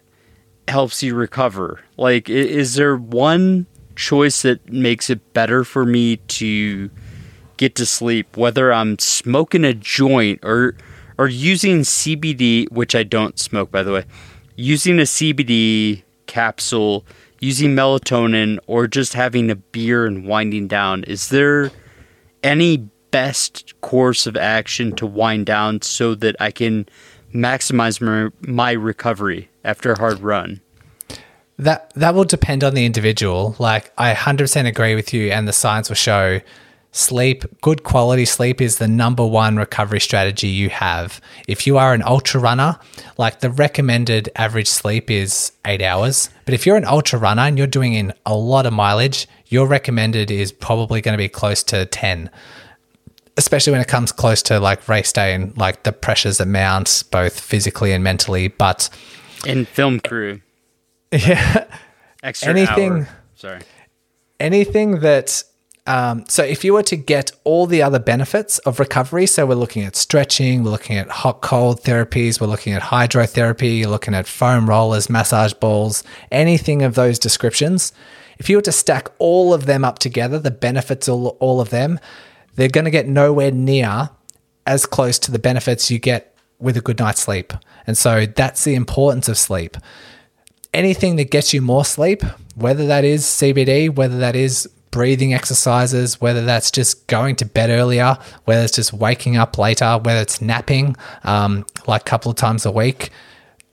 helps 0.67 1.01
you 1.01 1.15
recover? 1.15 1.79
Like, 1.95 2.29
is 2.29 2.75
there 2.75 2.97
one 2.97 3.67
choice 3.95 4.41
that 4.43 4.71
makes 4.71 5.09
it 5.09 5.33
better 5.33 5.63
for 5.63 5.85
me 5.85 6.17
to 6.17 6.89
get 7.57 7.75
to 7.75 7.85
sleep, 7.85 8.37
whether 8.37 8.71
I'm 8.71 8.99
smoking 8.99 9.63
a 9.63 9.73
joint 9.73 10.39
or 10.43 10.75
or 11.17 11.27
using 11.27 11.79
CBD, 11.79 12.71
which 12.71 12.93
I 12.93 13.03
don't 13.03 13.39
smoke 13.39 13.71
by 13.71 13.83
the 13.83 13.91
way, 13.91 14.03
using 14.55 14.99
a 14.99 15.03
CBD 15.03 16.03
capsule, 16.27 17.05
using 17.39 17.75
melatonin, 17.75 18.59
or 18.67 18.87
just 18.87 19.13
having 19.13 19.49
a 19.49 19.55
beer 19.55 20.05
and 20.05 20.25
winding 20.25 20.67
down. 20.67 21.03
Is 21.03 21.29
there 21.29 21.71
any 22.43 22.77
best 23.11 23.79
course 23.81 24.27
of 24.27 24.35
action 24.35 24.95
to 24.95 25.05
wind 25.05 25.45
down 25.45 25.81
so 25.81 26.15
that 26.15 26.35
I 26.39 26.51
can 26.51 26.87
maximize 27.33 28.01
my, 28.01 28.29
my 28.41 28.71
recovery 28.71 29.49
after 29.63 29.91
a 29.91 29.97
hard 29.97 30.19
run? 30.19 30.61
That 31.59 31.91
that 31.95 32.13
will 32.13 32.23
depend 32.23 32.63
on 32.63 32.75
the 32.75 32.85
individual. 32.85 33.55
Like 33.57 33.91
I 33.97 34.13
100% 34.13 34.67
agree 34.67 34.93
with 34.93 35.11
you 35.13 35.31
and 35.31 35.47
the 35.47 35.53
science 35.53 35.89
will 35.89 35.95
show 35.95 36.39
sleep, 36.91 37.43
good 37.61 37.83
quality 37.83 38.25
sleep 38.25 38.61
is 38.61 38.77
the 38.77 38.87
number 38.87 39.25
one 39.25 39.57
recovery 39.57 39.99
strategy 39.99 40.47
you 40.47 40.69
have. 40.69 41.21
If 41.47 41.67
you 41.67 41.77
are 41.77 41.93
an 41.93 42.03
ultra 42.03 42.39
runner, 42.39 42.79
like 43.17 43.39
the 43.39 43.51
recommended 43.51 44.29
average 44.35 44.67
sleep 44.67 45.11
is 45.11 45.51
8 45.65 45.81
hours, 45.81 46.29
but 46.45 46.53
if 46.53 46.65
you're 46.65 46.77
an 46.77 46.85
ultra 46.85 47.19
runner 47.19 47.43
and 47.43 47.57
you're 47.57 47.67
doing 47.67 47.93
in 47.93 48.13
a 48.25 48.35
lot 48.35 48.65
of 48.65 48.73
mileage, 48.73 49.27
your 49.47 49.67
recommended 49.67 50.31
is 50.31 50.51
probably 50.51 51.01
going 51.01 51.13
to 51.13 51.17
be 51.17 51.29
close 51.29 51.63
to 51.63 51.85
10 51.85 52.29
especially 53.37 53.71
when 53.71 53.81
it 53.81 53.87
comes 53.87 54.11
close 54.11 54.41
to 54.41 54.59
like 54.59 54.89
race 54.89 55.13
day 55.13 55.33
and 55.33 55.55
like 55.57 55.83
the 55.83 55.91
pressures 55.91 56.39
that 56.39 56.47
mount 56.47 57.03
both 57.11 57.39
physically 57.39 57.93
and 57.93 58.03
mentally. 58.03 58.47
But 58.47 58.89
in 59.45 59.65
film 59.65 59.99
crew, 59.99 60.41
yeah, 61.11 61.65
extra 62.23 62.49
anything. 62.49 62.93
Hour. 62.93 63.09
Sorry, 63.35 63.61
anything 64.39 64.99
that. 65.01 65.43
Um, 65.87 66.25
so 66.27 66.43
if 66.43 66.65
you 66.65 66.73
were 66.73 66.83
to 66.83 66.97
get 66.97 67.31
all 67.45 67.65
the 67.65 67.81
other 67.81 67.97
benefits 67.97 68.59
of 68.59 68.77
recovery, 68.77 69.25
so 69.25 69.45
we're 69.45 69.55
looking 69.55 69.83
at 69.83 69.95
stretching, 69.95 70.63
we're 70.63 70.71
looking 70.71 70.97
at 70.97 71.09
hot 71.09 71.41
cold 71.41 71.81
therapies, 71.81 72.41
we're 72.41 72.47
looking 72.47 72.73
at 72.73 72.81
hydrotherapy, 72.81 73.79
you're 73.79 73.89
looking 73.89 74.13
at 74.13 74.27
foam 74.27 74.69
rollers, 74.69 75.09
massage 75.09 75.53
balls, 75.53 76.03
anything 76.29 76.81
of 76.81 76.95
those 76.95 77.17
descriptions. 77.17 77.93
If 78.37 78.49
you 78.49 78.57
were 78.57 78.63
to 78.63 78.71
stack 78.73 79.07
all 79.17 79.53
of 79.53 79.65
them 79.65 79.85
up 79.85 79.97
together, 79.97 80.37
the 80.37 80.51
benefits 80.51 81.07
all, 81.07 81.37
all 81.39 81.61
of 81.61 81.69
them, 81.69 82.01
they're 82.55 82.67
going 82.67 82.85
to 82.85 82.91
get 82.91 83.07
nowhere 83.07 83.51
near 83.51 84.09
as 84.65 84.85
close 84.85 85.17
to 85.19 85.31
the 85.31 85.39
benefits 85.39 85.89
you 85.89 85.99
get 85.99 86.35
with 86.59 86.75
a 86.75 86.81
good 86.81 86.99
night's 86.99 87.21
sleep. 87.21 87.53
And 87.87 87.97
so 87.97 88.25
that's 88.25 88.65
the 88.65 88.75
importance 88.75 89.29
of 89.29 89.37
sleep. 89.37 89.77
Anything 90.73 91.15
that 91.15 91.31
gets 91.31 91.53
you 91.53 91.61
more 91.61 91.85
sleep, 91.85 92.23
whether 92.55 92.85
that 92.87 93.05
is 93.05 93.23
CBD, 93.23 93.95
whether 93.95 94.17
that 94.17 94.35
is 94.35 94.67
breathing 94.97 95.31
exercises, 95.31 96.19
whether 96.19 96.43
that's 96.43 96.71
just 96.71 97.05
going 97.05 97.35
to 97.35 97.45
bed 97.45 97.69
earlier, 97.69 98.17
whether 98.45 98.63
it's 98.63 98.75
just 98.77 98.91
waking 98.91 99.37
up 99.37 99.55
later, 99.55 99.99
whether 100.01 100.19
it's 100.19 100.41
napping 100.41 100.95
um, 101.23 101.63
like 101.85 102.01
a 102.01 102.03
couple 102.03 102.31
of 102.31 102.35
times 102.35 102.65
a 102.65 102.71
week, 102.71 103.11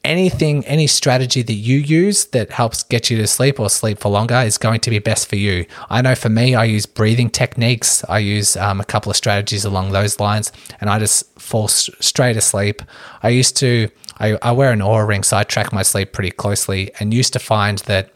anything, 0.04 0.62
any 0.66 0.86
strategy 0.86 1.40
that 1.40 1.54
you 1.54 1.78
use 1.78 2.26
that 2.26 2.50
helps 2.50 2.82
get 2.82 3.08
you 3.08 3.16
to 3.16 3.26
sleep 3.26 3.58
or 3.58 3.70
sleep 3.70 4.00
for 4.00 4.10
longer 4.10 4.34
is 4.34 4.58
going 4.58 4.80
to 4.80 4.90
be 4.90 4.98
best 4.98 5.26
for 5.26 5.36
you. 5.36 5.64
I 5.88 6.02
know 6.02 6.14
for 6.14 6.28
me, 6.28 6.54
I 6.54 6.64
use 6.64 6.84
breathing 6.84 7.30
techniques. 7.30 8.04
I 8.04 8.18
use 8.18 8.54
um, 8.58 8.78
a 8.78 8.84
couple 8.84 9.08
of 9.08 9.16
strategies 9.16 9.64
along 9.64 9.92
those 9.92 10.20
lines, 10.20 10.52
and 10.78 10.90
I 10.90 10.98
just 10.98 11.24
fall 11.40 11.68
straight 11.68 12.36
asleep. 12.36 12.82
I 13.22 13.30
used 13.30 13.56
to, 13.56 13.88
I, 14.18 14.36
I 14.42 14.52
wear 14.52 14.72
an 14.72 14.80
Oura 14.80 15.08
ring, 15.08 15.22
so 15.22 15.38
I 15.38 15.44
track 15.44 15.72
my 15.72 15.82
sleep 15.82 16.12
pretty 16.12 16.32
closely, 16.32 16.92
and 17.00 17.14
used 17.14 17.32
to 17.32 17.38
find 17.38 17.78
that 17.78 18.10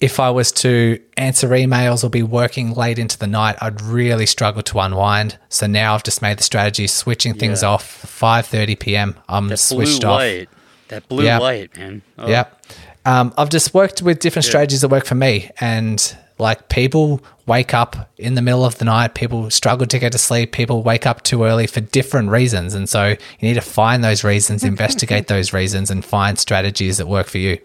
if 0.00 0.18
I 0.18 0.30
was 0.30 0.50
to 0.52 0.98
answer 1.18 1.48
emails 1.50 2.02
or 2.02 2.08
be 2.08 2.22
working 2.22 2.72
late 2.72 2.98
into 2.98 3.18
the 3.18 3.26
night, 3.26 3.56
I'd 3.60 3.82
really 3.82 4.26
struggle 4.26 4.62
to 4.62 4.80
unwind. 4.80 5.38
So 5.50 5.66
now 5.66 5.94
I've 5.94 6.02
just 6.02 6.22
made 6.22 6.38
the 6.38 6.42
strategy 6.42 6.86
switching 6.86 7.34
things 7.34 7.62
yeah. 7.62 7.68
off. 7.68 7.84
Five 7.84 8.46
thirty 8.46 8.76
p.m. 8.76 9.16
I'm 9.28 9.48
that 9.48 9.58
switched 9.58 10.00
blue 10.00 10.10
off. 10.10 10.18
Light. 10.18 10.48
That 10.88 11.08
blue 11.08 11.24
yep. 11.24 11.40
light, 11.40 11.76
man. 11.76 12.02
Oh. 12.18 12.28
Yep. 12.28 12.64
Um, 13.04 13.32
I've 13.36 13.50
just 13.50 13.72
worked 13.74 14.02
with 14.02 14.18
different 14.18 14.46
yeah. 14.46 14.50
strategies 14.50 14.80
that 14.80 14.88
work 14.88 15.04
for 15.04 15.14
me, 15.14 15.50
and 15.60 16.16
like 16.38 16.70
people 16.70 17.20
wake 17.46 17.74
up 17.74 18.08
in 18.16 18.34
the 18.34 18.42
middle 18.42 18.64
of 18.64 18.78
the 18.78 18.86
night, 18.86 19.14
people 19.14 19.50
struggle 19.50 19.86
to 19.86 19.98
get 19.98 20.12
to 20.12 20.18
sleep, 20.18 20.52
people 20.52 20.82
wake 20.82 21.06
up 21.06 21.22
too 21.22 21.44
early 21.44 21.66
for 21.66 21.80
different 21.80 22.30
reasons, 22.30 22.74
and 22.74 22.88
so 22.88 23.08
you 23.08 23.18
need 23.42 23.54
to 23.54 23.60
find 23.60 24.02
those 24.02 24.24
reasons, 24.24 24.64
investigate 24.64 25.26
those 25.26 25.52
reasons, 25.52 25.90
and 25.90 26.04
find 26.04 26.38
strategies 26.38 26.96
that 26.96 27.06
work 27.06 27.26
for 27.26 27.38
you. 27.38 27.58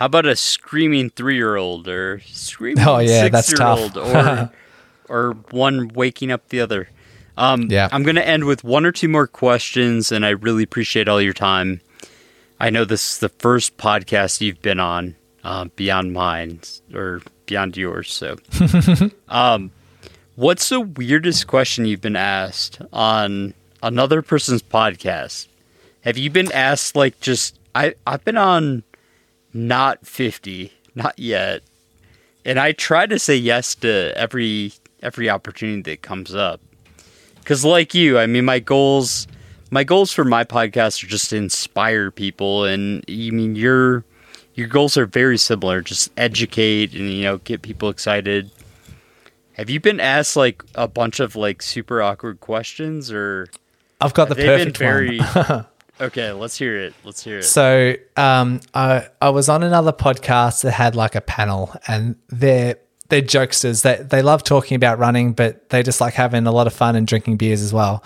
How 0.00 0.06
about 0.06 0.24
a 0.24 0.34
screaming 0.34 1.10
three 1.10 1.36
year 1.36 1.56
old 1.56 1.86
or 1.86 2.20
screaming 2.20 2.82
oh, 2.88 3.00
yeah, 3.00 3.20
six 3.20 3.52
year 3.52 3.68
old 3.68 3.98
or 3.98 4.50
or 5.10 5.32
one 5.50 5.88
waking 5.88 6.32
up 6.32 6.48
the 6.48 6.62
other? 6.62 6.88
Um, 7.36 7.66
yeah. 7.68 7.86
I'm 7.92 8.02
going 8.02 8.16
to 8.16 8.26
end 8.26 8.44
with 8.44 8.64
one 8.64 8.86
or 8.86 8.92
two 8.92 9.08
more 9.08 9.26
questions, 9.26 10.10
and 10.10 10.24
I 10.24 10.30
really 10.30 10.62
appreciate 10.62 11.06
all 11.06 11.20
your 11.20 11.34
time. 11.34 11.82
I 12.58 12.70
know 12.70 12.86
this 12.86 13.12
is 13.12 13.18
the 13.18 13.28
first 13.28 13.76
podcast 13.76 14.40
you've 14.40 14.62
been 14.62 14.80
on 14.80 15.16
uh, 15.44 15.66
beyond 15.76 16.14
mine 16.14 16.60
or 16.94 17.20
beyond 17.44 17.76
yours. 17.76 18.10
So, 18.10 18.38
um, 19.28 19.70
what's 20.34 20.70
the 20.70 20.80
weirdest 20.80 21.46
question 21.46 21.84
you've 21.84 22.00
been 22.00 22.16
asked 22.16 22.80
on 22.90 23.52
another 23.82 24.22
person's 24.22 24.62
podcast? 24.62 25.46
Have 26.04 26.16
you 26.16 26.30
been 26.30 26.50
asked 26.52 26.96
like 26.96 27.20
just 27.20 27.58
I 27.74 27.94
I've 28.06 28.24
been 28.24 28.38
on 28.38 28.82
not 29.52 30.06
50, 30.06 30.72
not 30.94 31.18
yet. 31.18 31.62
And 32.44 32.58
I 32.58 32.72
try 32.72 33.06
to 33.06 33.18
say 33.18 33.36
yes 33.36 33.74
to 33.76 34.16
every 34.16 34.72
every 35.02 35.30
opportunity 35.30 35.82
that 35.92 36.02
comes 36.02 36.34
up. 36.34 36.60
Cuz 37.44 37.64
like 37.64 37.94
you, 37.94 38.18
I 38.18 38.26
mean 38.26 38.44
my 38.44 38.58
goals 38.58 39.26
my 39.70 39.84
goals 39.84 40.12
for 40.12 40.24
my 40.24 40.44
podcast 40.44 41.02
are 41.02 41.06
just 41.06 41.30
to 41.30 41.36
inspire 41.36 42.10
people 42.10 42.64
and 42.64 43.04
you 43.08 43.32
mean 43.32 43.56
your 43.56 44.04
your 44.54 44.66
goals 44.66 44.96
are 44.96 45.06
very 45.06 45.38
similar, 45.38 45.80
just 45.80 46.10
educate 46.16 46.92
and 46.92 47.10
you 47.10 47.22
know 47.22 47.38
get 47.38 47.62
people 47.62 47.88
excited. 47.88 48.50
Have 49.54 49.70
you 49.70 49.80
been 49.80 50.00
asked 50.00 50.36
like 50.36 50.64
a 50.74 50.88
bunch 50.88 51.20
of 51.20 51.36
like 51.36 51.62
super 51.62 52.02
awkward 52.02 52.40
questions 52.40 53.12
or 53.12 53.48
I've 54.00 54.14
got 54.14 54.28
the 54.28 54.34
perfect 54.34 54.78
very, 54.78 55.18
one. 55.18 55.66
Okay, 56.00 56.32
let's 56.32 56.56
hear 56.56 56.78
it. 56.78 56.94
Let's 57.04 57.22
hear 57.22 57.38
it. 57.38 57.42
So, 57.42 57.94
um, 58.16 58.60
I 58.74 59.08
I 59.20 59.28
was 59.30 59.48
on 59.48 59.62
another 59.62 59.92
podcast 59.92 60.62
that 60.62 60.72
had 60.72 60.96
like 60.96 61.14
a 61.14 61.20
panel, 61.20 61.74
and 61.86 62.16
they're 62.28 62.76
they're 63.10 63.20
jokesters. 63.20 63.82
They 63.82 64.02
they 64.02 64.22
love 64.22 64.42
talking 64.42 64.76
about 64.76 64.98
running, 64.98 65.34
but 65.34 65.68
they 65.68 65.82
just 65.82 66.00
like 66.00 66.14
having 66.14 66.46
a 66.46 66.52
lot 66.52 66.66
of 66.66 66.72
fun 66.72 66.96
and 66.96 67.06
drinking 67.06 67.36
beers 67.36 67.60
as 67.60 67.72
well. 67.72 68.02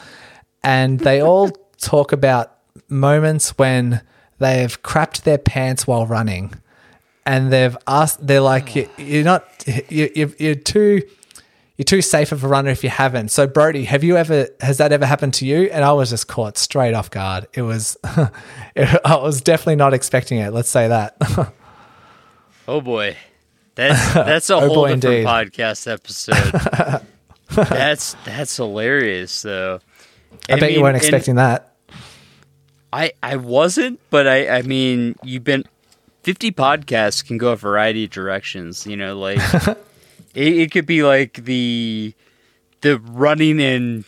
And 0.64 0.98
they 1.00 1.20
all 1.22 1.50
talk 1.78 2.10
about 2.10 2.56
moments 2.88 3.56
when 3.58 4.02
they've 4.38 4.82
crapped 4.82 5.22
their 5.22 5.38
pants 5.38 5.86
while 5.86 6.06
running, 6.06 6.54
and 7.24 7.52
they've 7.52 7.76
asked. 7.86 8.26
They're 8.26 8.40
like, 8.40 8.74
you're 8.98 9.24
not. 9.24 9.44
You're, 9.88 10.30
you're 10.38 10.54
too 10.56 11.02
you're 11.76 11.84
too 11.84 12.02
safe 12.02 12.30
of 12.30 12.44
a 12.44 12.48
runner 12.48 12.70
if 12.70 12.84
you 12.84 12.90
haven't. 12.90 13.30
So 13.30 13.46
Brodie, 13.46 13.84
have 13.84 14.04
you 14.04 14.16
ever 14.16 14.48
has 14.60 14.78
that 14.78 14.92
ever 14.92 15.06
happened 15.06 15.34
to 15.34 15.46
you? 15.46 15.68
And 15.72 15.84
I 15.84 15.92
was 15.92 16.10
just 16.10 16.28
caught 16.28 16.56
straight 16.56 16.94
off 16.94 17.10
guard. 17.10 17.48
It 17.52 17.62
was 17.62 17.96
it, 18.76 19.00
I 19.04 19.16
was 19.16 19.40
definitely 19.40 19.76
not 19.76 19.92
expecting 19.92 20.38
it. 20.38 20.52
Let's 20.52 20.68
say 20.68 20.88
that. 20.88 21.16
oh 22.68 22.80
boy. 22.80 23.16
That's 23.74 24.14
that's 24.14 24.50
a 24.50 24.54
oh 24.56 24.60
whole 24.60 24.84
different 24.86 25.04
indeed. 25.04 25.26
podcast 25.26 25.90
episode. 25.92 27.02
that's 27.50 28.14
that's 28.24 28.56
hilarious 28.56 29.42
though. 29.42 29.80
I, 30.48 30.52
I 30.52 30.60
bet 30.60 30.68
mean, 30.68 30.78
you 30.78 30.82
weren't 30.82 30.96
expecting 30.96 31.36
that. 31.36 31.74
I 32.92 33.12
I 33.20 33.34
wasn't, 33.34 33.98
but 34.10 34.28
I 34.28 34.58
I 34.58 34.62
mean, 34.62 35.16
you've 35.24 35.42
been 35.42 35.64
50 36.22 36.52
podcasts 36.52 37.26
can 37.26 37.36
go 37.36 37.50
a 37.50 37.56
variety 37.56 38.04
of 38.04 38.10
directions, 38.10 38.86
you 38.86 38.96
know, 38.96 39.18
like 39.18 39.40
it, 40.34 40.58
it 40.58 40.70
could 40.72 40.86
be 40.86 41.02
like 41.02 41.44
the 41.44 42.14
the 42.80 42.98
running 42.98 43.60
and 43.60 44.04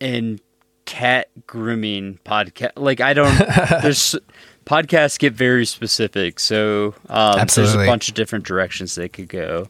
and 0.00 0.40
cat 0.84 1.28
grooming 1.46 2.18
podcast. 2.24 2.72
Like 2.76 3.00
I 3.00 3.14
don't 3.14 3.36
there's 3.82 4.14
podcasts 4.64 5.18
get 5.18 5.32
very 5.32 5.66
specific, 5.66 6.38
so 6.40 6.94
um, 7.08 7.46
there's 7.54 7.74
a 7.74 7.86
bunch 7.86 8.08
of 8.08 8.14
different 8.14 8.44
directions 8.46 8.94
they 8.94 9.08
could 9.08 9.28
go. 9.28 9.68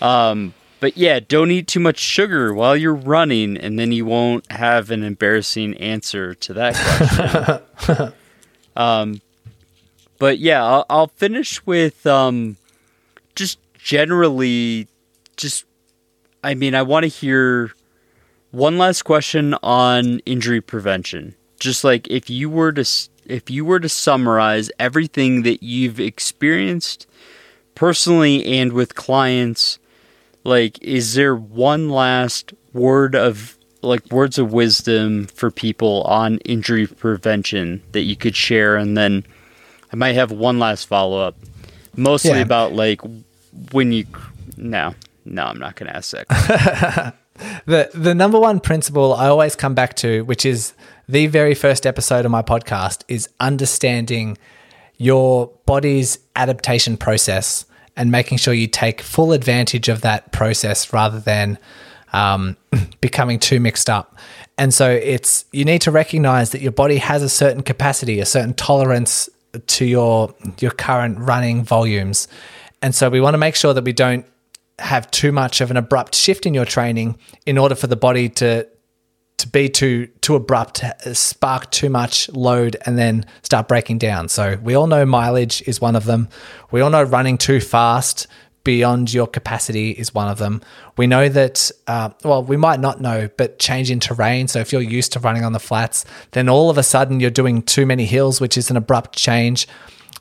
Um, 0.00 0.54
but 0.80 0.96
yeah, 0.98 1.20
don't 1.20 1.50
eat 1.50 1.66
too 1.66 1.80
much 1.80 1.98
sugar 1.98 2.52
while 2.52 2.76
you're 2.76 2.94
running, 2.94 3.56
and 3.56 3.78
then 3.78 3.92
you 3.92 4.04
won't 4.04 4.50
have 4.52 4.90
an 4.90 5.02
embarrassing 5.02 5.76
answer 5.78 6.34
to 6.34 6.52
that 6.54 7.62
question. 7.78 8.12
um, 8.76 9.20
but 10.18 10.38
yeah, 10.38 10.62
I'll, 10.62 10.86
I'll 10.90 11.06
finish 11.06 11.64
with 11.64 12.06
um, 12.06 12.56
just 13.34 13.58
generally, 13.78 14.88
just 15.36 15.64
I 16.42 16.54
mean, 16.54 16.74
I 16.74 16.82
want 16.82 17.04
to 17.04 17.08
hear 17.08 17.72
one 18.50 18.76
last 18.78 19.02
question 19.02 19.54
on 19.62 20.20
injury 20.20 20.60
prevention. 20.60 21.34
Just 21.58 21.84
like 21.84 22.06
if 22.08 22.28
you 22.28 22.50
were 22.50 22.72
to 22.72 22.84
if 23.26 23.48
you 23.50 23.64
were 23.64 23.80
to 23.80 23.88
summarize 23.88 24.70
everything 24.78 25.42
that 25.42 25.62
you've 25.62 25.98
experienced 25.98 27.06
personally 27.74 28.44
and 28.44 28.72
with 28.72 28.94
clients, 28.94 29.78
like 30.44 30.80
is 30.82 31.14
there 31.14 31.34
one 31.34 31.88
last 31.88 32.52
word 32.72 33.14
of 33.14 33.56
like 33.82 34.10
words 34.10 34.38
of 34.38 34.52
wisdom 34.52 35.26
for 35.26 35.50
people 35.50 36.02
on 36.02 36.38
injury 36.38 36.86
prevention 36.86 37.82
that 37.92 38.00
you 38.02 38.16
could 38.16 38.34
share 38.34 38.76
and 38.76 38.96
then 38.96 39.24
I 39.92 39.96
might 39.96 40.14
have 40.14 40.32
one 40.32 40.58
last 40.58 40.84
follow 40.86 41.20
up 41.20 41.36
mostly 41.96 42.30
Yeah. 42.30 42.38
about 42.40 42.72
like 42.72 43.00
when 43.72 43.92
you 43.92 44.06
no 44.56 44.94
no 45.24 45.44
I'm 45.44 45.58
not 45.58 45.76
going 45.76 45.90
to 45.90 45.96
ask 45.96 46.12
that 46.12 47.14
the 47.66 47.90
the 47.94 48.14
number 48.14 48.38
one 48.38 48.60
principle 48.60 49.14
I 49.14 49.28
always 49.28 49.56
come 49.56 49.74
back 49.74 49.94
to, 49.96 50.22
which 50.24 50.46
is 50.46 50.72
the 51.08 51.26
very 51.26 51.54
first 51.54 51.86
episode 51.86 52.24
of 52.24 52.30
my 52.30 52.42
podcast, 52.42 53.02
is 53.08 53.28
understanding 53.40 54.38
your 54.96 55.50
body's 55.66 56.18
adaptation 56.36 56.96
process 56.96 57.66
and 57.96 58.10
making 58.10 58.38
sure 58.38 58.54
you 58.54 58.66
take 58.66 59.00
full 59.00 59.32
advantage 59.32 59.88
of 59.88 60.00
that 60.02 60.32
process 60.32 60.92
rather 60.92 61.20
than 61.20 61.58
um, 62.12 62.56
becoming 63.00 63.38
too 63.38 63.60
mixed 63.60 63.90
up. 63.90 64.16
And 64.56 64.72
so 64.72 64.90
it's 64.90 65.44
you 65.52 65.64
need 65.64 65.80
to 65.82 65.90
recognize 65.90 66.50
that 66.50 66.60
your 66.60 66.72
body 66.72 66.98
has 66.98 67.22
a 67.22 67.28
certain 67.28 67.62
capacity, 67.62 68.20
a 68.20 68.26
certain 68.26 68.54
tolerance 68.54 69.28
to 69.66 69.84
your 69.84 70.34
your 70.60 70.70
current 70.70 71.18
running 71.18 71.64
volumes. 71.64 72.28
And 72.82 72.94
so 72.94 73.08
we 73.08 73.20
want 73.20 73.34
to 73.34 73.38
make 73.38 73.56
sure 73.56 73.74
that 73.74 73.84
we 73.84 73.92
don't 73.92 74.26
have 74.78 75.10
too 75.10 75.32
much 75.32 75.60
of 75.60 75.70
an 75.70 75.76
abrupt 75.76 76.14
shift 76.14 76.46
in 76.46 76.54
your 76.54 76.64
training 76.64 77.18
in 77.46 77.58
order 77.58 77.74
for 77.74 77.86
the 77.86 77.96
body 77.96 78.28
to 78.28 78.66
to 79.36 79.48
be 79.48 79.68
too 79.68 80.06
too 80.20 80.36
abrupt, 80.36 80.82
spark 81.12 81.70
too 81.70 81.90
much 81.90 82.28
load, 82.30 82.76
and 82.86 82.96
then 82.96 83.26
start 83.42 83.68
breaking 83.68 83.98
down. 83.98 84.28
So 84.28 84.58
we 84.62 84.74
all 84.74 84.86
know 84.86 85.04
mileage 85.04 85.62
is 85.66 85.80
one 85.80 85.96
of 85.96 86.04
them. 86.04 86.28
We 86.70 86.80
all 86.80 86.90
know 86.90 87.02
running 87.02 87.38
too 87.38 87.60
fast 87.60 88.26
beyond 88.64 89.12
your 89.12 89.26
capacity 89.26 89.90
is 89.90 90.14
one 90.14 90.28
of 90.28 90.38
them. 90.38 90.62
We 90.96 91.06
know 91.06 91.28
that, 91.28 91.70
uh, 91.86 92.10
well, 92.24 92.42
we 92.42 92.56
might 92.56 92.80
not 92.80 93.00
know, 93.00 93.28
but 93.36 93.58
change 93.58 93.90
in 93.90 94.00
terrain. 94.00 94.48
So 94.48 94.58
if 94.58 94.72
you're 94.72 94.80
used 94.80 95.12
to 95.12 95.20
running 95.20 95.44
on 95.44 95.52
the 95.52 95.60
flats, 95.60 96.06
then 96.30 96.48
all 96.48 96.70
of 96.70 96.78
a 96.78 96.82
sudden 96.82 97.20
you're 97.20 97.30
doing 97.30 97.62
too 97.62 97.84
many 97.84 98.06
hills, 98.06 98.40
which 98.40 98.56
is 98.56 98.70
an 98.70 98.78
abrupt 98.78 99.14
change 99.16 99.68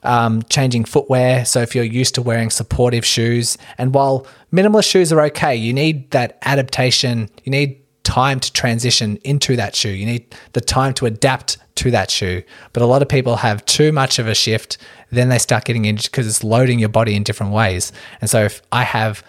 um, 0.03 0.43
changing 0.43 0.85
footwear. 0.85 1.45
So 1.45 1.61
if 1.61 1.75
you're 1.75 1.83
used 1.83 2.15
to 2.15 2.21
wearing 2.21 2.49
supportive 2.49 3.05
shoes, 3.05 3.57
and 3.77 3.93
while 3.93 4.27
minimalist 4.51 4.89
shoes 4.89 5.11
are 5.11 5.21
okay, 5.21 5.55
you 5.55 5.73
need 5.73 6.11
that 6.11 6.37
adaptation. 6.43 7.29
You 7.43 7.51
need 7.51 7.79
time 8.03 8.39
to 8.39 8.51
transition 8.51 9.17
into 9.23 9.55
that 9.55 9.75
shoe. 9.75 9.89
You 9.89 10.05
need 10.05 10.35
the 10.53 10.61
time 10.61 10.93
to 10.95 11.05
adapt 11.05 11.57
to 11.75 11.91
that 11.91 12.11
shoe. 12.11 12.43
But 12.73 12.83
a 12.83 12.85
lot 12.85 13.01
of 13.01 13.09
people 13.09 13.37
have 13.37 13.65
too 13.65 13.91
much 13.91 14.19
of 14.19 14.27
a 14.27 14.35
shift, 14.35 14.77
then 15.09 15.29
they 15.29 15.39
start 15.39 15.65
getting 15.65 15.85
injured 15.85 16.11
because 16.11 16.27
it's 16.27 16.43
loading 16.43 16.79
your 16.79 16.89
body 16.89 17.15
in 17.15 17.23
different 17.23 17.53
ways. 17.53 17.91
And 18.21 18.29
so 18.29 18.43
if 18.43 18.61
I 18.71 18.83
have, 18.83 19.23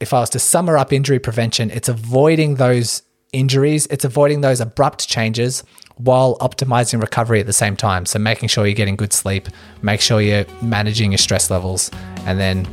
if 0.00 0.12
I 0.12 0.20
was 0.20 0.30
to 0.30 0.38
sum 0.38 0.68
up 0.68 0.92
injury 0.92 1.18
prevention, 1.18 1.70
it's 1.70 1.88
avoiding 1.88 2.56
those 2.56 3.02
injuries, 3.32 3.86
it's 3.86 4.04
avoiding 4.04 4.40
those 4.40 4.60
abrupt 4.60 5.08
changes 5.08 5.62
while 6.02 6.36
optimizing 6.38 7.00
recovery 7.00 7.40
at 7.40 7.46
the 7.46 7.52
same 7.52 7.76
time. 7.76 8.06
So 8.06 8.18
making 8.18 8.48
sure 8.48 8.66
you're 8.66 8.74
getting 8.74 8.96
good 8.96 9.12
sleep, 9.12 9.48
make 9.82 10.00
sure 10.00 10.20
you're 10.20 10.46
managing 10.62 11.12
your 11.12 11.18
stress 11.18 11.50
levels, 11.50 11.90
and 12.26 12.38
then 12.38 12.66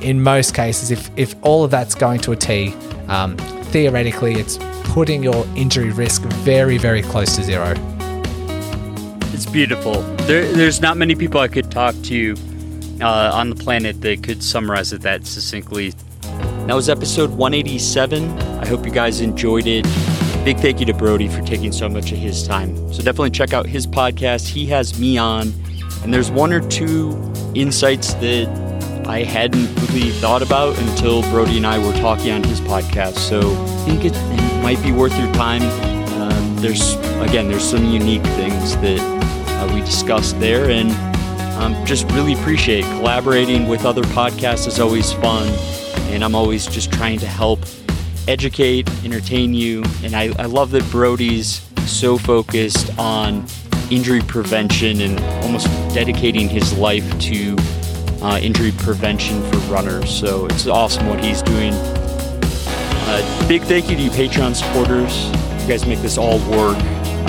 in 0.00 0.22
most 0.22 0.54
cases, 0.54 0.90
if 0.90 1.10
if 1.16 1.34
all 1.42 1.64
of 1.64 1.70
that's 1.70 1.94
going 1.94 2.20
to 2.20 2.32
a 2.32 2.36
T, 2.36 2.74
um, 3.08 3.36
theoretically, 3.72 4.34
it's 4.34 4.58
putting 4.84 5.22
your 5.22 5.46
injury 5.56 5.90
risk 5.90 6.22
very 6.22 6.78
very 6.78 7.02
close 7.02 7.36
to 7.36 7.42
zero. 7.42 7.74
It's 9.32 9.46
beautiful. 9.46 10.02
There, 10.26 10.50
there's 10.52 10.80
not 10.80 10.96
many 10.96 11.14
people 11.14 11.40
I 11.40 11.48
could 11.48 11.70
talk 11.70 11.94
to 12.04 12.34
uh, 13.00 13.30
on 13.32 13.50
the 13.50 13.56
planet 13.56 14.00
that 14.00 14.22
could 14.22 14.42
summarize 14.42 14.92
it 14.92 15.02
that 15.02 15.26
succinctly. 15.26 15.92
That 16.66 16.74
was 16.74 16.88
episode 16.88 17.30
187. 17.30 18.38
I 18.40 18.66
hope 18.66 18.84
you 18.84 18.92
guys 18.92 19.20
enjoyed 19.20 19.66
it. 19.66 19.86
Big 20.44 20.58
thank 20.58 20.80
you 20.80 20.86
to 20.86 20.94
Brodie 20.94 21.28
for 21.28 21.42
taking 21.42 21.72
so 21.72 21.88
much 21.88 22.10
of 22.12 22.18
his 22.18 22.46
time. 22.46 22.74
So 22.92 23.02
definitely 23.02 23.30
check 23.30 23.52
out 23.52 23.66
his 23.66 23.86
podcast. 23.86 24.48
He 24.48 24.66
has 24.66 24.98
me 24.98 25.18
on, 25.18 25.52
and 26.02 26.14
there's 26.14 26.30
one 26.30 26.52
or 26.52 26.66
two 26.68 27.10
insights 27.54 28.14
that 28.14 28.48
I 29.06 29.24
hadn't 29.24 29.74
really 29.80 30.10
thought 30.10 30.42
about 30.42 30.78
until 30.78 31.22
Brodie 31.30 31.56
and 31.56 31.66
I 31.66 31.78
were 31.78 31.92
talking 31.94 32.30
on 32.30 32.42
his 32.44 32.60
podcast. 32.60 33.16
So 33.16 33.40
I 33.40 33.84
think 33.86 34.04
it, 34.04 34.14
might 34.62 34.82
be 34.82 34.92
worth 34.92 35.16
your 35.18 35.32
time. 35.32 35.62
Uh, 35.62 36.60
there's 36.60 36.94
again, 37.22 37.48
there's 37.48 37.64
some 37.64 37.84
unique 37.90 38.22
things 38.22 38.76
that 38.78 38.98
uh, 39.00 39.74
we 39.74 39.80
discussed 39.80 40.38
there, 40.40 40.68
and 40.68 40.90
um, 41.56 41.86
just 41.86 42.10
really 42.12 42.34
appreciate 42.34 42.84
collaborating 42.84 43.66
with 43.66 43.84
other 43.84 44.02
podcasts 44.02 44.66
is 44.66 44.78
always 44.78 45.12
fun, 45.12 45.48
and 46.12 46.22
I'm 46.22 46.34
always 46.34 46.66
just 46.66 46.92
trying 46.92 47.18
to 47.20 47.26
help 47.26 47.60
educate, 48.28 48.88
entertain 49.04 49.54
you, 49.54 49.82
and 50.04 50.14
I, 50.14 50.30
I 50.38 50.44
love 50.44 50.70
that 50.72 50.88
Brodie's 50.90 51.66
so 51.86 52.18
focused 52.18 52.96
on 52.98 53.46
injury 53.90 54.20
prevention 54.20 55.00
and 55.00 55.18
almost 55.44 55.66
dedicating 55.94 56.48
his 56.48 56.76
life 56.76 57.18
to 57.20 57.56
uh, 58.20 58.38
injury 58.42 58.72
prevention 58.72 59.42
for 59.50 59.56
runners. 59.72 60.10
So 60.10 60.46
it's 60.46 60.66
awesome 60.66 61.08
what 61.08 61.24
he's 61.24 61.40
doing. 61.40 61.72
Uh, 63.10 63.48
big 63.48 63.62
thank 63.62 63.88
you 63.88 63.96
to 63.96 64.02
you 64.02 64.10
Patreon 64.10 64.54
supporters. 64.54 65.26
You 65.62 65.68
guys 65.68 65.86
make 65.86 66.00
this 66.00 66.18
all 66.18 66.38
work. 66.50 66.76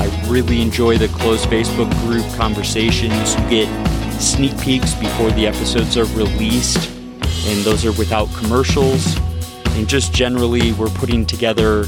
I 0.02 0.26
really 0.28 0.62
enjoy 0.62 0.98
the 0.98 1.08
closed 1.08 1.46
Facebook 1.46 1.90
group 2.02 2.26
conversations. 2.36 3.36
You 3.36 3.50
get 3.50 4.20
sneak 4.20 4.60
peeks 4.60 4.94
before 4.94 5.32
the 5.32 5.48
episodes 5.48 5.98
are 5.98 6.06
released, 6.06 6.90
and 7.48 7.64
those 7.64 7.86
are 7.86 7.94
without 7.94 8.28
commercials. 8.36 9.16
And 9.80 9.88
just 9.88 10.14
generally, 10.14 10.74
we're 10.74 10.90
putting 10.90 11.26
together 11.26 11.84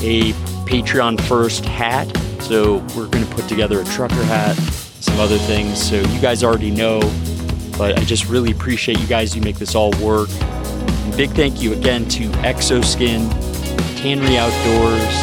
a 0.00 0.32
Patreon 0.66 1.20
first 1.28 1.64
hat. 1.64 2.06
So 2.40 2.78
we're 2.96 3.06
going 3.06 3.24
to 3.24 3.34
put 3.36 3.48
together 3.48 3.80
a 3.80 3.84
trucker 3.84 4.24
hat, 4.24 4.56
some 4.56 5.20
other 5.20 5.38
things. 5.38 5.80
So 5.80 5.94
you 5.94 6.20
guys 6.20 6.42
already 6.42 6.72
know, 6.72 6.98
but 7.78 7.96
I 8.00 8.02
just 8.02 8.28
really 8.28 8.50
appreciate 8.50 8.98
you 8.98 9.06
guys. 9.06 9.36
You 9.36 9.42
make 9.42 9.58
this 9.58 9.76
all 9.76 9.92
work. 10.02 10.28
And 10.28 11.16
big 11.16 11.30
thank 11.30 11.62
you 11.62 11.72
again 11.72 12.08
to 12.08 12.24
Exoskin, 12.42 13.30
Tannery 13.96 14.38
Outdoors, 14.38 15.14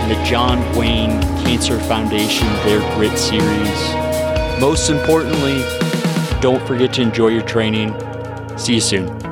and 0.00 0.10
the 0.10 0.24
John 0.24 0.58
Wayne 0.78 1.20
Cancer 1.44 1.78
Foundation, 1.80 2.46
their 2.64 2.80
Grit 2.96 3.18
series. 3.18 4.60
Most 4.62 4.88
importantly, 4.88 5.62
don't 6.40 6.66
forget 6.66 6.94
to 6.94 7.02
enjoy 7.02 7.28
your 7.28 7.42
training. 7.42 7.94
See 8.56 8.76
you 8.76 8.80
soon. 8.80 9.25